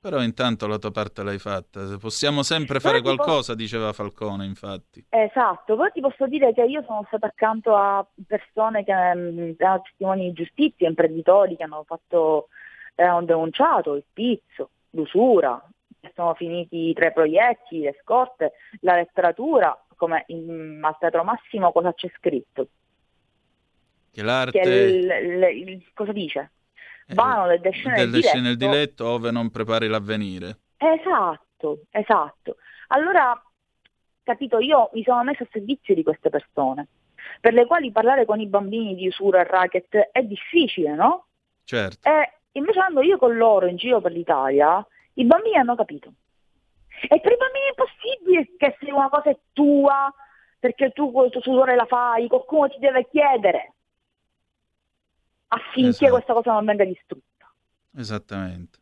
Però 0.00 0.22
intanto 0.22 0.68
la 0.68 0.78
tua 0.78 0.92
parte 0.92 1.24
l'hai 1.24 1.40
fatta. 1.40 1.96
Possiamo 1.98 2.44
sempre 2.44 2.78
fare 2.78 3.00
qualcosa, 3.00 3.54
posso... 3.54 3.54
diceva 3.56 3.92
Falcone, 3.92 4.44
infatti. 4.44 5.04
Esatto, 5.08 5.74
poi 5.74 5.90
ti 5.90 6.00
posso 6.00 6.28
dire 6.28 6.52
che 6.52 6.62
io 6.62 6.84
sono 6.84 7.02
stata 7.08 7.26
accanto 7.26 7.74
a 7.74 8.06
persone 8.24 8.84
che 8.84 8.92
mh, 8.92 9.54
erano 9.58 9.82
testimoni 9.82 10.28
di 10.28 10.32
giustizia, 10.32 10.86
imprenditori 10.86 11.56
che 11.56 11.64
hanno 11.64 11.82
fatto 11.84 12.50
hanno 13.02 13.24
denunciato 13.24 13.94
il 13.94 14.04
pizzo, 14.12 14.70
l'usura, 14.90 15.62
sono 16.14 16.34
finiti 16.34 16.90
i 16.90 16.94
proietti, 16.94 17.80
le 17.80 17.98
scorte, 18.02 18.52
la 18.80 18.96
letteratura, 18.96 19.76
come 19.96 20.24
in, 20.28 20.80
al 20.82 20.96
Teatro 20.98 21.24
Massimo 21.24 21.72
cosa 21.72 21.92
c'è 21.94 22.10
scritto? 22.16 22.68
Che 24.12 24.22
l'arte... 24.22 24.60
Che 24.60 24.68
il, 24.68 25.04
il, 25.04 25.68
il, 25.68 25.90
cosa 25.92 26.12
dice? 26.12 26.50
Eh, 27.06 27.14
Vano 27.14 27.46
del 27.48 27.60
descene 27.60 27.96
del 27.96 28.10
diletto. 28.10 28.38
nel 28.38 28.56
diletto 28.56 29.06
ove 29.08 29.30
non 29.30 29.50
prepari 29.50 29.88
l'avvenire. 29.88 30.58
Esatto, 30.76 31.80
esatto. 31.90 32.56
Allora, 32.88 33.40
capito, 34.22 34.58
io 34.58 34.90
mi 34.92 35.02
sono 35.02 35.22
messa 35.24 35.42
a 35.44 35.48
servizio 35.50 35.94
di 35.94 36.02
queste 36.02 36.30
persone, 36.30 36.86
per 37.40 37.52
le 37.52 37.66
quali 37.66 37.90
parlare 37.90 38.24
con 38.24 38.40
i 38.40 38.46
bambini 38.46 38.94
di 38.94 39.08
usura 39.08 39.40
e 39.40 39.44
racket 39.44 40.10
è 40.12 40.22
difficile, 40.22 40.94
no? 40.94 41.26
Certo. 41.64 42.08
E 42.08 42.33
Invece 42.56 42.78
andando 42.80 43.02
io 43.02 43.18
con 43.18 43.36
loro 43.36 43.66
in 43.66 43.76
giro 43.76 44.00
per 44.00 44.12
l'Italia, 44.12 44.84
i 45.14 45.24
bambini 45.24 45.56
hanno 45.56 45.74
capito. 45.74 46.12
E 47.08 47.20
per 47.20 47.32
i 47.32 47.36
bambini 47.36 47.64
è 47.70 47.74
possibile 47.74 48.56
che 48.56 48.76
se 48.78 48.90
una 48.92 49.08
cosa 49.08 49.30
è 49.30 49.38
tua, 49.52 50.12
perché 50.58 50.90
tu 50.90 51.12
col 51.12 51.30
tuo 51.30 51.40
sudore 51.40 51.74
la 51.74 51.86
fai, 51.86 52.28
qualcuno 52.28 52.68
ti 52.68 52.78
deve 52.78 53.08
chiedere 53.10 53.72
affinché 55.48 55.88
esatto. 55.88 56.12
questa 56.12 56.32
cosa 56.32 56.52
non 56.52 56.64
venga 56.64 56.84
distrutta. 56.84 57.52
Esattamente. 57.96 58.78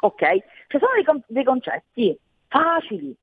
Ok? 0.00 0.36
Ci 0.68 0.78
sono 0.78 0.92
dei, 0.94 1.22
dei 1.26 1.44
concetti 1.44 2.18
facili, 2.48 3.14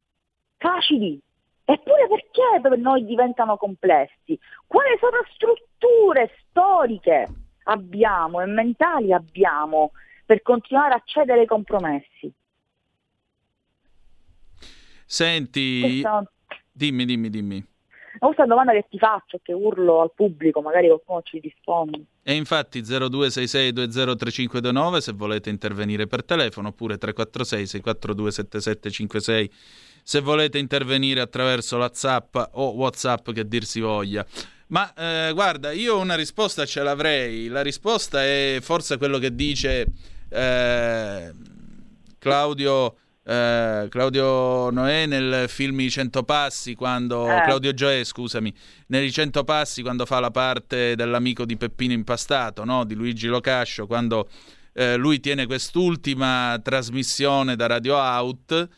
facili, 0.58 1.22
Eppure 1.64 2.08
perché 2.08 2.60
per 2.62 2.78
noi 2.78 3.06
diventano 3.06 3.56
complessi? 3.56 4.38
Quali 4.68 4.98
sono 5.00 5.24
strutture 5.34 6.36
storiche 6.42 7.28
abbiamo 7.72 8.42
e 8.42 8.46
mentali 8.46 9.14
abbiamo 9.14 9.92
per 10.26 10.42
continuare 10.42 10.94
a 10.94 11.02
cedere 11.06 11.42
ai 11.42 11.46
compromessi? 11.46 12.32
Senti, 15.06 15.82
Questa... 15.82 16.24
dimmi, 16.72 17.06
dimmi, 17.06 17.30
dimmi. 17.30 17.66
Questa 18.18 18.44
è 18.44 18.46
una 18.46 18.56
domanda 18.56 18.74
che 18.74 18.88
ti 18.90 18.98
faccio, 18.98 19.40
che 19.42 19.54
urlo 19.54 20.02
al 20.02 20.12
pubblico, 20.14 20.62
magari 20.62 20.88
qualcuno 20.88 21.22
ci 21.24 21.40
risponde. 21.40 22.04
E 22.24 22.36
infatti 22.36 22.82
0266203529 22.82 24.98
se 24.98 25.14
volete 25.14 25.50
intervenire 25.50 26.06
per 26.08 26.24
telefono 26.24 26.68
oppure 26.70 26.98
346 26.98 27.68
642 27.68 28.32
7756 28.32 29.52
se 30.04 30.20
volete 30.20 30.60
intervenire 30.60 31.22
attraverso 31.22 31.78
la 31.78 31.92
Zap 31.94 32.50
o 32.54 32.76
Whatsapp 32.76 33.32
che 33.32 33.48
dir 33.48 33.64
si 33.64 33.80
voglia. 33.80 34.26
Ma 34.72 34.94
eh, 34.94 35.32
guarda, 35.34 35.72
io 35.72 36.00
una 36.00 36.16
risposta 36.16 36.66
ce 36.66 36.82
l'avrei. 36.82 37.48
La 37.48 37.62
risposta 37.62 38.24
è 38.24 38.60
forse 38.62 38.98
quello 38.98 39.18
che 39.18 39.36
dice 39.36 39.86
eh, 40.30 41.34
Claudio, 42.18 42.96
eh, 43.26 43.88
Claudio 43.90 44.70
Noè 44.70 45.06
nel 45.08 45.50
film 45.50 45.82
I 45.82 45.90
Cento 45.90 46.24
Passi, 46.24 46.76
quando 46.76 47.30
eh. 47.30 47.42
Claudio 47.42 47.74
Gioè, 47.74 48.02
scusami, 48.06 48.54
nei 48.88 49.12
Cento 49.12 49.44
Passi 49.44 49.82
quando 49.82 50.06
fa 50.06 50.22
la 50.22 50.32
parte 50.32 50.96
dell'amico 50.96 51.44
di 51.44 51.58
Peppino 51.58 51.92
Impastato, 51.92 52.64
no? 52.64 52.86
di 52.86 52.96
Luigi 52.96 53.28
Locascio, 53.28 53.88
quando 53.88 54.30
eh, 54.72 54.96
lui 54.96 55.20
tiene 55.20 55.48
quest'ultima 55.48 56.58
trasmissione 56.64 57.58
da 57.58 57.68
Radio 57.68 57.98
Out 57.98 58.70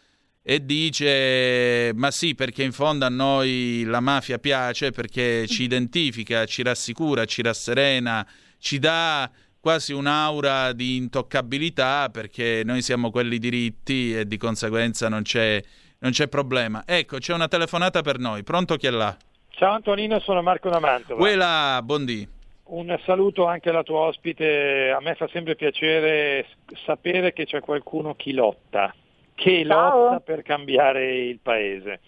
e 0.45 0.65
dice 0.65 1.91
ma 1.95 2.11
sì 2.11 2.35
perché 2.35 2.63
in 2.63 2.73
fondo 2.73 3.05
a 3.05 3.09
noi 3.09 3.83
la 3.85 4.01
mafia 4.01 4.37
piace 4.39 4.91
perché 4.91 5.47
ci 5.47 5.63
identifica, 5.63 6.45
ci 6.45 6.63
rassicura, 6.63 7.23
ci 7.23 7.41
rasserena, 7.41 8.27
ci 8.59 8.77
dà 8.77 9.31
quasi 9.61 9.93
un'aura 9.93 10.73
di 10.73 10.97
intoccabilità 10.97 12.09
perché 12.11 12.63
noi 12.65 12.81
siamo 12.81 13.09
quelli 13.09 13.37
diritti 13.37 14.13
e 14.13 14.27
di 14.27 14.35
conseguenza 14.35 15.07
non 15.07 15.21
c'è, 15.21 15.63
non 15.99 16.11
c'è 16.11 16.27
problema. 16.27 16.83
Ecco, 16.85 17.17
c'è 17.19 17.33
una 17.33 17.47
telefonata 17.47 18.01
per 18.01 18.19
noi. 18.19 18.43
Pronto 18.43 18.75
chi 18.75 18.87
è 18.87 18.89
là? 18.89 19.15
Ciao 19.51 19.71
Antonino, 19.71 20.19
sono 20.19 20.41
Marco 20.41 20.67
da 20.69 20.79
Mantova. 20.79 21.17
Quella, 21.17 21.79
buondì. 21.81 22.27
Un 22.65 22.99
saluto 23.05 23.45
anche 23.45 23.69
alla 23.69 23.83
tua 23.83 23.99
ospite, 23.99 24.89
a 24.89 24.99
me 24.99 25.15
fa 25.15 25.29
sempre 25.31 25.55
piacere 25.55 26.47
sapere 26.85 27.31
che 27.31 27.45
c'è 27.45 27.61
qualcuno 27.61 28.15
chi 28.15 28.33
lotta, 28.33 28.93
che 29.35 29.65
Ciao. 29.65 30.03
lotta 30.05 30.19
per 30.19 30.41
cambiare 30.41 31.15
il 31.15 31.39
paese. 31.41 31.99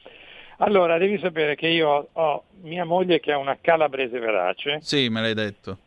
Allora, 0.60 0.98
devi 0.98 1.18
sapere 1.20 1.56
che 1.56 1.68
io 1.68 1.90
ho, 1.90 2.08
ho 2.14 2.44
mia 2.62 2.86
moglie 2.86 3.20
che 3.20 3.32
è 3.32 3.36
una 3.36 3.58
calabrese 3.60 4.20
verace 4.20 4.78
Sì, 4.82 5.10
me 5.10 5.20
l'hai 5.22 5.34
detto. 5.34 5.78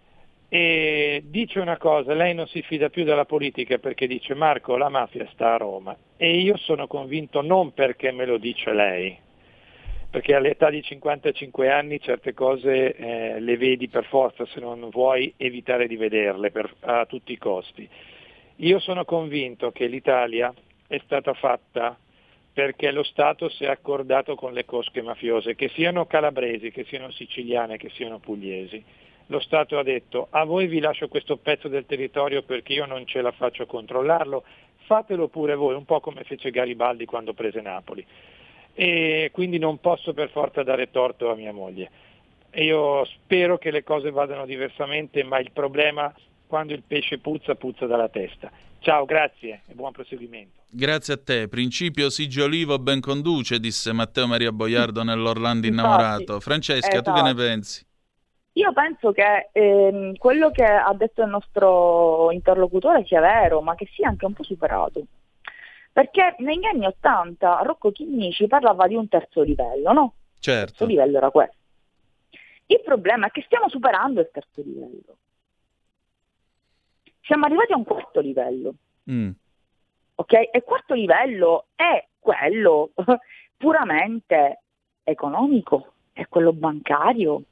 e 0.51 1.23
dice 1.25 1.59
una 1.61 1.79
cosa, 1.79 2.13
lei 2.13 2.35
non 2.35 2.47
si 2.49 2.61
fida 2.63 2.91
più 2.91 3.05
della 3.05 3.25
politica 3.25 3.79
perché 3.79 4.07
dice 4.07 4.35
Marco 4.35 4.77
la 4.77 4.89
mafia 4.91 5.27
sta 5.33 5.55
a 5.55 5.57
Roma 5.57 5.97
e 6.19 6.39
io 6.39 6.57
sono 6.59 6.87
convinto 6.87 7.41
non 7.41 7.73
perché 7.73 8.13
me 8.13 8.27
lo 8.27 8.37
dice 8.37 8.73
lei, 8.75 9.17
perché 10.11 10.35
all'età 10.35 10.69
di 10.69 10.83
55 10.83 11.71
anni 11.71 11.99
certe 12.01 12.35
cose 12.35 12.95
eh, 12.95 13.41
le 13.41 13.57
vedi 13.57 13.89
per 13.89 14.05
forza 14.05 14.45
se 14.47 14.61
non 14.61 14.89
vuoi 14.91 15.33
evitare 15.39 15.87
di 15.87 15.97
vederle 15.97 16.51
per- 16.51 16.75
a 16.81 17.07
tutti 17.07 17.33
i 17.33 17.39
costi. 17.39 17.89
Io 18.57 18.79
sono 18.81 19.05
convinto 19.05 19.71
che 19.71 19.87
l'Italia 19.87 20.53
è 20.89 21.01
stata 21.05 21.33
fatta 21.35 21.97
perché 22.53 22.91
lo 22.91 23.05
Stato 23.05 23.49
si 23.51 23.63
è 23.63 23.69
accordato 23.69 24.35
con 24.35 24.53
le 24.53 24.65
cosche 24.65 25.01
mafiose, 25.01 25.55
che 25.55 25.69
siano 25.69 26.07
calabresi, 26.07 26.73
che 26.73 26.85
siano 26.89 27.13
siciliane, 27.13 27.77
che 27.77 27.89
siano 27.91 28.19
pugliesi. 28.19 28.83
Lo 29.27 29.39
Stato 29.39 29.79
ha 29.79 29.85
detto 29.85 30.27
a 30.31 30.43
voi 30.43 30.67
vi 30.67 30.81
lascio 30.81 31.07
questo 31.07 31.37
pezzo 31.37 31.69
del 31.69 31.87
territorio 31.87 32.43
perché 32.43 32.73
io 32.73 32.87
non 32.87 33.07
ce 33.07 33.21
la 33.21 33.31
faccio 33.31 33.63
a 33.63 33.67
controllarlo, 33.67 34.43
fatelo 34.87 35.29
pure 35.29 35.55
voi, 35.55 35.75
un 35.75 35.85
po' 35.85 36.01
come 36.01 36.25
fece 36.25 36.51
Garibaldi 36.51 37.05
quando 37.05 37.33
prese 37.33 37.61
Napoli. 37.61 38.05
E 38.75 39.31
quindi 39.33 39.59
non 39.59 39.79
posso 39.79 40.13
per 40.13 40.31
forza 40.31 40.65
dare 40.65 40.91
torto 40.91 41.31
a 41.31 41.37
mia 41.37 41.53
moglie. 41.53 41.91
Io 42.55 43.05
spero 43.05 43.59
che 43.59 43.71
le 43.71 43.85
cose 43.85 44.11
vadano 44.11 44.47
diversamente, 44.47 45.23
ma 45.23 45.39
il 45.39 45.53
problema 45.53 46.13
quando 46.49 46.73
il 46.73 46.83
pesce 46.85 47.19
puzza, 47.19 47.55
puzza 47.55 47.87
dalla 47.87 48.09
testa. 48.09 48.51
Ciao, 48.81 49.05
grazie 49.05 49.63
e 49.67 49.75
buon 49.75 49.93
proseguimento. 49.93 50.63
Grazie 50.71 51.15
a 51.15 51.19
te. 51.19 51.49
Principio 51.49 52.11
Sigio 52.11 52.45
Olivo 52.45 52.79
ben 52.79 53.01
conduce, 53.01 53.61
disse 53.61 53.93
Matteo 53.93 54.27
Maria 54.27 54.51
Boiardo 54.51 55.03
nell'Orlando 55.03 55.67
innamorato. 55.67 56.41
Francesca, 56.41 57.01
tu 57.01 57.13
che 57.13 57.23
ne 57.23 57.31
esatto. 57.31 57.47
pensi? 57.47 57.87
Io 58.53 58.73
penso 58.73 59.13
che 59.13 59.51
ehm, 59.53 60.17
quello 60.17 60.51
che 60.51 60.65
ha 60.65 60.93
detto 60.95 61.23
il 61.23 61.29
nostro 61.29 62.31
interlocutore 62.33 63.05
sia 63.05 63.21
vero, 63.21 63.61
ma 63.61 63.77
che 63.77 63.89
sia 63.95 64.09
anche 64.09 64.25
un 64.25 64.33
po' 64.33 64.43
superato. 64.43 65.03
Perché 65.93 66.35
negli 66.39 66.65
anni 66.65 66.87
Ottanta 66.87 67.61
Rocco 67.63 67.93
Chinnici 67.93 68.47
parlava 68.47 68.87
di 68.87 68.95
un 68.95 69.09
terzo 69.09 69.43
livello, 69.43 69.93
no? 69.93 70.15
Il 70.35 70.41
terzo 70.41 70.67
Certo. 70.69 70.87
livello 70.87 71.19
era 71.19 71.31
questo. 71.31 71.57
Il 72.67 72.81
problema 72.85 73.27
è 73.27 73.31
che 73.31 73.43
stiamo 73.47 73.69
superando 73.69 74.21
il 74.21 74.29
terzo 74.33 74.63
livello. 74.63 75.17
Siamo 77.29 77.45
arrivati 77.45 77.75
a 77.75 77.77
un 77.77 77.85
quarto 77.85 78.21
livello, 78.21 78.75
Mm. 79.11 79.31
ok? 80.15 80.33
E 80.51 80.63
quarto 80.65 80.95
livello 80.95 81.67
è 81.77 82.07
quello 82.19 82.93
puramente 83.59 84.63
economico, 85.03 85.93
è 86.15 86.27
quello 86.27 86.55
bancario, 86.55 87.43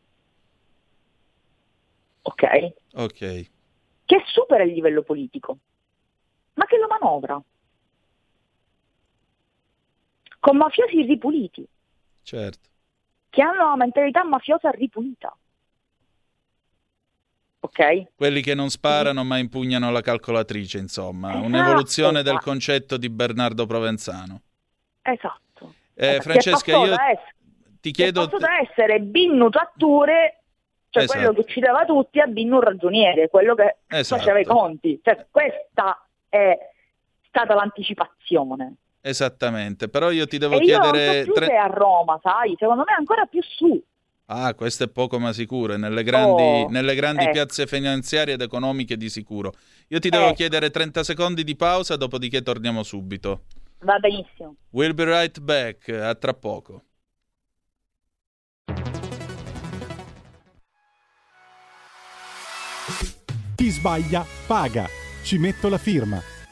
ok? 2.23 2.73
Ok. 2.95 3.51
Che 4.07 4.23
supera 4.25 4.63
il 4.65 4.73
livello 4.73 5.03
politico, 5.03 5.59
ma 6.55 6.65
che 6.65 6.79
lo 6.79 6.87
manovra. 6.87 7.39
Con 10.41 10.57
mafiosi 10.57 11.03
ripuliti, 11.03 11.67
Certo. 12.23 12.69
che 13.29 13.43
hanno 13.43 13.65
una 13.67 13.77
mentalità 13.77 14.25
mafiosa 14.25 14.71
ripulita. 14.71 15.37
Ok? 17.67 18.15
Quelli 18.15 18.41
che 18.43 18.55
non 18.55 18.71
sparano 18.71 19.25
ma 19.25 19.39
impugnano 19.39 19.91
la 19.91 20.01
calcolatrice, 20.01 20.79
insomma. 20.79 21.31
Esatto, 21.31 21.45
Un'evoluzione 21.47 22.23
del 22.23 22.35
ma- 22.35 22.41
concetto 22.41 22.97
di 22.97 23.09
Bernardo 23.11 23.67
Provenzano. 23.67 24.41
Esatto. 25.03 25.75
Eh, 25.95 26.07
Esatto. 26.09 26.23
Francesca, 26.23 26.77
io 26.77 26.97
ti 27.81 27.91
chiedo... 27.91 28.25
passò 28.25 28.39
da 28.39 28.59
essere 28.61 29.01
Binnu 29.01 29.49
Trattore, 29.51 30.43
cioè 30.91 31.05
Esatto. 31.05 31.19
quello 31.19 31.35
che 31.35 31.41
uccideva 31.41 31.85
tutti, 31.85 32.21
a 32.21 32.27
Binnu 32.27 32.61
Ragioniere, 32.61 33.29
quello 33.29 33.55
che 33.55 33.77
Esatto. 33.89 34.21
faceva 34.21 34.39
i 34.39 34.45
conti. 34.45 35.01
Cioè, 35.03 35.27
questa 35.31 36.07
è 36.29 36.57
stata 37.29 37.55
l'anticipazione. 37.55 38.77
Esattamente, 39.01 39.89
però 39.89 40.11
io 40.11 40.27
ti 40.27 40.37
devo 40.39 40.59
e 40.59 40.65
io 40.65 40.79
non 40.79 40.91
chiedere... 40.91 41.19
so 41.19 41.25
più 41.25 41.33
tre- 41.35 41.47
è 41.47 41.57
a 41.57 41.67
Roma, 41.67 42.19
sai? 42.23 42.55
Secondo 42.59 42.83
me 42.85 42.93
è 42.93 42.99
ancora 42.99 43.25
più 43.27 43.41
su. 43.43 43.81
Ah, 44.29 44.55
questo 44.55 44.85
è 44.85 44.89
poco 44.89 45.21
ma 45.21 45.33
sicuro, 45.33 45.75
è 45.75 45.77
nelle 45.77 46.03
grandi, 46.03 46.43
Oh, 46.43 46.69
nelle 46.69 46.97
grandi 46.97 47.25
eh. 47.27 47.31
piazze 47.31 47.67
finanziarie 47.67 48.35
ed 48.35 48.41
economiche 48.41 48.97
di 48.97 49.09
sicuro. 49.09 49.53
Io 49.89 50.01
ti 50.01 50.09
devo 50.09 50.31
Eh. 50.31 50.35
chiedere 50.35 50.71
30 50.71 51.05
secondi 51.05 51.45
di 51.45 51.55
pausa, 51.55 51.95
dopodiché 51.97 52.43
torniamo 52.43 52.83
subito. 52.83 53.45
Va 53.81 53.99
benissimo. 54.01 54.57
We'll 54.71 54.95
be 54.95 55.05
right 55.05 55.39
back, 55.39 55.89
a 55.91 56.15
tra 56.17 56.35
poco. 56.35 56.83
Chi 63.57 63.71
sbaglia 63.71 64.25
paga. 64.47 64.87
Ci 65.23 65.39
metto 65.39 65.69
la 65.69 65.79
firma. 65.79 66.21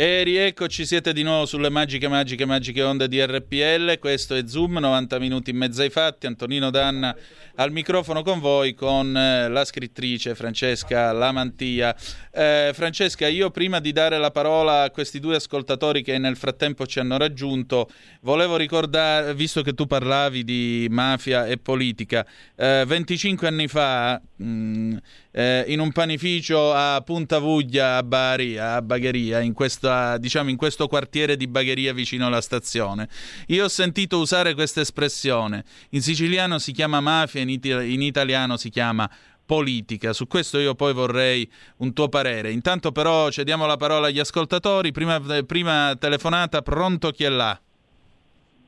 E 0.00 0.22
rieccoci, 0.22 0.86
siete 0.86 1.12
di 1.12 1.22
nuovo 1.22 1.44
sulle 1.44 1.68
magiche, 1.68 2.08
magiche, 2.08 2.46
magiche 2.46 2.82
onde 2.82 3.06
di 3.06 3.22
RPL. 3.22 3.98
Questo 3.98 4.34
è 4.34 4.46
Zoom, 4.46 4.78
90 4.78 5.18
minuti 5.18 5.50
in 5.50 5.58
mezzo 5.58 5.82
ai 5.82 5.90
fatti. 5.90 6.26
Antonino 6.26 6.70
Danna 6.70 7.14
al 7.56 7.70
microfono 7.70 8.22
con 8.22 8.40
voi, 8.40 8.72
con 8.72 9.14
eh, 9.14 9.50
la 9.50 9.62
scrittrice 9.62 10.34
Francesca 10.34 11.12
Lamantia. 11.12 11.94
Eh, 12.32 12.70
Francesca, 12.72 13.28
io 13.28 13.50
prima 13.50 13.78
di 13.78 13.92
dare 13.92 14.16
la 14.16 14.30
parola 14.30 14.84
a 14.84 14.90
questi 14.90 15.20
due 15.20 15.36
ascoltatori 15.36 16.02
che 16.02 16.16
nel 16.16 16.38
frattempo 16.38 16.86
ci 16.86 16.98
hanno 16.98 17.18
raggiunto, 17.18 17.90
volevo 18.22 18.56
ricordare, 18.56 19.34
visto 19.34 19.60
che 19.60 19.74
tu 19.74 19.86
parlavi 19.86 20.44
di 20.44 20.86
mafia 20.88 21.44
e 21.44 21.58
politica, 21.58 22.24
eh, 22.56 22.84
25 22.86 23.46
anni 23.46 23.68
fa. 23.68 24.18
Mh, 24.36 24.44
mm, 24.44 24.96
eh, 25.32 25.64
in 25.68 25.80
un 25.80 25.92
panificio 25.92 26.72
a 26.72 27.00
Punta 27.04 27.38
Vuglia 27.38 27.96
a 27.96 28.02
Bari, 28.02 28.58
a 28.58 28.82
Bagheria, 28.82 29.40
in, 29.40 29.52
questa, 29.52 30.18
diciamo, 30.18 30.50
in 30.50 30.56
questo 30.56 30.88
quartiere 30.88 31.36
di 31.36 31.46
Bagheria 31.46 31.92
vicino 31.92 32.26
alla 32.26 32.40
stazione. 32.40 33.08
Io 33.48 33.64
ho 33.64 33.68
sentito 33.68 34.18
usare 34.18 34.54
questa 34.54 34.80
espressione. 34.80 35.64
In 35.90 36.02
siciliano 36.02 36.58
si 36.58 36.72
chiama 36.72 37.00
mafia, 37.00 37.40
in, 37.40 37.50
it- 37.50 37.64
in 37.64 38.02
italiano 38.02 38.56
si 38.56 38.70
chiama 38.70 39.08
politica. 39.44 40.12
Su 40.12 40.26
questo 40.28 40.58
io 40.58 40.74
poi 40.74 40.92
vorrei 40.92 41.50
un 41.78 41.92
tuo 41.92 42.08
parere. 42.08 42.52
Intanto 42.52 42.92
però 42.92 43.30
cediamo 43.30 43.66
la 43.66 43.76
parola 43.76 44.06
agli 44.06 44.20
ascoltatori. 44.20 44.92
Prima, 44.92 45.20
prima 45.44 45.96
telefonata, 45.98 46.62
pronto 46.62 47.10
chi 47.10 47.24
è 47.24 47.28
là? 47.28 47.58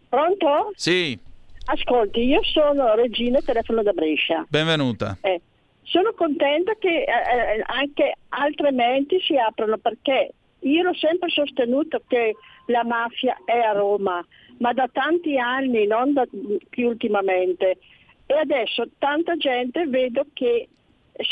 Pronto? 0.09 0.73
Sì. 0.75 1.17
Ascolti, 1.65 2.25
io 2.25 2.41
sono 2.43 2.95
Regina, 2.97 3.39
telefono 3.41 3.83
da 3.85 3.93
Brescia. 3.93 4.45
Benvenuta. 4.49 5.17
Eh, 5.21 5.41
sono 5.83 6.12
contenta 6.12 6.74
che 6.78 7.03
eh, 7.03 7.05
eh, 7.05 7.62
anche 7.66 8.14
altre 8.30 8.72
menti 8.72 9.20
si 9.20 9.37
aprono 9.37 9.78
perché 9.78 10.33
io 10.61 10.89
ho 10.89 10.95
sempre 10.95 11.28
sostenuto 11.28 12.03
che 12.07 12.37
la 12.66 12.85
mafia 12.85 13.37
è 13.45 13.59
a 13.59 13.72
Roma, 13.72 14.24
ma 14.59 14.72
da 14.72 14.89
tanti 14.91 15.39
anni, 15.39 15.87
non 15.87 16.12
da, 16.12 16.24
più 16.70 16.89
ultimamente. 16.89 17.78
E 18.26 18.35
adesso 18.35 18.89
tanta 18.99 19.37
gente 19.37 19.87
vedo 19.87 20.26
che 20.33 20.68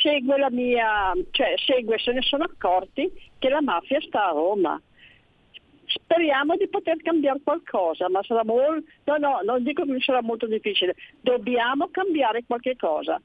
segue 0.03 0.37
la 0.37 0.51
mia, 0.51 1.13
cioè 1.31 1.55
segue, 1.65 1.99
se 1.99 2.13
ne 2.13 2.23
sono 2.23 2.45
accorti 2.45 3.11
che 3.39 3.49
la 3.49 3.63
mafia 3.63 4.01
sta 4.01 4.29
a 4.29 4.33
Roma. 4.33 4.81
Speriamo 5.87 6.57
di 6.57 6.69
poter 6.69 6.99
cambiare 7.03 7.41
qualcosa, 7.43 8.09
ma 8.09 8.23
sarà 8.23 8.45
molto, 8.45 8.85
no, 9.05 9.17
no, 9.19 9.41
non 9.45 9.63
dico 9.63 9.85
che 9.85 10.01
sarà 10.01 10.23
molto 10.23 10.47
difficile, 10.47 10.95
dobbiamo 11.21 11.89
cambiare 11.91 12.45
qualche 12.47 12.77
cosa. 12.77 13.21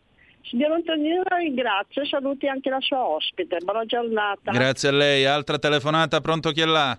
Signor 0.49 0.73
Antonino 0.73 1.23
la 1.27 1.37
ringrazio 1.37 2.03
e 2.03 2.05
saluti 2.05 2.47
anche 2.47 2.69
la 2.69 2.79
sua 2.79 3.03
ospite. 3.03 3.57
Buona 3.63 3.85
giornata. 3.85 4.51
Grazie 4.51 4.89
a 4.89 4.91
lei. 4.91 5.25
Altra 5.25 5.57
telefonata, 5.57 6.21
pronto 6.21 6.51
chi 6.51 6.61
è 6.61 6.65
là? 6.65 6.97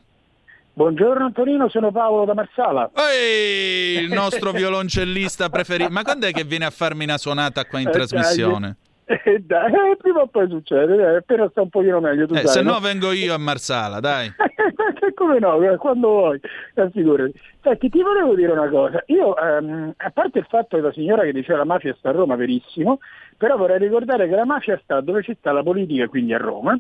Buongiorno 0.72 1.24
Antonino, 1.24 1.70
sono 1.70 1.90
Paolo 1.90 2.26
da 2.26 2.34
Marsala. 2.34 2.90
Ehi, 2.94 4.02
il 4.02 4.12
nostro 4.12 4.50
violoncellista 4.52 5.48
preferito. 5.48 5.90
Ma 5.90 6.02
quando 6.02 6.26
è 6.26 6.32
che 6.32 6.44
viene 6.44 6.66
a 6.66 6.70
farmi 6.70 7.04
una 7.04 7.16
suonata 7.16 7.64
qua 7.64 7.80
in 7.80 7.88
eh, 7.88 7.92
trasmissione? 7.92 8.76
Eh, 9.08 9.38
dai, 9.38 9.72
eh, 9.72 9.96
prima 9.96 10.22
o 10.22 10.26
poi 10.26 10.48
succede, 10.48 10.96
dai, 10.96 11.14
appena 11.14 11.48
sta 11.50 11.62
un 11.62 11.68
pochino 11.68 12.00
meglio. 12.00 12.26
Tu 12.26 12.34
eh, 12.34 12.38
sai, 12.38 12.48
se 12.48 12.62
no, 12.62 12.72
no 12.72 12.80
vengo 12.80 13.12
io 13.12 13.34
a 13.34 13.38
Marsala, 13.38 14.00
dai. 14.00 14.32
Come 15.14 15.38
no, 15.38 15.62
eh, 15.62 15.76
quando 15.76 16.08
vuoi, 16.08 16.40
assicurati. 16.74 17.32
Senti, 17.62 17.88
ti 17.88 18.02
volevo 18.02 18.34
dire 18.34 18.50
una 18.50 18.68
cosa. 18.68 19.04
Io, 19.06 19.36
ehm, 19.36 19.94
a 19.96 20.10
parte 20.10 20.40
il 20.40 20.46
fatto 20.48 20.76
che 20.76 20.82
la 20.82 20.92
signora 20.92 21.22
che 21.22 21.32
diceva 21.32 21.58
la 21.58 21.64
mafia 21.64 21.94
sta 21.96 22.08
a 22.08 22.12
Roma, 22.12 22.34
verissimo, 22.34 22.98
però 23.36 23.56
vorrei 23.56 23.78
ricordare 23.78 24.28
che 24.28 24.34
la 24.34 24.44
mafia 24.44 24.78
sta 24.82 25.00
dove 25.00 25.22
ci 25.22 25.36
sta 25.38 25.52
la 25.52 25.62
politica, 25.62 26.08
quindi 26.08 26.34
a 26.34 26.38
Roma, 26.38 26.76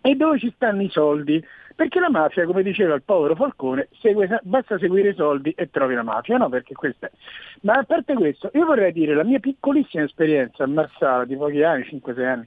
e 0.00 0.14
dove 0.14 0.38
ci 0.38 0.52
stanno 0.54 0.82
i 0.82 0.90
soldi. 0.90 1.44
Perché 1.76 1.98
la 1.98 2.10
mafia, 2.10 2.46
come 2.46 2.62
diceva 2.62 2.94
il 2.94 3.02
povero 3.02 3.34
Falcone, 3.34 3.88
segue, 3.98 4.40
basta 4.42 4.78
seguire 4.78 5.08
i 5.08 5.14
soldi 5.14 5.50
e 5.56 5.70
trovi 5.70 5.94
la 5.94 6.04
mafia, 6.04 6.36
no? 6.36 6.48
Perché 6.48 6.72
questa 6.74 7.08
è. 7.08 7.10
Ma 7.62 7.72
a 7.72 7.82
parte 7.82 8.14
questo, 8.14 8.50
io 8.54 8.64
vorrei 8.64 8.92
dire 8.92 9.12
la 9.14 9.24
mia 9.24 9.40
piccolissima 9.40 10.04
esperienza 10.04 10.62
a 10.62 10.68
Marsala 10.68 11.24
di 11.24 11.36
pochi 11.36 11.62
anni, 11.64 11.82
5-6 11.82 12.24
anni. 12.24 12.46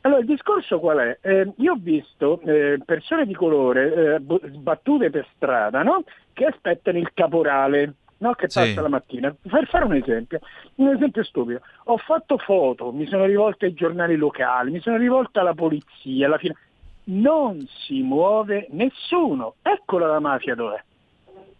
Allora, 0.00 0.20
il 0.20 0.26
discorso 0.26 0.80
qual 0.80 0.98
è? 0.98 1.18
Eh, 1.20 1.52
io 1.56 1.72
ho 1.72 1.78
visto 1.78 2.40
eh, 2.40 2.78
persone 2.84 3.26
di 3.26 3.34
colore 3.34 4.16
eh, 4.16 4.50
sbattute 4.52 5.10
per 5.10 5.26
strada, 5.34 5.82
no? 5.82 6.04
Che 6.32 6.44
aspettano 6.44 6.98
il 6.98 7.10
caporale, 7.12 7.94
no? 8.18 8.32
Che 8.32 8.46
passa 8.46 8.64
sì. 8.64 8.74
la 8.74 8.88
mattina. 8.88 9.34
Per 9.42 9.66
fare 9.66 9.84
un 9.84 9.94
esempio, 9.94 10.40
un 10.76 10.88
esempio 10.88 11.22
stupido. 11.22 11.60
Ho 11.84 11.96
fatto 11.98 12.38
foto, 12.38 12.92
mi 12.92 13.06
sono 13.06 13.24
rivolto 13.24 13.66
ai 13.66 13.74
giornali 13.74 14.16
locali, 14.16 14.72
mi 14.72 14.80
sono 14.80 14.96
rivolto 14.96 15.40
alla 15.40 15.54
polizia, 15.54 16.26
alla 16.26 16.38
fine 16.38 16.54
non 17.04 17.66
si 17.86 18.02
muove 18.02 18.66
nessuno. 18.70 19.54
Eccola 19.62 20.06
la 20.06 20.20
mafia 20.20 20.54
dov'è. 20.54 20.82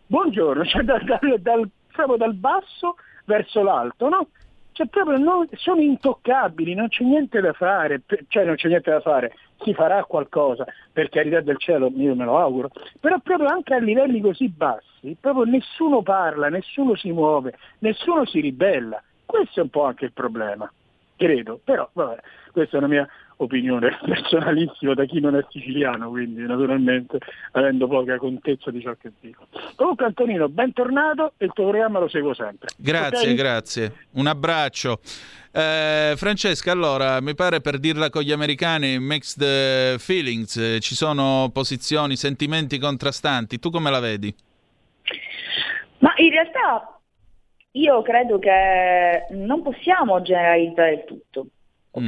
Buongiorno, 0.07 0.65
cioè 0.65 0.83
dal, 0.83 1.03
dal, 1.05 1.41
dal, 1.41 1.69
proprio 1.93 2.17
dal 2.17 2.35
basso 2.35 2.97
verso 3.25 3.63
l'alto, 3.63 4.09
no? 4.09 4.29
Cioè 4.73 4.89
proprio 4.89 5.19
non, 5.19 5.49
sono 5.53 5.81
intoccabili, 5.81 6.75
non 6.75 6.89
c'è 6.89 7.05
niente 7.05 7.41
da 7.41 7.53
fare, 7.53 8.03
cioè 8.27 8.45
non 8.45 8.57
c'è 8.57 8.67
niente 8.67 8.91
da 8.91 9.01
fare, 9.01 9.33
si 9.63 9.73
farà 9.73 10.03
qualcosa, 10.05 10.67
per 10.93 11.11
carità 11.11 11.41
del 11.41 11.59
cielo, 11.59 11.93
io 11.95 12.17
me 12.17 12.25
lo 12.25 12.39
auguro, 12.39 12.71
però 12.99 13.19
proprio 13.21 13.49
anche 13.49 13.75
a 13.75 13.79
livelli 13.79 14.21
così 14.21 14.49
bassi, 14.49 15.17
proprio 15.21 15.45
nessuno 15.45 16.03
parla, 16.03 16.49
nessuno 16.49 16.97
si 16.97 17.13
muove, 17.13 17.57
nessuno 17.79 18.27
si 18.27 18.41
ribella. 18.41 19.01
Questo 19.25 19.61
è 19.61 19.63
un 19.63 19.71
po' 19.71 19.85
anche 19.85 20.07
il 20.07 20.13
problema, 20.13 20.71
credo, 21.17 21.61
però 21.63 21.89
vabbè, 21.93 22.21
questa 22.55 22.77
è 22.77 22.79
una 22.79 22.89
mia 22.89 23.09
opinione 23.39 23.99
personalissima 24.07 24.95
da 24.95 25.05
chi 25.05 25.19
non 25.19 25.35
è 25.37 25.45
siciliano, 25.51 26.09
quindi 26.09 26.43
naturalmente 26.47 27.19
avendo 27.53 27.89
poca 27.89 28.17
contezza 28.17 28.71
di 28.71 28.81
ciò 28.81 28.95
che 28.95 29.11
dico. 29.21 29.49
Comunque 29.75 30.07
Antonino, 30.07 30.49
bentornato 30.49 31.33
e 31.37 31.47
il 31.47 31.53
tuo 31.53 31.69
programma 31.69 31.99
lo 31.99 32.09
seguo 32.09 32.33
sempre. 32.33 32.69
Grazie, 32.79 33.19
okay? 33.19 33.35
grazie. 33.35 33.93
Un 34.13 34.29
abbraccio. 34.29 35.01
Eh, 35.53 36.15
Francesca, 36.17 36.71
allora, 36.71 37.21
mi 37.21 37.35
pare 37.35 37.61
per 37.61 37.79
dirla 37.79 38.09
con 38.09 38.23
gli 38.23 38.33
americani, 38.33 38.99
mixed 39.01 39.99
feelings, 39.99 40.57
eh, 40.57 40.81
ci 40.81 40.95
sono 40.95 41.51
posizioni, 41.53 42.17
sentimenti 42.17 42.79
contrastanti. 42.79 43.59
Tu 43.59 43.71
come 43.71 43.91
la 43.91 44.01
vedi? 44.01 44.35
Ma 45.99 46.13
in 46.17 46.31
realtà 46.31 47.01
io 47.73 48.03
credo 48.03 48.39
che 48.39 49.27
non 49.31 49.63
possiamo 49.63 50.23
generalizzare 50.23 50.93
il 50.93 51.05
tutto, 51.07 51.47
ok? 51.95 52.03
Mm. 52.03 52.07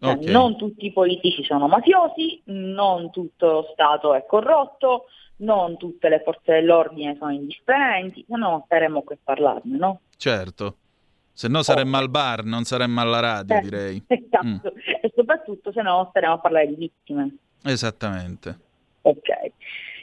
Cioè, 0.00 0.12
okay. 0.12 0.30
Non 0.30 0.56
tutti 0.56 0.86
i 0.86 0.92
politici 0.92 1.42
sono 1.42 1.66
mafiosi, 1.66 2.40
non 2.44 3.10
tutto 3.10 3.50
lo 3.50 3.68
Stato 3.72 4.14
è 4.14 4.24
corrotto, 4.26 5.06
non 5.38 5.76
tutte 5.76 6.08
le 6.08 6.22
forze 6.24 6.52
dell'ordine 6.52 7.16
sono 7.18 7.32
indifferenti, 7.32 8.24
se 8.26 8.36
no 8.36 8.62
staremmo 8.66 9.02
qui 9.02 9.16
a 9.16 9.18
parlarne, 9.22 9.76
no? 9.76 10.00
Certo, 10.16 10.76
se 11.32 11.48
no 11.48 11.62
saremmo 11.62 11.96
al 11.96 12.10
bar, 12.10 12.44
non 12.44 12.64
saremmo 12.64 13.00
alla 13.00 13.20
radio, 13.20 13.56
eh, 13.56 13.60
direi. 13.60 14.02
Esatto, 14.06 14.72
mm. 14.74 14.78
e 15.02 15.12
soprattutto 15.14 15.72
se 15.72 15.82
no 15.82 16.06
staremo 16.10 16.34
a 16.34 16.38
parlare 16.38 16.68
di 16.68 16.74
vittime. 16.76 17.36
Esattamente. 17.64 18.58
Ok, 19.02 19.28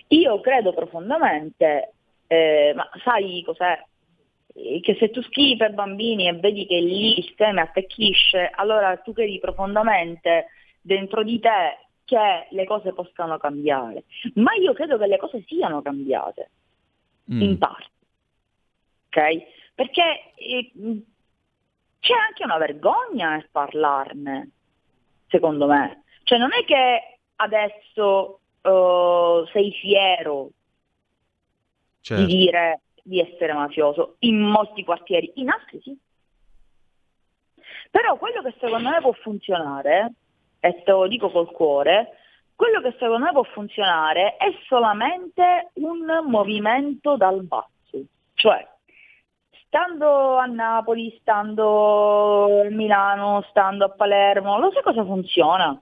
io 0.09 0.41
credo 0.41 0.73
profondamente, 0.73 1.93
eh, 2.27 2.73
ma 2.75 2.89
sai 3.03 3.43
cos'è? 3.45 3.81
Che 4.81 4.95
se 4.97 5.09
tu 5.09 5.21
scrivi 5.23 5.57
per 5.57 5.73
bambini 5.73 6.27
e 6.27 6.33
vedi 6.33 6.65
che 6.65 6.79
lì 6.79 7.17
il 7.17 7.25
sistema 7.25 7.63
attecchisce, 7.63 8.49
allora 8.53 8.95
tu 8.97 9.11
credi 9.11 9.37
profondamente 9.39 10.47
dentro 10.79 11.23
di 11.23 11.39
te 11.39 11.79
che 12.05 12.47
le 12.51 12.65
cose 12.65 12.93
possano 12.93 13.37
cambiare. 13.37 14.05
Ma 14.35 14.53
io 14.53 14.73
credo 14.73 14.97
che 14.97 15.07
le 15.07 15.17
cose 15.17 15.43
siano 15.45 15.81
cambiate, 15.81 16.49
mm. 17.33 17.41
in 17.41 17.57
parte. 17.57 17.89
Ok? 19.07 19.43
Perché 19.75 20.33
eh, 20.35 20.71
c'è 21.99 22.13
anche 22.13 22.43
una 22.43 22.57
vergogna 22.57 23.31
nel 23.31 23.49
parlarne, 23.51 24.51
secondo 25.27 25.67
me. 25.67 26.03
Cioè 26.23 26.37
non 26.37 26.53
è 26.53 26.63
che 26.63 27.19
adesso 27.35 28.39
uh, 28.61 29.45
sei 29.51 29.71
fiero 29.73 30.49
certo. 31.99 32.25
di 32.25 32.35
dire 32.37 32.79
di 33.05 33.19
essere 33.19 33.53
mafioso, 33.53 34.15
in 34.19 34.41
molti 34.41 34.83
quartieri, 34.83 35.31
in 35.35 35.49
altri 35.49 35.79
sì. 35.81 35.95
Però 37.91 38.17
quello 38.17 38.41
che 38.41 38.55
secondo 38.59 38.89
me 38.89 38.99
può 38.99 39.11
funzionare, 39.11 40.13
e 40.59 40.81
te 40.83 40.91
lo 40.91 41.07
dico 41.07 41.29
col 41.29 41.51
cuore, 41.51 42.17
quello 42.55 42.81
che 42.81 42.95
secondo 42.97 43.25
me 43.25 43.31
può 43.31 43.43
funzionare 43.43 44.37
è 44.37 44.51
solamente 44.67 45.69
un 45.75 46.05
movimento 46.27 47.15
dal 47.15 47.43
basso, 47.43 48.03
cioè 48.33 48.67
stando 49.67 50.37
a 50.37 50.45
Napoli, 50.45 51.15
stando 51.19 52.61
a 52.61 52.69
Milano, 52.69 53.45
stando 53.49 53.85
a 53.85 53.89
Palermo, 53.89 54.57
lo 54.57 54.71
sai 54.71 54.81
cosa 54.81 55.03
funziona? 55.03 55.79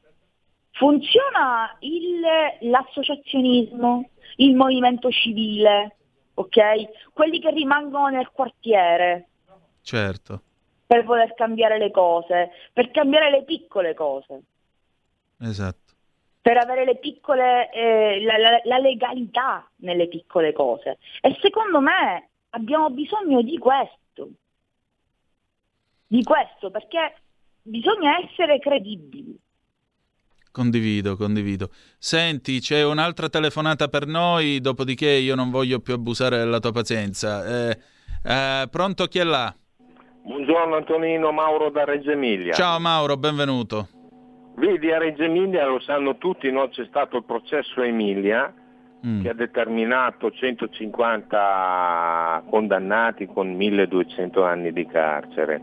funziona 0.74 1.76
il, 1.80 2.22
l'associazionismo, 2.70 4.10
il 4.38 4.56
movimento 4.56 5.10
civile, 5.12 5.98
ok? 6.34 7.12
Quelli 7.14 7.40
che 7.40 7.52
rimangono 7.52 8.08
nel 8.10 8.30
quartiere. 8.32 9.28
Certo. 9.82 10.42
Per 10.86 11.04
voler 11.04 11.34
cambiare 11.34 11.78
le 11.78 11.92
cose, 11.92 12.52
per 12.72 12.92
cambiare 12.92 13.30
le 13.30 13.44
piccole 13.44 13.94
cose. 13.94 14.42
Esatto. 15.42 15.94
Per 16.42 16.58
avere 16.58 16.86
le 16.86 16.98
piccole, 16.98 17.72
eh, 17.72 18.22
la, 18.22 18.38
la, 18.38 18.62
la 18.64 18.78
legalità 18.78 19.68
nelle 19.78 20.08
piccole 20.08 20.52
cose. 20.52 20.98
E 21.22 21.38
secondo 21.42 21.80
me 21.80 22.30
abbiamo 22.52 22.90
bisogno 22.90 23.42
di 23.42 23.58
questo. 23.58 24.30
Di 26.06 26.22
questo, 26.24 26.70
perché 26.70 27.16
bisogna 27.62 28.20
essere 28.20 28.60
credibili. 28.60 29.40
Condivido, 30.54 31.18
condivido. 31.18 31.70
Senti, 31.98 32.60
c'è 32.60 32.86
un'altra 32.86 33.28
telefonata 33.28 33.88
per 33.88 34.06
noi, 34.06 34.62
dopodiché 34.62 35.10
io 35.10 35.34
non 35.34 35.50
voglio 35.50 35.80
più 35.80 35.96
abusare 35.96 36.38
della 36.38 36.60
tua 36.60 36.72
pazienza. 36.72 37.72
Eh, 37.72 37.78
eh, 38.24 38.68
pronto 38.70 39.08
chi 39.08 39.18
è 39.18 39.24
là? 39.24 39.52
Buongiorno 40.22 40.76
Antonino, 40.76 41.32
Mauro 41.32 41.72
da 41.72 41.86
Reggio 41.86 42.12
Emilia. 42.12 42.54
Ciao 42.54 42.80
Mauro, 42.80 43.18
benvenuto. 43.18 43.88
Vedi, 44.58 44.92
a 44.92 45.00
Reggio 45.00 45.24
Emilia 45.24 45.66
lo 45.66 45.80
sanno 45.80 46.18
tutti, 46.18 46.52
no? 46.52 46.70
c'è 46.70 46.86
stato 46.86 47.18
il 47.18 47.24
processo 47.24 47.82
Emilia 47.82 48.54
mm. 49.08 49.24
che 49.24 49.30
ha 49.30 49.34
determinato 49.34 50.30
150 50.30 52.44
condannati 52.48 53.26
con 53.26 53.56
1200 53.56 54.44
anni 54.44 54.72
di 54.72 54.86
carcere. 54.86 55.60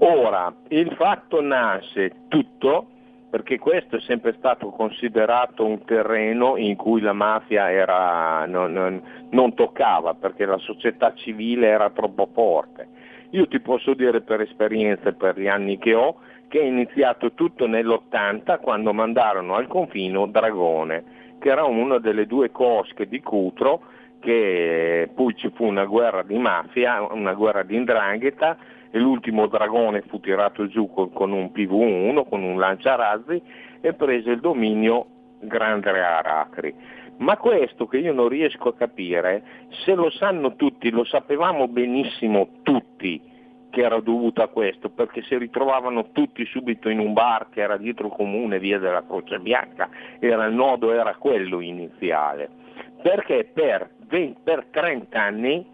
Ora, 0.00 0.52
il 0.70 0.92
fatto 0.96 1.40
nasce 1.40 2.24
tutto 2.26 2.88
perché 3.34 3.58
questo 3.58 3.96
è 3.96 4.00
sempre 4.02 4.36
stato 4.38 4.68
considerato 4.70 5.66
un 5.66 5.84
terreno 5.84 6.56
in 6.56 6.76
cui 6.76 7.00
la 7.00 7.12
mafia 7.12 7.68
era, 7.68 8.46
non, 8.46 8.72
non, 8.72 9.02
non, 9.30 9.54
toccava, 9.54 10.14
perché 10.14 10.46
la 10.46 10.58
società 10.58 11.12
civile 11.14 11.66
era 11.66 11.90
troppo 11.90 12.28
forte. 12.32 12.86
Io 13.30 13.48
ti 13.48 13.58
posso 13.58 13.94
dire 13.94 14.20
per 14.20 14.40
esperienza 14.40 15.08
e 15.08 15.14
per 15.14 15.36
gli 15.36 15.48
anni 15.48 15.78
che 15.78 15.94
ho 15.94 16.20
che 16.46 16.60
è 16.60 16.64
iniziato 16.64 17.32
tutto 17.32 17.66
nell'80 17.66 18.60
quando 18.60 18.92
mandarono 18.92 19.56
al 19.56 19.66
confino 19.66 20.26
Dragone, 20.26 21.34
che 21.40 21.48
era 21.48 21.64
una 21.64 21.98
delle 21.98 22.28
due 22.28 22.52
cosche 22.52 23.08
di 23.08 23.20
Cutro, 23.20 23.82
che 24.20 25.10
poi 25.12 25.34
ci 25.34 25.50
fu 25.52 25.64
una 25.64 25.86
guerra 25.86 26.22
di 26.22 26.38
mafia, 26.38 27.02
una 27.10 27.34
guerra 27.34 27.64
di 27.64 27.74
indrangheta 27.74 28.56
e 28.94 29.00
l'ultimo 29.00 29.48
dragone 29.48 30.02
fu 30.02 30.20
tirato 30.20 30.68
giù 30.68 30.88
con 30.88 31.32
un 31.32 31.50
PV1, 31.52 32.28
con 32.28 32.44
un 32.44 32.60
lanciarazzi 32.60 33.42
e 33.80 33.92
prese 33.92 34.30
il 34.30 34.38
dominio 34.38 35.06
Grande 35.40 35.90
Aracri. 35.90 36.72
Ma 37.16 37.36
questo 37.36 37.88
che 37.88 37.98
io 37.98 38.12
non 38.12 38.28
riesco 38.28 38.68
a 38.68 38.74
capire, 38.74 39.42
se 39.84 39.94
lo 39.94 40.10
sanno 40.10 40.54
tutti, 40.54 40.90
lo 40.90 41.02
sapevamo 41.02 41.66
benissimo 41.66 42.60
tutti 42.62 43.20
che 43.70 43.80
era 43.80 43.98
dovuto 43.98 44.42
a 44.42 44.48
questo, 44.48 44.90
perché 44.90 45.22
si 45.22 45.36
ritrovavano 45.36 46.12
tutti 46.12 46.44
subito 46.46 46.88
in 46.88 47.00
un 47.00 47.14
bar 47.14 47.48
che 47.50 47.62
era 47.62 47.76
dietro 47.76 48.06
il 48.06 48.12
comune, 48.12 48.60
via 48.60 48.78
della 48.78 49.04
Croce 49.04 49.40
Bianca, 49.40 49.90
era 50.20 50.44
il 50.44 50.54
nodo 50.54 50.92
era 50.92 51.16
quello 51.16 51.58
iniziale. 51.58 52.48
Perché 53.02 53.50
per, 53.52 53.90
20, 54.06 54.40
per 54.44 54.66
30 54.70 55.20
anni 55.20 55.66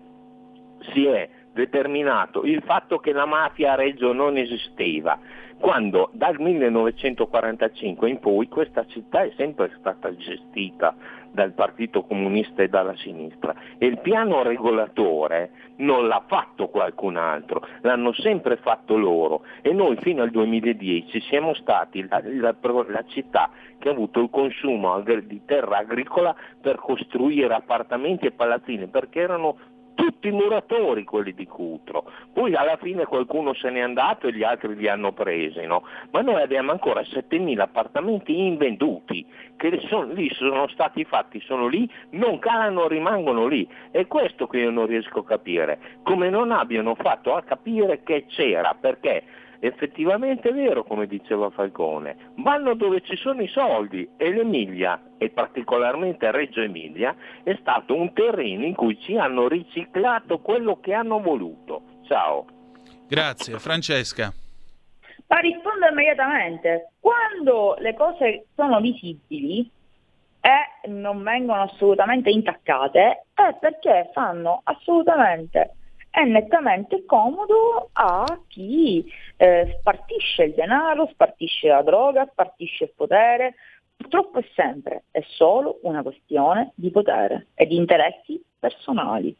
si 0.94 1.04
è 1.04 1.28
determinato 1.52 2.42
il 2.44 2.62
fatto 2.64 2.98
che 2.98 3.12
la 3.12 3.26
mafia 3.26 3.72
a 3.72 3.76
Reggio 3.76 4.12
non 4.12 4.36
esisteva, 4.36 5.18
quando 5.58 6.08
dal 6.12 6.40
1945 6.40 8.08
in 8.08 8.18
poi 8.18 8.48
questa 8.48 8.86
città 8.86 9.22
è 9.22 9.32
sempre 9.36 9.70
stata 9.78 10.14
gestita 10.16 10.94
dal 11.30 11.52
Partito 11.52 12.02
Comunista 12.02 12.62
e 12.62 12.68
dalla 12.68 12.96
sinistra. 12.96 13.54
E 13.76 13.86
il 13.86 13.98
piano 13.98 14.42
regolatore 14.42 15.50
non 15.76 16.08
l'ha 16.08 16.24
fatto 16.26 16.68
qualcun 16.68 17.16
altro, 17.16 17.66
l'hanno 17.82 18.12
sempre 18.14 18.56
fatto 18.56 18.96
loro. 18.96 19.44
E 19.60 19.72
noi 19.72 19.96
fino 20.00 20.22
al 20.22 20.30
2010 20.30 21.20
siamo 21.20 21.54
stati 21.54 22.06
la, 22.08 22.22
la, 22.24 22.54
la 22.88 23.04
città 23.06 23.50
che 23.78 23.88
ha 23.88 23.92
avuto 23.92 24.20
il 24.20 24.30
consumo 24.30 24.98
di 25.00 25.42
terra 25.44 25.78
agricola 25.78 26.34
per 26.60 26.76
costruire 26.76 27.54
appartamenti 27.54 28.26
e 28.26 28.32
palazzine 28.32 28.88
perché 28.88 29.20
erano 29.20 29.56
tutti 29.94 30.30
muratori 30.30 31.04
quelli 31.04 31.34
di 31.34 31.46
Cutro, 31.46 32.10
poi 32.32 32.54
alla 32.54 32.76
fine 32.76 33.04
qualcuno 33.04 33.54
se 33.54 33.70
n'è 33.70 33.80
andato 33.80 34.26
e 34.26 34.32
gli 34.32 34.42
altri 34.42 34.74
li 34.74 34.88
hanno 34.88 35.12
presi, 35.12 35.64
no? 35.66 35.82
ma 36.10 36.20
noi 36.20 36.40
abbiamo 36.42 36.70
ancora 36.70 37.00
7.000 37.02 37.58
appartamenti 37.58 38.38
invenduti 38.38 39.26
che 39.56 39.78
sono, 39.88 40.12
lì 40.12 40.30
sono 40.34 40.68
stati 40.68 41.04
fatti, 41.04 41.40
sono 41.40 41.66
lì, 41.66 41.90
non 42.10 42.38
calano, 42.38 42.88
rimangono 42.88 43.46
lì. 43.46 43.68
È 43.90 44.06
questo 44.06 44.46
che 44.46 44.58
io 44.58 44.70
non 44.70 44.86
riesco 44.86 45.20
a 45.20 45.24
capire, 45.24 45.78
come 46.02 46.30
non 46.30 46.50
abbiano 46.50 46.94
fatto 46.94 47.34
a 47.34 47.42
capire 47.42 48.02
che 48.02 48.24
c'era, 48.26 48.74
perché 48.80 49.22
effettivamente 49.60 50.48
è 50.48 50.52
vero 50.52 50.84
come 50.84 51.06
diceva 51.06 51.50
Falcone, 51.50 52.32
vanno 52.36 52.74
dove 52.74 53.02
ci 53.02 53.16
sono 53.16 53.42
i 53.42 53.48
soldi 53.48 54.08
e 54.16 54.32
l'Emilia 54.32 55.00
e 55.18 55.30
particolarmente 55.30 56.30
Reggio 56.30 56.60
Emilia 56.60 57.14
è 57.42 57.56
stato 57.60 57.94
un 57.94 58.12
terreno 58.12 58.64
in 58.64 58.74
cui 58.74 58.98
ci 59.00 59.16
hanno 59.16 59.48
riciclato 59.48 60.40
quello 60.40 60.80
che 60.80 60.94
hanno 60.94 61.20
voluto. 61.20 61.82
Ciao. 62.06 62.46
Grazie, 63.06 63.58
Francesca. 63.58 64.32
Ma 65.26 65.38
rispondo 65.38 65.86
immediatamente. 65.88 66.92
Quando 66.98 67.76
le 67.78 67.94
cose 67.94 68.46
sono 68.54 68.80
visibili 68.80 69.70
e 70.40 70.88
non 70.88 71.22
vengono 71.22 71.62
assolutamente 71.62 72.30
intaccate 72.30 73.26
è 73.34 73.54
perché 73.60 74.10
fanno 74.12 74.60
assolutamente 74.64 75.74
è 76.10 76.24
nettamente 76.24 77.04
comodo 77.06 77.90
a 77.92 78.24
chi 78.48 79.04
eh, 79.36 79.76
spartisce 79.78 80.42
il 80.44 80.54
denaro, 80.54 81.08
spartisce 81.12 81.68
la 81.68 81.82
droga, 81.82 82.28
spartisce 82.30 82.84
il 82.84 82.92
potere. 82.94 83.54
Purtroppo 83.96 84.38
è 84.38 84.44
sempre, 84.54 85.04
è 85.10 85.22
solo 85.28 85.78
una 85.82 86.02
questione 86.02 86.72
di 86.74 86.90
potere 86.90 87.48
e 87.54 87.66
di 87.66 87.76
interessi 87.76 88.42
personali. 88.58 89.36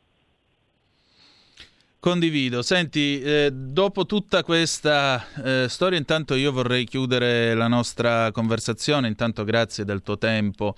Condivido. 1.98 2.62
Senti, 2.62 3.20
eh, 3.20 3.50
dopo 3.52 4.06
tutta 4.06 4.42
questa 4.42 5.22
eh, 5.44 5.66
storia, 5.68 5.98
intanto 5.98 6.34
io 6.34 6.50
vorrei 6.52 6.84
chiudere 6.84 7.54
la 7.54 7.68
nostra 7.68 8.30
conversazione. 8.32 9.08
Intanto 9.08 9.44
grazie 9.44 9.84
del 9.84 10.02
tuo 10.02 10.16
tempo. 10.16 10.76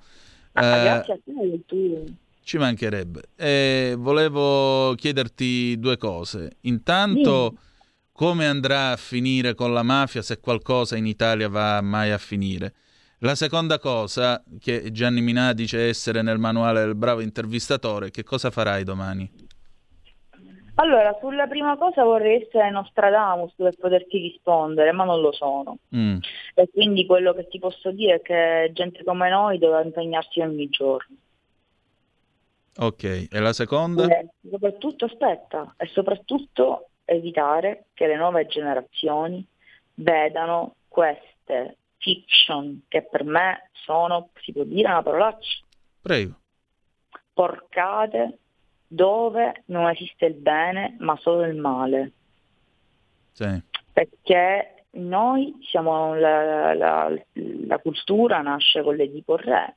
Ah, 0.52 0.76
eh, 0.76 0.82
grazie 0.82 1.12
a 1.12 1.18
te, 1.24 1.60
tu. 1.66 2.16
Ci 2.42 2.58
mancherebbe. 2.58 3.22
Eh, 3.36 3.94
volevo 3.96 4.94
chiederti 4.94 5.78
due 5.78 5.96
cose. 5.96 6.56
Intanto, 6.62 7.54
sì. 7.54 8.08
come 8.12 8.46
andrà 8.46 8.90
a 8.90 8.96
finire 8.96 9.54
con 9.54 9.72
la 9.72 9.82
mafia 9.82 10.22
se 10.22 10.40
qualcosa 10.40 10.96
in 10.96 11.06
Italia 11.06 11.48
va 11.48 11.80
mai 11.80 12.10
a 12.10 12.18
finire? 12.18 12.74
La 13.18 13.36
seconda 13.36 13.78
cosa, 13.78 14.42
che 14.58 14.90
Gianni 14.90 15.20
Minà 15.20 15.52
dice 15.52 15.88
essere 15.88 16.22
nel 16.22 16.38
manuale 16.38 16.80
del 16.80 16.96
bravo 16.96 17.20
intervistatore, 17.20 18.10
che 18.10 18.24
cosa 18.24 18.50
farai 18.50 18.82
domani? 18.82 19.30
Allora, 20.76 21.16
sulla 21.20 21.46
prima 21.46 21.76
cosa 21.76 22.02
vorrei 22.02 22.42
essere 22.42 22.70
Nostradamus 22.70 23.52
per 23.54 23.76
poterti 23.78 24.18
rispondere, 24.18 24.90
ma 24.90 25.04
non 25.04 25.20
lo 25.20 25.30
sono. 25.30 25.78
Mm. 25.94 26.16
E 26.54 26.68
quindi 26.72 27.06
quello 27.06 27.32
che 27.34 27.46
ti 27.46 27.60
posso 27.60 27.92
dire 27.92 28.16
è 28.16 28.22
che 28.22 28.70
gente 28.72 29.04
come 29.04 29.30
noi 29.30 29.58
deve 29.58 29.82
impegnarsi 29.82 30.40
ogni 30.40 30.68
giorno. 30.68 31.14
Ok, 32.78 33.28
e 33.30 33.38
la 33.38 33.52
seconda? 33.52 34.06
E 34.06 34.28
soprattutto, 34.48 35.04
aspetta, 35.04 35.74
e 35.76 35.86
soprattutto 35.86 36.88
evitare 37.04 37.86
che 37.92 38.06
le 38.06 38.16
nuove 38.16 38.46
generazioni 38.46 39.46
vedano 39.94 40.76
queste 40.88 41.76
fiction 41.98 42.82
che 42.88 43.02
per 43.02 43.24
me 43.24 43.70
sono, 43.72 44.30
si 44.40 44.52
può 44.52 44.64
dire 44.64 44.88
una 44.88 45.02
parolaccia? 45.02 45.64
Prego. 46.00 46.34
Porcate 47.32 48.38
dove 48.86 49.62
non 49.66 49.88
esiste 49.88 50.26
il 50.26 50.34
bene 50.34 50.96
ma 50.98 51.16
solo 51.16 51.44
il 51.44 51.56
male. 51.56 52.12
Sì. 53.32 53.62
Perché 53.92 54.84
noi 54.92 55.56
siamo, 55.62 56.14
la, 56.14 56.74
la, 56.74 57.14
la 57.32 57.78
cultura 57.78 58.40
nasce 58.40 58.82
con 58.82 58.96
l'Edipo 58.96 59.36
Re, 59.36 59.76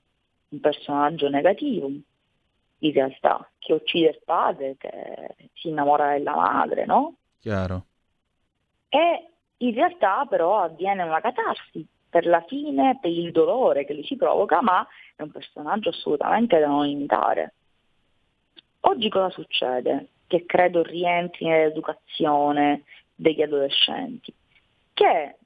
un 0.49 0.59
personaggio 0.59 1.29
negativo, 1.29 1.89
in 2.80 2.93
realtà, 2.93 3.49
che 3.57 3.73
uccide 3.73 4.09
il 4.09 4.21
padre, 4.23 4.76
che 4.78 5.36
si 5.53 5.69
innamora 5.69 6.11
della 6.11 6.36
madre, 6.36 6.86
no? 6.86 7.15
Chiaro. 7.39 7.86
E 8.89 9.30
in 9.57 9.73
realtà 9.73 10.26
però 10.30 10.59
avviene 10.59 11.03
una 11.03 11.21
catarsi 11.21 11.86
per 12.09 12.26
la 12.26 12.43
fine, 12.47 12.97
per 13.01 13.11
il 13.11 13.32
dolore 13.32 13.86
che 13.86 13.93
lui 13.93 14.05
si 14.05 14.15
provoca, 14.15 14.61
ma 14.61 14.86
è 15.15 15.21
un 15.21 15.32
personaggio 15.32 15.89
assolutamente 15.89 16.59
da 16.59 16.67
non 16.67 16.86
imitare. 16.86 17.53
Oggi 18.82 19.09
cosa 19.09 19.30
succede? 19.32 20.09
Che 20.28 20.45
credo 20.45 20.84
rientri 20.84 21.47
nell'educazione 21.47 22.84
degli 23.13 23.41
adolescenti, 23.41 24.34
che 24.93 25.38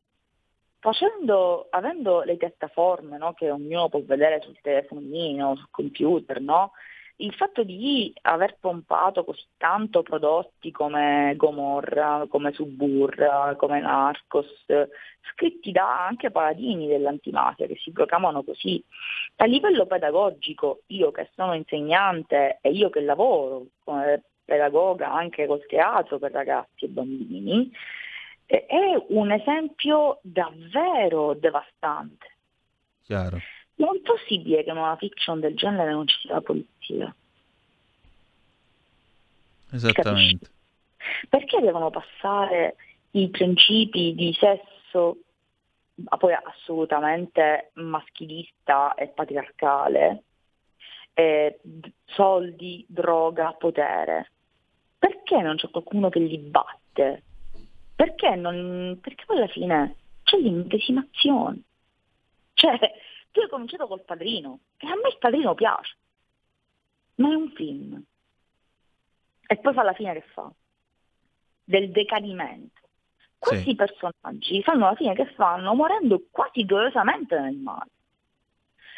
facendo, 0.80 1.68
avendo 1.70 2.22
le 2.22 2.36
piattaforme 2.38 3.18
no, 3.18 3.34
che 3.34 3.50
ognuno 3.50 3.90
può 3.90 4.02
vedere 4.04 4.42
sul 4.42 4.58
telefonino, 4.62 5.56
sul 5.56 5.68
computer, 5.72 6.40
no, 6.42 6.72
il 7.22 7.34
fatto 7.34 7.64
di 7.64 8.14
aver 8.22 8.58
pompato 8.60 9.24
così 9.24 9.44
tanto 9.58 10.04
prodotti 10.04 10.72
come 10.72 11.34
Gomorra, 11.36 12.26
come 12.30 12.54
Suburra, 12.54 13.56
come 13.58 13.82
Narcos, 13.82 14.66
scritti 15.34 15.72
da 15.72 16.06
anche 16.08 16.32
paladini 16.32 16.88
dell'antimafia 16.88 17.68
che 17.68 17.76
si 17.76 17.92
proclamano 17.92 18.44
così, 18.44 18.82
a 19.38 19.46
livello 19.46 19.86
pedagogico, 19.86 20.82
io 20.88 21.12
che 21.12 21.30
sono 21.36 21.54
insegnante 21.54 22.60
e 22.62 22.72
io 22.72 22.90
che 22.90 23.02
lavoro 23.02 23.66
come 23.84 24.24
pedagoga 24.46 25.12
anche 25.12 25.46
col 25.46 25.66
teatro 25.68 26.20
per 26.20 26.32
ragazzi 26.32 26.86
e 26.86 26.88
bambini, 26.88 27.72
è 28.46 29.06
un 29.10 29.32
esempio 29.32 30.20
davvero 30.24 31.34
devastante. 31.36 32.38
Chiaro. 33.04 33.40
Non 33.80 33.96
è 33.96 34.00
possibile 34.00 34.64
che 34.64 34.70
in 34.70 34.78
una 34.78 34.96
fiction 34.98 35.40
del 35.40 35.56
genere 35.56 35.92
non 35.92 36.08
ci 36.08 36.18
sia 36.20 36.34
la 36.34 36.42
polizia. 36.42 37.16
Esattamente. 39.72 40.46
Capisci? 40.46 41.28
Perché 41.30 41.60
devono 41.62 41.90
passare 41.90 42.76
i 43.12 43.30
principi 43.30 44.14
di 44.16 44.34
sesso, 44.34 45.18
ma 45.96 46.18
poi 46.18 46.34
assolutamente 46.34 47.72
maschilista 47.76 48.94
e 48.96 49.08
patriarcale, 49.08 50.24
eh, 51.14 51.60
soldi, 52.06 52.86
droga, 52.88 53.54
potere? 53.54 54.32
Perché 54.98 55.42
non 55.42 55.56
c'è 55.56 55.70
qualcuno 55.70 56.10
che 56.10 56.20
li 56.20 56.38
batte? 56.38 57.24
Perché, 57.96 58.36
non, 58.36 58.98
perché 59.02 59.24
poi 59.26 59.38
alla 59.38 59.48
fine 59.48 59.96
c'è 60.24 60.38
l'immedesimazione. 60.38 61.62
Cioè, 62.54 62.78
tu 63.40 63.46
hai 63.46 63.50
cominciato 63.50 63.88
col 63.88 64.04
padrino 64.04 64.60
e 64.78 64.88
a 64.88 64.96
me 64.96 65.10
il 65.10 65.18
padrino 65.18 65.56
piace, 65.56 65.96
ma 67.16 67.32
è 67.32 67.34
un 67.34 67.50
film. 67.52 68.04
E 69.48 69.58
poi 69.58 69.74
fa 69.74 69.84
la 69.84 69.94
fine 69.94 70.14
che 70.14 70.24
fa? 70.34 70.52
Del 71.64 71.90
decadimento. 71.92 72.82
Questi 73.38 73.70
sì. 73.70 73.76
personaggi 73.76 74.62
fanno 74.64 74.88
la 74.88 74.96
fine 74.96 75.16
che 75.16 75.26
fanno 75.34 75.74
morendo 75.74 76.22
quasi 76.30 76.66
gloriosamente 76.66 77.40
nel 77.40 77.56
male. 77.56 77.90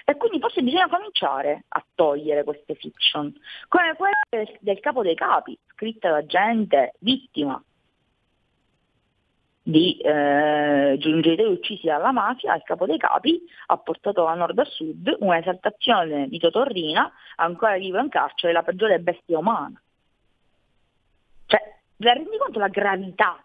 E 0.03 0.17
quindi 0.17 0.39
forse 0.39 0.63
bisogna 0.63 0.89
cominciare 0.89 1.65
a 1.67 1.85
togliere 1.93 2.43
queste 2.43 2.73
fiction, 2.73 3.31
come 3.67 3.95
quella 3.95 4.17
del, 4.29 4.57
del 4.59 4.79
capo 4.79 5.03
dei 5.03 5.13
capi, 5.13 5.57
scritta 5.67 6.09
da 6.09 6.25
gente 6.25 6.93
vittima 6.99 7.63
di 9.63 9.97
eh, 9.97 10.95
giungeritori 10.99 11.51
uccisi 11.51 11.85
dalla 11.85 12.11
mafia, 12.11 12.55
il 12.55 12.63
capo 12.63 12.85
dei 12.85 12.97
capi, 12.97 13.41
ha 13.67 13.77
portato 13.77 14.23
da 14.23 14.33
nord 14.33 14.57
a 14.57 14.65
sud 14.65 15.15
un'esaltazione 15.19 16.27
di 16.27 16.39
Totorrina, 16.39 17.11
ancora 17.35 17.77
vivo 17.77 17.99
in 17.99 18.09
carcere, 18.09 18.53
la 18.53 18.63
peggiore 18.63 18.99
bestia 18.99 19.37
umana. 19.37 19.79
Cioè, 21.45 21.59
la 21.97 22.13
rendi 22.13 22.37
conto 22.37 22.57
la 22.57 22.69
gravità 22.69 23.43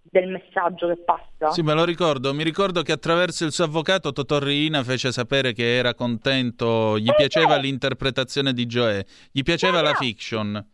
del 0.00 0.28
messaggio 0.28 0.88
che 0.88 0.96
passa? 0.96 1.50
Sì, 1.50 1.60
me 1.60 1.74
lo 1.74 1.84
ricordo. 1.84 2.32
Mi 2.32 2.44
ricordo 2.44 2.80
che 2.80 2.92
attraverso 2.92 3.44
il 3.44 3.52
suo 3.52 3.64
avvocato 3.64 4.12
Totorrina 4.12 4.82
fece 4.82 5.12
sapere 5.12 5.52
che 5.52 5.76
era 5.76 5.92
contento, 5.92 6.98
gli 6.98 7.10
eh 7.10 7.14
piaceva 7.14 7.56
beh. 7.56 7.60
l'interpretazione 7.60 8.54
di 8.54 8.64
Joe, 8.64 9.04
gli 9.30 9.42
piaceva 9.42 9.82
la 9.82 9.92
fiction. 9.92 10.66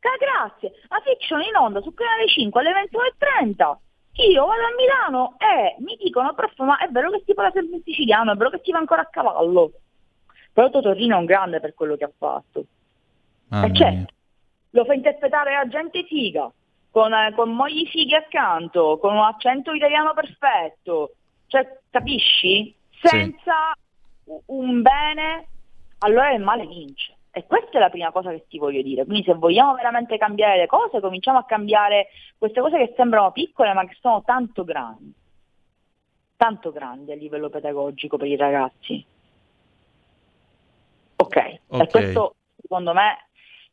Grazie, 0.00 0.72
la 0.88 1.02
fiction 1.04 1.42
in 1.42 1.54
onda 1.54 1.82
su 1.82 1.92
Canale 1.92 2.26
5 2.26 2.60
alle 2.60 2.88
21.30 2.90 3.88
io 4.26 4.46
vado 4.46 4.62
a 4.62 4.74
Milano 4.76 5.34
e 5.38 5.76
mi 5.80 5.96
dicono, 5.96 6.34
prof, 6.34 6.56
ma 6.58 6.78
è 6.78 6.88
vero 6.88 7.10
che 7.10 7.22
si 7.24 7.34
parla 7.34 7.50
sempre 7.52 7.76
in 7.76 7.82
siciliano, 7.82 8.32
è 8.32 8.36
vero 8.36 8.50
che 8.50 8.60
si 8.62 8.70
va 8.70 8.78
ancora 8.78 9.02
a 9.02 9.06
cavallo. 9.06 9.72
Però 10.52 10.70
Totorino 10.70 11.16
è 11.16 11.18
un 11.18 11.24
grande 11.24 11.60
per 11.60 11.74
quello 11.74 11.96
che 11.96 12.04
ha 12.04 12.12
fatto. 12.16 12.64
Ah, 13.50 13.66
e 13.66 13.74
certo, 13.74 14.12
lo 14.70 14.84
fa 14.84 14.94
interpretare 14.94 15.54
a 15.54 15.66
gente 15.66 16.04
figa, 16.04 16.50
con, 16.90 17.12
eh, 17.12 17.32
con 17.34 17.50
mogli 17.50 17.86
fighe 17.86 18.16
accanto, 18.16 18.98
con 18.98 19.14
un 19.14 19.24
accento 19.24 19.72
italiano 19.72 20.12
perfetto. 20.12 21.12
Cioè, 21.46 21.80
capisci? 21.90 22.74
Senza 23.00 23.76
sì. 24.24 24.32
un 24.46 24.82
bene, 24.82 25.46
allora 25.98 26.32
il 26.32 26.42
male 26.42 26.66
vince. 26.66 27.09
E 27.32 27.46
questa 27.46 27.78
è 27.78 27.80
la 27.80 27.90
prima 27.90 28.10
cosa 28.10 28.30
che 28.30 28.46
ti 28.48 28.58
voglio 28.58 28.82
dire. 28.82 29.04
Quindi 29.04 29.24
se 29.24 29.34
vogliamo 29.34 29.74
veramente 29.74 30.18
cambiare 30.18 30.58
le 30.58 30.66
cose, 30.66 31.00
cominciamo 31.00 31.38
a 31.38 31.44
cambiare 31.44 32.08
queste 32.36 32.60
cose 32.60 32.78
che 32.78 32.94
sembrano 32.96 33.30
piccole 33.30 33.72
ma 33.72 33.86
che 33.86 33.96
sono 34.00 34.22
tanto 34.24 34.64
grandi. 34.64 35.14
Tanto 36.36 36.72
grandi 36.72 37.12
a 37.12 37.16
livello 37.16 37.48
pedagogico 37.48 38.16
per 38.16 38.26
i 38.26 38.36
ragazzi. 38.36 39.04
Ok, 41.16 41.26
okay. 41.26 41.60
e 41.68 41.86
questo 41.86 42.34
secondo 42.56 42.94
me 42.94 43.26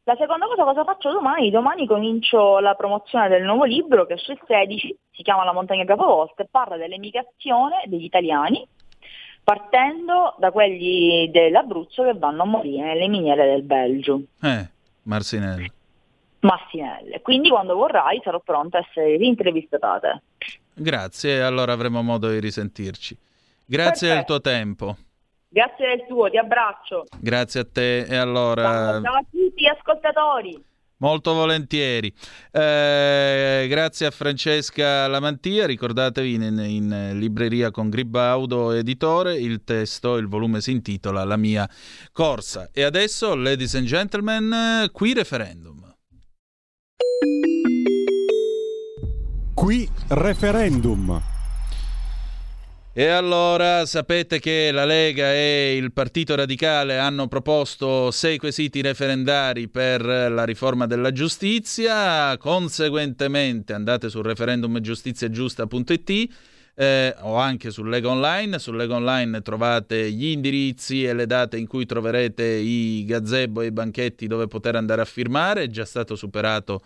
la 0.03 0.15
seconda 0.15 0.45
cosa 0.47 0.63
cosa 0.63 0.83
faccio 0.83 1.11
domani? 1.11 1.49
Domani 1.49 1.87
comincio 1.87 2.59
la 2.59 2.75
promozione 2.75 3.27
del 3.29 3.43
nuovo 3.43 3.63
libro 3.63 4.05
che 4.05 4.13
esce 4.13 4.33
il 4.33 4.41
16, 4.45 4.97
si 5.11 5.23
chiama 5.23 5.43
La 5.43 5.53
montagna 5.53 5.83
capovolta 5.85 6.43
e 6.43 6.47
parla 6.49 6.77
dell'emigrazione 6.77 7.83
degli 7.87 8.03
italiani 8.03 8.67
partendo 9.47 10.35
da 10.39 10.51
quelli 10.51 11.31
dell'Abruzzo 11.31 12.03
che 12.03 12.13
vanno 12.15 12.41
a 12.41 12.45
morire 12.45 12.87
nelle 12.87 13.07
miniere 13.07 13.45
del 13.45 13.63
Belgio. 13.63 14.23
Eh. 14.41 14.67
Marsinelle. 15.03 15.71
Quindi 17.21 17.47
quando 17.47 17.73
vorrai 17.75 18.19
sarò 18.25 18.41
pronta 18.41 18.79
a 18.79 18.85
essere 18.85 19.15
rintervistata 19.15 19.87
da 19.87 19.99
te. 20.01 20.21
Grazie, 20.73 21.41
allora 21.41 21.71
avremo 21.71 22.01
modo 22.01 22.29
di 22.29 22.41
risentirci. 22.41 23.17
Grazie 23.65 24.09
Perfetto. 24.09 24.15
del 24.15 24.25
tuo 24.25 24.41
tempo. 24.41 24.97
Grazie 25.47 25.87
del 25.95 26.05
tuo, 26.07 26.29
ti 26.29 26.37
abbraccio. 26.37 27.05
Grazie 27.17 27.61
a 27.61 27.67
te 27.71 27.99
e 27.99 28.17
allora... 28.17 28.63
Ciao, 28.63 29.01
ciao 29.01 29.15
a 29.15 29.25
tutti 29.31 29.61
gli 29.61 29.67
ascoltatori. 29.67 30.61
Molto 30.99 31.33
volentieri. 31.33 32.11
Eh, 32.51 33.67
grazie 33.69 34.07
a 34.07 34.11
Francesca 34.11 35.07
Lamantia, 35.07 35.67
ricordatevi 35.67 36.33
in, 36.33 36.41
in, 36.41 37.11
libreria 37.19 37.69
con 37.69 37.89
Gribaudo 37.89 38.71
editore, 38.71 39.35
il 39.35 39.63
testo, 39.63 40.17
il 40.17 40.27
volume 40.27 40.59
si 40.59 40.71
intitola 40.71 41.23
La 41.23 41.37
mia 41.37 41.69
corsa. 42.11 42.69
E 42.71 42.81
adesso, 42.81 43.35
ladies 43.35 43.75
and 43.75 43.85
gentlemen, 43.85 44.89
qui 44.91 45.13
referendum. 45.13 45.95
Qui 49.53 49.89
referendum. 50.07 51.36
E 52.99 53.05
allora 53.05 53.85
sapete 53.85 54.39
che 54.39 54.71
la 54.71 54.83
Lega 54.83 55.31
e 55.31 55.75
il 55.75 55.93
Partito 55.93 56.33
Radicale 56.33 56.97
hanno 56.97 57.27
proposto 57.27 58.09
sei 58.09 58.39
quesiti 58.39 58.81
referendari 58.81 59.67
per 59.67 60.03
la 60.03 60.43
riforma 60.43 60.87
della 60.87 61.11
conseguentemente 62.39 63.73
andate 63.73 64.09
sul 64.09 64.23
referendumgiustiziagiusta.it 64.23 66.29
eh, 66.73 67.15
o 67.19 67.35
anche 67.35 67.69
su 67.69 67.83
Lega 67.83 68.09
Online. 68.09 68.57
Su 68.57 68.72
Lega 68.72 68.95
Online 68.95 69.43
trovate 69.43 70.11
gli 70.11 70.30
indirizzi 70.30 71.03
e 71.03 71.13
le 71.13 71.27
date 71.27 71.57
in 71.57 71.67
cui 71.67 71.85
troverete 71.85 72.43
i 72.43 73.05
gazebo 73.05 73.61
e 73.61 73.67
i 73.67 73.72
banchetti 73.72 74.26
dove 74.26 74.47
poter 74.47 74.76
andare 74.76 75.01
a 75.01 75.05
firmare. 75.05 75.61
È 75.61 75.67
già 75.67 75.85
stato 75.85 76.15
superato 76.15 76.81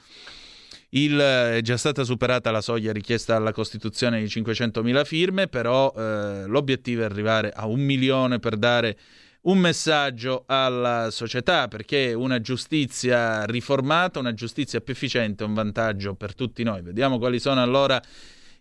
il, 0.91 1.18
è 1.18 1.59
già 1.61 1.77
stata 1.77 2.03
superata 2.03 2.51
la 2.51 2.61
soglia 2.61 2.91
richiesta 2.91 3.34
dalla 3.34 3.51
Costituzione 3.53 4.19
di 4.19 4.26
500.000 4.26 5.05
firme, 5.05 5.47
però 5.47 5.93
eh, 5.95 6.45
l'obiettivo 6.47 7.01
è 7.01 7.05
arrivare 7.05 7.51
a 7.51 7.65
un 7.68 7.81
milione 7.81 8.39
per 8.39 8.57
dare 8.57 8.97
un 9.43 9.57
messaggio 9.57 10.43
alla 10.47 11.09
società, 11.09 11.68
perché 11.68 12.13
una 12.13 12.41
giustizia 12.41 13.45
riformata, 13.45 14.19
una 14.19 14.34
giustizia 14.34 14.81
più 14.81 14.93
efficiente 14.93 15.43
è 15.43 15.47
un 15.47 15.53
vantaggio 15.53 16.13
per 16.15 16.35
tutti 16.35 16.63
noi. 16.63 16.81
Vediamo 16.81 17.18
quali 17.18 17.39
sono 17.39 17.61
allora 17.61 18.01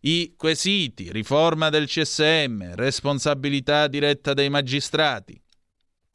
i 0.02 0.34
quesiti, 0.36 1.10
riforma 1.12 1.68
del 1.68 1.86
CSM, 1.86 2.74
responsabilità 2.74 3.88
diretta 3.88 4.32
dei 4.32 4.48
magistrati, 4.48 5.38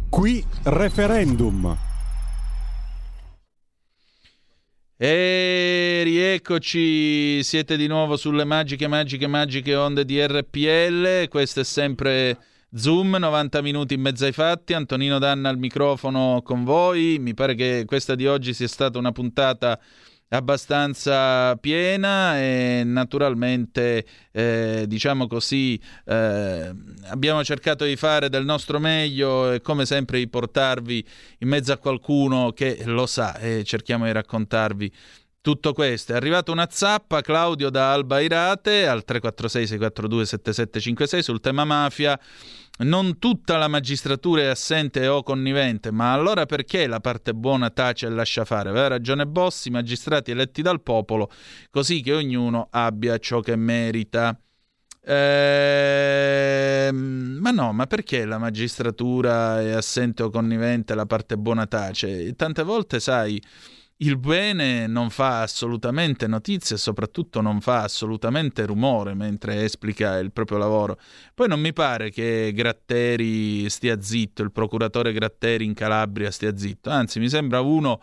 Qui 0.09 0.43
referendum. 0.65 1.91
E 5.05 6.03
rieccoci, 6.05 7.43
siete 7.43 7.77
di 7.77 7.89
nuovo 7.89 8.16
sulle 8.16 8.45
magiche, 8.45 8.87
magiche, 8.87 9.27
magiche 9.27 9.74
onde 9.74 10.05
di 10.05 10.24
RPL. 10.24 11.27
Questo 11.27 11.59
è 11.59 11.65
sempre 11.65 12.39
Zoom, 12.73 13.16
90 13.19 13.62
minuti 13.62 13.95
in 13.95 14.01
mezzo 14.01 14.27
ai 14.27 14.31
fatti. 14.31 14.74
Antonino 14.74 15.19
Danna 15.19 15.49
al 15.49 15.59
microfono 15.59 16.41
con 16.45 16.62
voi. 16.62 17.16
Mi 17.19 17.35
pare 17.35 17.57
che 17.57 17.83
questa 17.85 18.15
di 18.15 18.29
oggi 18.29 18.55
sia 18.55 18.69
stata 18.69 18.97
una 18.97 19.11
puntata 19.11 19.77
abbastanza 20.37 21.57
piena 21.57 22.39
e 22.39 22.83
naturalmente 22.85 24.07
eh, 24.33 24.85
diciamo 24.87 25.27
così 25.27 25.79
eh, 26.07 26.75
abbiamo 27.09 27.45
cercato 27.45 27.85
di 27.85 27.97
fare 27.97 28.29
del 28.29 28.45
nostro 28.45 28.79
meglio 28.79 29.53
e 29.53 29.61
come 29.61 29.85
sempre 29.85 30.19
di 30.19 30.29
portarvi 30.29 31.05
in 31.39 31.49
mezzo 31.49 31.73
a 31.73 31.77
qualcuno 31.77 32.53
che 32.53 32.83
lo 32.87 33.07
sa 33.07 33.39
e 33.39 33.63
cerchiamo 33.65 34.07
di 34.07 34.13
raccontarvi 34.13 34.93
tutto 35.43 35.74
questo. 35.74 36.12
È 36.12 36.16
arrivata 36.16 36.51
una 36.52 36.69
zappa, 36.70 37.20
Claudio 37.20 37.69
da 37.69 37.93
Alba 37.93 38.20
Irate 38.20 38.86
al 38.86 39.05
346 39.05 39.66
642 39.66 40.24
7756 40.24 41.23
sul 41.23 41.40
tema 41.40 41.64
mafia 41.64 42.19
non 42.78 43.19
tutta 43.19 43.59
la 43.59 43.69
magistratura 43.69 44.43
è 44.43 44.47
assente 44.47 45.06
o 45.06 45.23
connivente, 45.23 45.90
ma 45.90 46.12
allora 46.12 46.47
perché 46.47 46.86
la 46.86 47.01
parte 47.01 47.35
buona 47.35 47.70
tace 47.70 48.06
e 48.06 48.10
lascia 48.10 48.44
fare? 48.44 48.70
Aveva 48.70 48.89
ragione 48.89 49.27
Bossi, 49.27 49.70
magistrati 49.70 50.31
eletti 50.31 50.62
dal 50.62 50.81
popolo, 50.81 51.31
così 51.70 52.01
che 52.01 52.14
ognuno 52.14 52.69
abbia 52.70 53.19
ciò 53.19 53.40
che 53.40 53.56
merita. 53.56 54.36
Eh, 55.05 56.90
ma 56.93 57.51
no, 57.51 57.73
ma 57.73 57.86
perché 57.86 58.24
la 58.24 58.39
magistratura 58.39 59.60
è 59.60 59.73
assente 59.73 60.23
o 60.23 60.31
connivente, 60.31 60.94
la 60.94 61.06
parte 61.06 61.36
buona 61.36 61.66
tace? 61.66 62.35
Tante 62.35 62.62
volte, 62.62 63.01
sai, 63.01 63.40
il 64.03 64.19
bene 64.19 64.87
non 64.87 65.11
fa 65.11 65.43
assolutamente 65.43 66.27
notizia 66.27 66.77
e 66.77 66.79
soprattutto 66.79 67.41
non 67.41 67.61
fa 67.61 67.83
assolutamente 67.83 68.66
rumore 68.66 69.15
mentre 69.15 69.65
esplica 69.65 70.19
il 70.19 70.33
proprio 70.33 70.59
lavoro. 70.59 70.99
Poi 71.35 71.49
non 71.49 71.61
mi 71.61 71.73
pare 71.73 72.11
che 72.11 72.53
Gratteri 72.55 73.69
stia 73.70 74.01
zitto, 74.01 74.43
il 74.43 74.53
procuratore 74.53 75.12
Gratteri 75.12 75.65
in 75.65 75.74
Calabria 75.74 76.31
stia 76.31 76.57
zitto, 76.57 76.91
anzi 76.91 77.20
mi 77.20 77.29
sembra 77.29 77.61
uno 77.61 78.01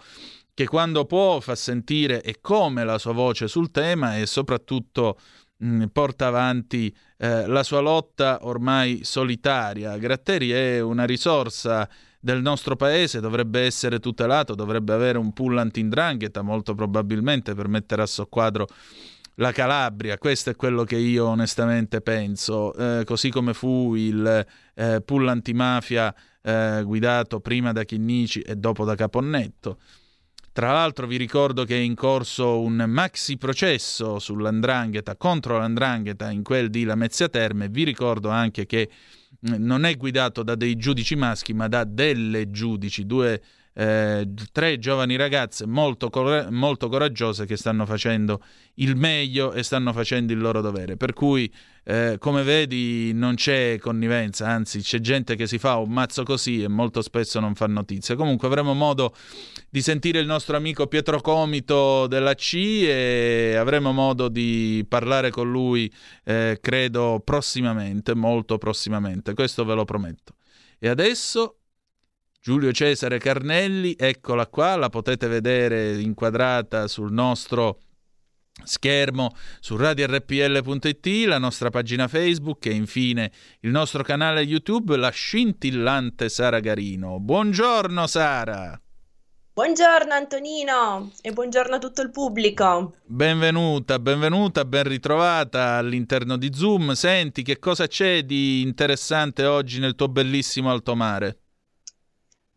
che 0.54 0.66
quando 0.66 1.06
può 1.06 1.40
fa 1.40 1.56
sentire 1.56 2.22
e 2.22 2.38
come 2.42 2.84
la 2.84 2.98
sua 2.98 3.14
voce 3.14 3.48
sul 3.48 3.72
tema 3.72 4.18
e 4.18 4.26
soprattutto 4.26 5.18
mh, 5.58 5.86
porta 5.86 6.28
avanti 6.28 6.94
eh, 7.18 7.48
la 7.48 7.64
sua 7.64 7.80
lotta 7.80 8.40
ormai 8.42 9.02
solitaria. 9.04 9.98
Gratteri 9.98 10.52
è 10.52 10.80
una 10.80 11.06
risorsa 11.06 11.90
del 12.20 12.42
nostro 12.42 12.76
paese 12.76 13.20
dovrebbe 13.22 13.62
essere 13.62 14.00
tutelato, 14.00 14.54
dovrebbe 14.54 14.94
avere 14.94 15.18
un 15.18 15.32
pool 15.32 15.58
anti-indrangheta 15.58 16.42
molto 16.42 16.76
probabilmente 16.76 17.54
per 17.54 17.68
mettere 17.68 18.02
a 18.02 18.06
soqquadro 18.06 18.68
la 19.36 19.54
Calabria, 19.54 20.18
questo 20.18 20.50
è 20.50 20.56
quello 20.56 20.84
che 20.84 20.98
io 20.98 21.28
onestamente 21.28 22.02
penso, 22.02 22.74
eh, 22.74 23.06
così 23.06 23.30
come 23.30 23.54
fu 23.54 23.96
il 23.96 24.46
eh, 24.76 25.02
pool 25.02 25.30
antimafia 25.30 26.14
eh, 26.42 26.82
guidato 26.84 27.40
prima 27.40 27.72
da 27.72 27.86
Chinnici 27.86 28.42
e 28.42 28.58
dopo 28.58 28.84
da 28.84 28.96
Caponnetto. 28.96 29.80
Tra 30.52 30.74
l'altro 30.74 31.08
vi 31.08 31.16
ricordo 31.16 31.64
che 31.64 31.76
è 31.76 31.80
in 31.80 31.96
corso 31.96 32.60
un 32.60 32.84
maxi 32.86 33.38
processo 33.38 34.20
sull'andrangheta, 34.20 35.16
contro 35.16 35.58
l'andrangheta 35.58 36.30
in 36.32 36.44
quel 36.44 36.70
di 36.70 36.84
Lamezia 36.84 37.30
Terme, 37.30 37.70
vi 37.70 37.84
ricordo 37.84 38.28
anche 38.28 38.66
che 38.66 38.90
non 39.42 39.86
è 39.86 39.96
guidato 39.96 40.44
da 40.44 40.56
dei 40.56 40.76
giudici 40.76 41.16
maschi, 41.16 41.54
ma 41.54 41.68
da 41.68 41.84
delle 41.84 42.52
giudici, 42.52 43.06
due 43.06 43.42
eh, 43.80 44.28
tre 44.52 44.78
giovani 44.78 45.16
ragazze 45.16 45.66
molto, 45.66 46.10
cor- 46.10 46.50
molto, 46.50 46.90
coraggiose 46.90 47.46
che 47.46 47.56
stanno 47.56 47.86
facendo 47.86 48.44
il 48.76 48.98
meglio 48.98 49.54
e 49.54 49.64
stanno 49.64 49.94
facendo 49.94 50.34
il 50.34 50.40
loro 50.40 50.60
dovere. 50.60 50.98
Per 50.98 51.14
cui, 51.14 51.50
eh, 51.86 52.18
come 52.20 52.44
vedi, 52.44 53.14
non 53.14 53.36
c'è 53.36 53.78
connivenza, 53.80 54.48
anzi 54.48 54.82
c'è 54.82 55.00
gente 55.00 55.38
che 55.38 55.48
si 55.48 55.58
fa 55.58 55.78
un 55.78 55.92
mazzo 55.92 56.24
così 56.24 56.62
e 56.62 56.68
molto 56.68 57.02
spesso 57.02 57.40
non 57.40 57.56
fa 57.56 57.68
notizia. 57.68 58.18
Comunque 58.18 58.50
avremo 58.50 58.74
modo 58.74 59.16
di 59.70 59.82
sentire 59.82 60.20
il 60.20 60.26
nostro 60.26 60.58
amico 60.58 60.88
Pietro 60.88 61.22
Comito 61.22 62.06
della 62.08 62.34
C 62.34 62.56
e 62.86 63.56
avremo 63.56 63.94
modo 63.94 64.28
di 64.28 64.86
parlare 64.90 65.30
con 65.30 65.50
lui, 65.50 65.90
eh, 66.26 66.58
credo, 66.60 67.22
prossimamente, 67.24 68.14
molto 68.14 68.58
prossimamente. 68.58 69.34
Questo 69.34 69.64
ve 69.64 69.74
lo 69.74 69.86
prometto. 69.86 70.34
E 70.78 70.90
adesso 70.90 71.59
Giulio 72.42 72.72
Cesare 72.72 73.20
Carnelli, 73.20 73.96
eccola 73.98 74.48
qua, 74.48 74.78
la 74.78 74.88
potete 74.88 75.28
vedere 75.28 76.00
inquadrata 76.00 76.88
sul 76.88 77.12
nostro 77.12 77.82
schermo 78.64 79.36
su 79.60 79.76
radiorpl.it, 79.76 81.26
la 81.28 81.38
nostra 81.38 81.70
pagina 81.70 82.08
Facebook 82.08 82.66
e 82.68 82.72
infine 82.72 83.30
il 83.60 83.72
nostro 83.72 84.04
canale 84.04 84.40
YouTube, 84.42 84.96
la 84.96 85.10
scintillante 85.10 86.30
Sara 86.30 86.62
Garino. 86.62 87.20
Buongiorno 87.20 88.08
Sara! 88.08 88.82
Buongiorno 89.52 90.14
Antonino 90.14 91.12
e 91.22 91.34
buongiorno 91.34 91.76
a 91.76 91.80
tutto 91.80 92.02
il 92.02 92.10
pubblico. 92.10 92.96
Benvenuta, 93.04 94.00
benvenuta, 94.00 94.64
ben 94.64 94.84
ritrovata 94.84 95.76
all'interno 95.76 96.38
di 96.38 96.50
Zoom. 96.54 96.94
Senti, 96.94 97.44
che 97.44 97.60
cosa 97.60 97.86
c'è 97.86 98.24
di 98.24 98.62
interessante 98.62 99.44
oggi 99.44 99.80
nel 99.80 99.96
tuo 99.96 100.08
bellissimo 100.08 100.72
alto 100.72 100.96
mare? 100.96 101.40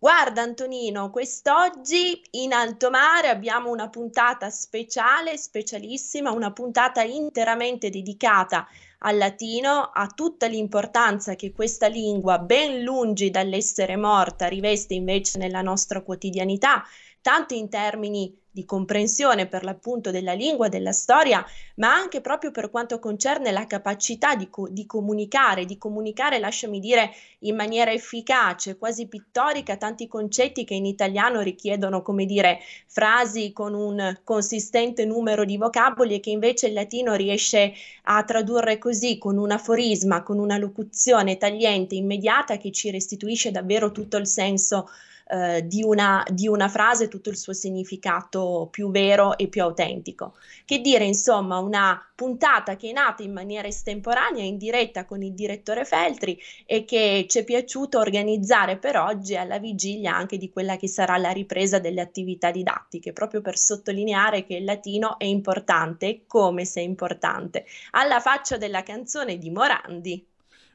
Guarda 0.02 0.42
Antonino, 0.42 1.10
quest'oggi 1.10 2.20
in 2.32 2.52
alto 2.52 2.90
mare 2.90 3.28
abbiamo 3.28 3.70
una 3.70 3.88
puntata 3.88 4.50
speciale, 4.50 5.38
specialissima, 5.38 6.32
una 6.32 6.52
puntata 6.52 7.02
interamente 7.02 7.88
dedicata 7.88 8.66
al 8.98 9.16
latino, 9.16 9.92
a 9.94 10.08
tutta 10.08 10.48
l'importanza 10.48 11.36
che 11.36 11.52
questa 11.52 11.86
lingua, 11.86 12.40
ben 12.40 12.82
lungi 12.82 13.30
dall'essere 13.30 13.94
morta, 13.94 14.48
riveste 14.48 14.94
invece 14.94 15.38
nella 15.38 15.62
nostra 15.62 16.02
quotidianità, 16.02 16.82
tanto 17.20 17.54
in 17.54 17.68
termini 17.68 18.41
di 18.54 18.66
comprensione 18.66 19.46
per 19.46 19.64
l'appunto 19.64 20.10
della 20.10 20.34
lingua, 20.34 20.68
della 20.68 20.92
storia, 20.92 21.42
ma 21.76 21.94
anche 21.94 22.20
proprio 22.20 22.50
per 22.50 22.70
quanto 22.70 22.98
concerne 22.98 23.50
la 23.50 23.66
capacità 23.66 24.34
di, 24.34 24.50
co- 24.50 24.68
di, 24.68 24.84
comunicare, 24.84 25.64
di 25.64 25.78
comunicare, 25.78 26.38
lasciami 26.38 26.78
dire, 26.78 27.12
in 27.40 27.56
maniera 27.56 27.92
efficace, 27.92 28.76
quasi 28.76 29.06
pittorica, 29.06 29.78
tanti 29.78 30.06
concetti 30.06 30.64
che 30.64 30.74
in 30.74 30.84
italiano 30.84 31.40
richiedono, 31.40 32.02
come 32.02 32.26
dire, 32.26 32.58
frasi 32.86 33.52
con 33.54 33.72
un 33.72 34.18
consistente 34.22 35.06
numero 35.06 35.46
di 35.46 35.56
vocaboli 35.56 36.16
e 36.16 36.20
che 36.20 36.30
invece 36.30 36.66
il 36.66 36.74
latino 36.74 37.14
riesce 37.14 37.72
a 38.02 38.22
tradurre 38.22 38.76
così, 38.76 39.16
con 39.16 39.38
un 39.38 39.50
aforisma, 39.50 40.22
con 40.22 40.38
una 40.38 40.58
locuzione 40.58 41.38
tagliente, 41.38 41.94
immediata, 41.94 42.58
che 42.58 42.70
ci 42.70 42.90
restituisce 42.90 43.50
davvero 43.50 43.92
tutto 43.92 44.18
il 44.18 44.26
senso 44.26 44.90
eh, 45.32 45.66
di, 45.66 45.82
una, 45.82 46.22
di 46.30 46.46
una 46.46 46.68
frase 46.68 47.08
tutto 47.08 47.30
il 47.30 47.38
suo 47.38 47.54
significato 47.54 48.68
più 48.70 48.90
vero 48.90 49.38
e 49.38 49.48
più 49.48 49.62
autentico. 49.62 50.34
Che 50.66 50.80
dire, 50.80 51.04
insomma, 51.04 51.56
una 51.56 51.98
puntata 52.14 52.76
che 52.76 52.90
è 52.90 52.92
nata 52.92 53.22
in 53.22 53.32
maniera 53.32 53.66
estemporanea, 53.66 54.44
in 54.44 54.58
diretta 54.58 55.06
con 55.06 55.22
il 55.22 55.32
direttore 55.32 55.86
Feltri 55.86 56.38
e 56.66 56.84
che 56.84 57.24
ci 57.30 57.38
è 57.38 57.44
piaciuto 57.44 57.98
organizzare 57.98 58.76
per 58.76 58.98
oggi 58.98 59.34
alla 59.34 59.58
vigilia 59.58 60.14
anche 60.14 60.36
di 60.36 60.50
quella 60.50 60.76
che 60.76 60.86
sarà 60.86 61.16
la 61.16 61.30
ripresa 61.30 61.78
delle 61.78 62.02
attività 62.02 62.50
didattiche, 62.50 63.14
proprio 63.14 63.40
per 63.40 63.56
sottolineare 63.56 64.44
che 64.44 64.56
il 64.56 64.64
latino 64.64 65.18
è 65.18 65.24
importante, 65.24 66.24
come 66.26 66.66
se 66.66 66.82
è 66.82 66.84
importante, 66.84 67.64
alla 67.92 68.20
faccia 68.20 68.58
della 68.58 68.82
canzone 68.82 69.38
di 69.38 69.48
Morandi. 69.48 70.26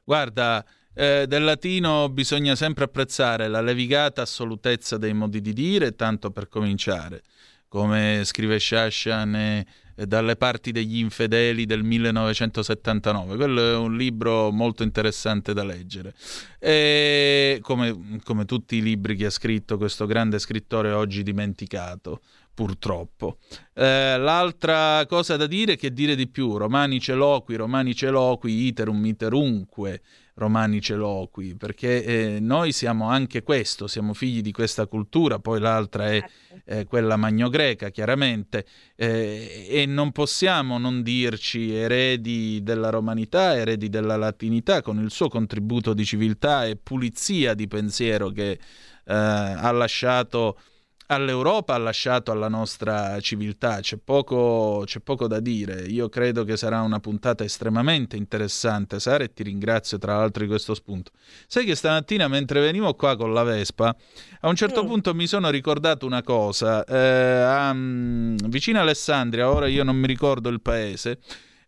Guarda, 0.03 0.65
eh, 0.97 1.25
del 1.27 1.43
latino 1.43 2.09
bisogna 2.09 2.55
sempre 2.55 2.85
apprezzare 2.85 3.47
la 3.47 3.61
levigata 3.61 4.23
assolutezza 4.23 4.97
dei 4.97 5.13
modi 5.13 5.41
di 5.41 5.53
dire, 5.53 5.95
tanto 5.95 6.31
per 6.31 6.49
cominciare, 6.49 7.21
come 7.67 8.21
scrive 8.23 8.59
Shashan 8.59 9.35
e 9.35 9.65
dalle 10.05 10.35
parti 10.35 10.71
degli 10.71 10.97
infedeli 10.97 11.65
del 11.65 11.83
1979. 11.83 13.35
Quello 13.35 13.61
è 13.61 13.75
un 13.75 13.95
libro 13.95 14.51
molto 14.51 14.81
interessante 14.81 15.53
da 15.53 15.63
leggere. 15.63 16.13
E 16.59 17.59
come, 17.61 18.19
come 18.23 18.45
tutti 18.45 18.77
i 18.77 18.81
libri 18.81 19.15
che 19.15 19.25
ha 19.25 19.31
scritto 19.31 19.77
questo 19.77 20.05
grande 20.05 20.39
scrittore 20.39 20.91
oggi 20.91 21.21
dimenticato 21.21 22.21
purtroppo. 22.53 23.37
Eh, 23.75 24.17
l'altra 24.17 25.05
cosa 25.05 25.37
da 25.37 25.45
dire 25.45 25.73
è 25.73 25.77
che 25.77 25.93
dire 25.93 26.15
di 26.15 26.27
più, 26.27 26.57
romani 26.57 26.99
celoqui, 26.99 27.55
romani 27.55 27.93
celoqui, 27.93 28.65
iterum 28.65 29.05
iterunque, 29.05 30.01
romani 30.37 30.79
celoqui, 30.79 31.55
perché 31.55 32.03
eh, 32.03 32.39
noi 32.39 32.71
siamo 32.71 33.09
anche 33.09 33.41
questo, 33.41 33.87
siamo 33.87 34.13
figli 34.13 34.41
di 34.41 34.51
questa 34.51 34.85
cultura, 34.85 35.39
poi 35.39 35.59
l'altra 35.59 36.11
è 36.11 36.23
eh, 36.63 36.85
quella 36.85 37.15
magnogreca, 37.17 37.89
chiaramente, 37.89 38.65
eh, 38.95 39.65
e 39.67 39.85
non 39.87 40.11
possiamo 40.11 40.77
non 40.77 41.01
dirci 41.01 41.73
eredi 41.73 42.61
della 42.61 42.89
romanità, 42.89 43.57
eredi 43.57 43.89
della 43.89 44.15
latinità, 44.15 44.83
con 44.83 44.99
il 45.01 45.09
suo 45.09 45.27
contributo 45.27 45.93
di 45.95 46.05
civiltà 46.05 46.65
e 46.65 46.75
pulizia 46.75 47.55
di 47.55 47.67
pensiero 47.67 48.29
che 48.29 48.51
eh, 48.51 48.59
ha 49.05 49.71
lasciato 49.71 50.59
all'Europa 51.07 51.73
ha 51.73 51.77
lasciato 51.77 52.31
alla 52.31 52.47
nostra 52.47 53.19
civiltà, 53.19 53.79
c'è 53.79 53.97
poco, 53.97 54.83
c'è 54.85 54.99
poco, 54.99 55.27
da 55.27 55.39
dire. 55.39 55.81
Io 55.81 56.09
credo 56.09 56.43
che 56.43 56.57
sarà 56.57 56.81
una 56.81 56.99
puntata 56.99 57.43
estremamente 57.43 58.15
interessante, 58.15 58.99
Sara, 58.99 59.23
e 59.23 59.33
ti 59.33 59.43
ringrazio 59.43 59.97
tra 59.97 60.17
l'altro 60.17 60.43
di 60.43 60.49
questo 60.49 60.73
spunto. 60.73 61.11
Sai 61.47 61.65
che 61.65 61.75
stamattina 61.75 62.27
mentre 62.27 62.59
venivo 62.59 62.93
qua 62.95 63.15
con 63.15 63.33
la 63.33 63.43
Vespa, 63.43 63.95
a 64.41 64.47
un 64.47 64.55
certo 64.55 64.83
mm. 64.83 64.87
punto 64.87 65.13
mi 65.13 65.27
sono 65.27 65.49
ricordato 65.49 66.05
una 66.05 66.21
cosa, 66.21 66.83
eh, 66.83 66.97
a, 66.97 67.73
vicino 67.73 68.79
a 68.79 68.81
Alessandria, 68.81 69.49
ora 69.49 69.67
io 69.67 69.83
non 69.83 69.95
mi 69.95 70.07
ricordo 70.07 70.49
il 70.49 70.61
paese, 70.61 71.19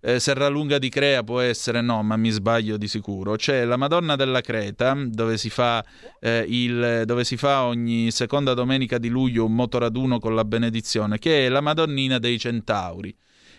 eh, 0.01 0.19
Serralunga 0.19 0.77
di 0.77 0.89
Crea 0.89 1.23
può 1.23 1.39
essere, 1.41 1.81
no, 1.81 2.01
ma 2.03 2.15
mi 2.15 2.29
sbaglio 2.29 2.77
di 2.77 2.87
sicuro. 2.87 3.35
C'è 3.35 3.65
la 3.65 3.77
Madonna 3.77 4.15
della 4.15 4.41
Creta, 4.41 4.95
dove 4.97 5.37
si 5.37 5.49
fa, 5.49 5.83
eh, 6.19 6.45
il, 6.47 7.03
dove 7.05 7.23
si 7.23 7.37
fa 7.37 7.63
ogni 7.63 8.11
seconda 8.11 8.53
domenica 8.53 8.97
di 8.97 9.09
luglio 9.09 9.45
un 9.45 9.55
motoraduno 9.55 10.19
con 10.19 10.35
la 10.35 10.45
benedizione, 10.45 11.19
che 11.19 11.45
è 11.45 11.49
la 11.49 11.61
Madonnina 11.61 12.17
dei 12.17 12.39
Centauri. 12.39 13.15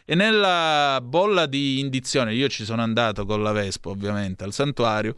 E 0.07 0.15
nella 0.15 0.99
bolla 1.03 1.47
di 1.47 1.79
indizione, 1.79 2.35
io 2.35 2.49
ci 2.49 2.65
sono 2.65 2.83
andato 2.83 3.25
con 3.27 3.43
la 3.43 3.53
Vespa 3.53 3.91
ovviamente 3.91 4.43
al 4.43 4.53
santuario, 4.53 5.15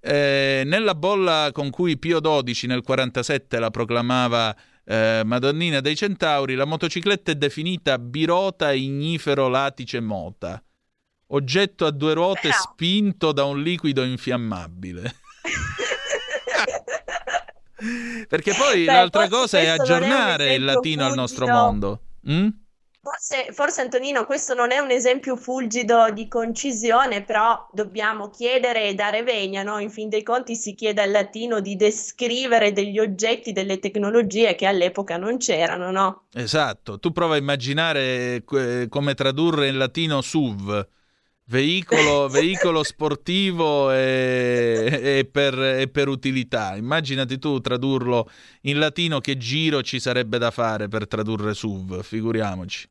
eh, 0.00 0.62
nella 0.64 0.94
bolla 0.94 1.50
con 1.52 1.70
cui 1.70 1.98
Pio 1.98 2.20
XII 2.20 2.68
nel 2.68 2.82
47 2.82 3.58
la 3.58 3.70
proclamava 3.70 4.54
eh, 4.84 5.22
Madonnina 5.24 5.80
dei 5.80 5.96
Centauri, 5.96 6.54
la 6.54 6.64
motocicletta 6.64 7.32
è 7.32 7.34
definita 7.34 7.98
birota 7.98 8.72
ignifero 8.72 9.48
latice 9.48 9.98
mota 9.98 10.62
oggetto 11.28 11.86
a 11.86 11.90
due 11.90 12.14
ruote 12.14 12.48
Però... 12.48 12.54
spinto 12.54 13.32
da 13.32 13.44
un 13.44 13.62
liquido 13.62 14.04
infiammabile. 14.04 15.14
Perché 18.28 18.54
poi 18.54 18.84
Beh, 18.84 18.92
l'altra 18.92 19.28
cosa 19.28 19.58
è 19.58 19.66
aggiornare 19.66 20.48
è 20.48 20.52
il 20.52 20.64
latino 20.64 20.82
fulgido. 20.82 21.06
al 21.06 21.14
nostro 21.14 21.46
mondo. 21.46 22.00
Mm? 22.28 22.48
Forse, 23.06 23.52
forse, 23.52 23.82
Antonino, 23.82 24.26
questo 24.26 24.52
non 24.54 24.72
è 24.72 24.78
un 24.78 24.90
esempio 24.90 25.36
fulgido 25.36 26.10
di 26.10 26.26
concisione, 26.26 27.22
però 27.22 27.68
dobbiamo 27.70 28.30
chiedere 28.30 28.88
e 28.88 28.94
dare 28.94 29.22
vegna, 29.22 29.62
no? 29.62 29.78
In 29.78 29.90
fin 29.90 30.08
dei 30.08 30.24
conti 30.24 30.56
si 30.56 30.74
chiede 30.74 31.02
al 31.02 31.12
latino 31.12 31.60
di 31.60 31.76
descrivere 31.76 32.72
degli 32.72 32.98
oggetti, 32.98 33.52
delle 33.52 33.78
tecnologie 33.78 34.56
che 34.56 34.66
all'epoca 34.66 35.18
non 35.18 35.38
c'erano, 35.38 35.92
no? 35.92 36.24
Esatto, 36.32 36.98
tu 36.98 37.12
prova 37.12 37.34
a 37.34 37.38
immaginare 37.38 38.42
eh, 38.44 38.86
come 38.88 39.14
tradurre 39.14 39.68
in 39.68 39.78
latino 39.78 40.20
SUV 40.20 40.88
Veicolo, 41.48 42.26
veicolo 42.28 42.82
sportivo 42.82 43.92
e, 43.92 44.98
e, 45.18 45.28
per, 45.30 45.58
e, 45.58 45.88
per, 45.88 46.08
utilità. 46.08 46.74
Immaginati 46.76 47.38
tu 47.38 47.60
tradurlo 47.60 48.28
in 48.62 48.78
latino, 48.78 49.20
che 49.20 49.36
giro 49.36 49.82
ci 49.82 50.00
sarebbe 50.00 50.38
da 50.38 50.50
fare 50.50 50.88
per 50.88 51.06
tradurre 51.06 51.54
SUV, 51.54 52.02
figuriamoci. 52.02 52.88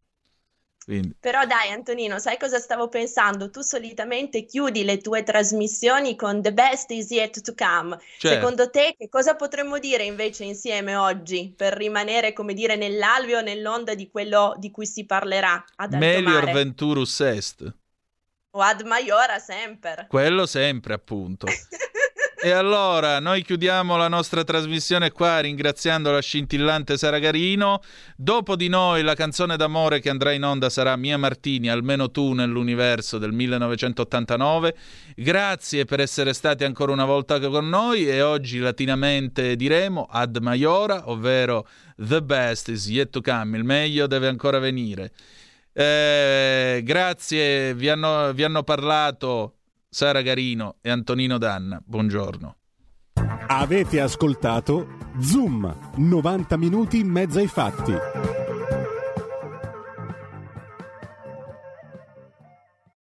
Quindi. 0.86 1.15
Però 1.19 1.45
dai 1.45 1.72
Antonino, 1.72 2.19
sai 2.19 2.38
cosa 2.38 2.60
stavo 2.60 2.90
pensando? 2.90 3.49
Tu 3.49 3.61
solitamente 3.61 4.45
chiudi 4.45 4.84
le 4.84 4.99
tue 4.99 5.23
trasmissioni 5.23 6.15
con 6.15 6.44
The 6.44 6.53
best 6.53 6.91
is 6.91 7.10
yet 7.10 7.41
to 7.41 7.56
come. 7.56 7.98
Certo. 8.19 8.38
Secondo 8.38 8.69
te 8.69 8.94
che 8.95 9.10
cosa 9.10 9.36
potremmo 9.36 9.80
dire 9.80 10.03
invece 10.03 10.44
insieme 10.44 10.95
oggi 10.95 11.52
per 11.57 11.73
rimanere, 11.73 12.34
come 12.34 12.53
dire, 12.53 12.76
nell'alveo, 12.76 13.41
nell'onda 13.41 13.95
di 13.95 14.10
quello 14.11 14.53
di 14.60 14.69
cui 14.69 14.86
si 14.86 15.07
parlerà 15.07 15.65
ad 15.77 15.94
Melior 15.95 16.52
venturus 16.52 17.19
est. 17.19 17.73
O 18.57 18.61
ad 18.61 18.84
maiora 18.86 19.38
sempre. 19.38 20.06
Quello 20.07 20.45
sempre, 20.45 20.94
appunto. 20.94 21.45
e 22.41 22.52
allora, 22.52 23.19
noi 23.19 23.44
chiudiamo 23.44 23.98
la 23.98 24.07
nostra 24.07 24.45
trasmissione 24.45 25.11
qua 25.11 25.41
ringraziando 25.41 26.10
la 26.10 26.22
scintillante 26.22 26.98
Sara 26.98 27.19
Garino. 27.19 27.82
Dopo 28.15 28.56
di 28.56 28.69
noi 28.69 29.03
la 29.03 29.14
canzone 29.14 29.57
d'amore 29.57 29.99
che 29.99 30.10
andrà 30.10 30.32
in 30.32 30.45
onda 30.45 30.69
sarà 30.69 30.95
Mia 30.95 31.18
Martini, 31.18 31.68
almeno 31.68 32.10
tu 32.11 32.32
nell'universo 32.32 33.18
del 33.18 33.34
1989. 33.34 34.73
Grazie 35.18 35.84
per 35.84 35.99
essere 35.99 36.32
stati 36.32 36.64
ancora 36.64 36.94
una 36.94 37.03
volta 37.03 37.41
con 37.41 37.68
noi 37.68 38.07
e 38.07 38.22
oggi 38.22 38.60
latinamente 38.60 39.57
diremo 39.57 40.07
ad 40.10 40.38
maiora, 40.38 41.10
ovvero 41.10 41.68
the 41.98 42.23
best 42.23 42.69
is 42.69 42.88
yet 42.88 43.10
to 43.10 43.19
come, 43.19 43.57
il 43.57 43.65
meglio 43.65 44.07
deve 44.07 44.30
ancora 44.30 44.60
venire. 44.60 45.11
Eh, 45.77 46.81
grazie, 46.85 47.73
vi 47.73 47.89
hanno, 47.89 48.31
vi 48.31 48.45
hanno 48.45 48.64
parlato 48.64 49.56
Sara 49.89 50.22
Garino 50.22 50.77
e 50.80 50.89
Antonino 50.89 51.38
Danna. 51.38 51.81
Buongiorno. 51.85 52.56
Avete 53.47 53.99
ascoltato 53.99 54.88
Zoom, 55.19 55.91
90 55.97 56.56
minuti 56.56 56.99
in 56.99 57.10
mezzo 57.10 57.39
ai 57.39 57.47
fatti. 57.47 57.93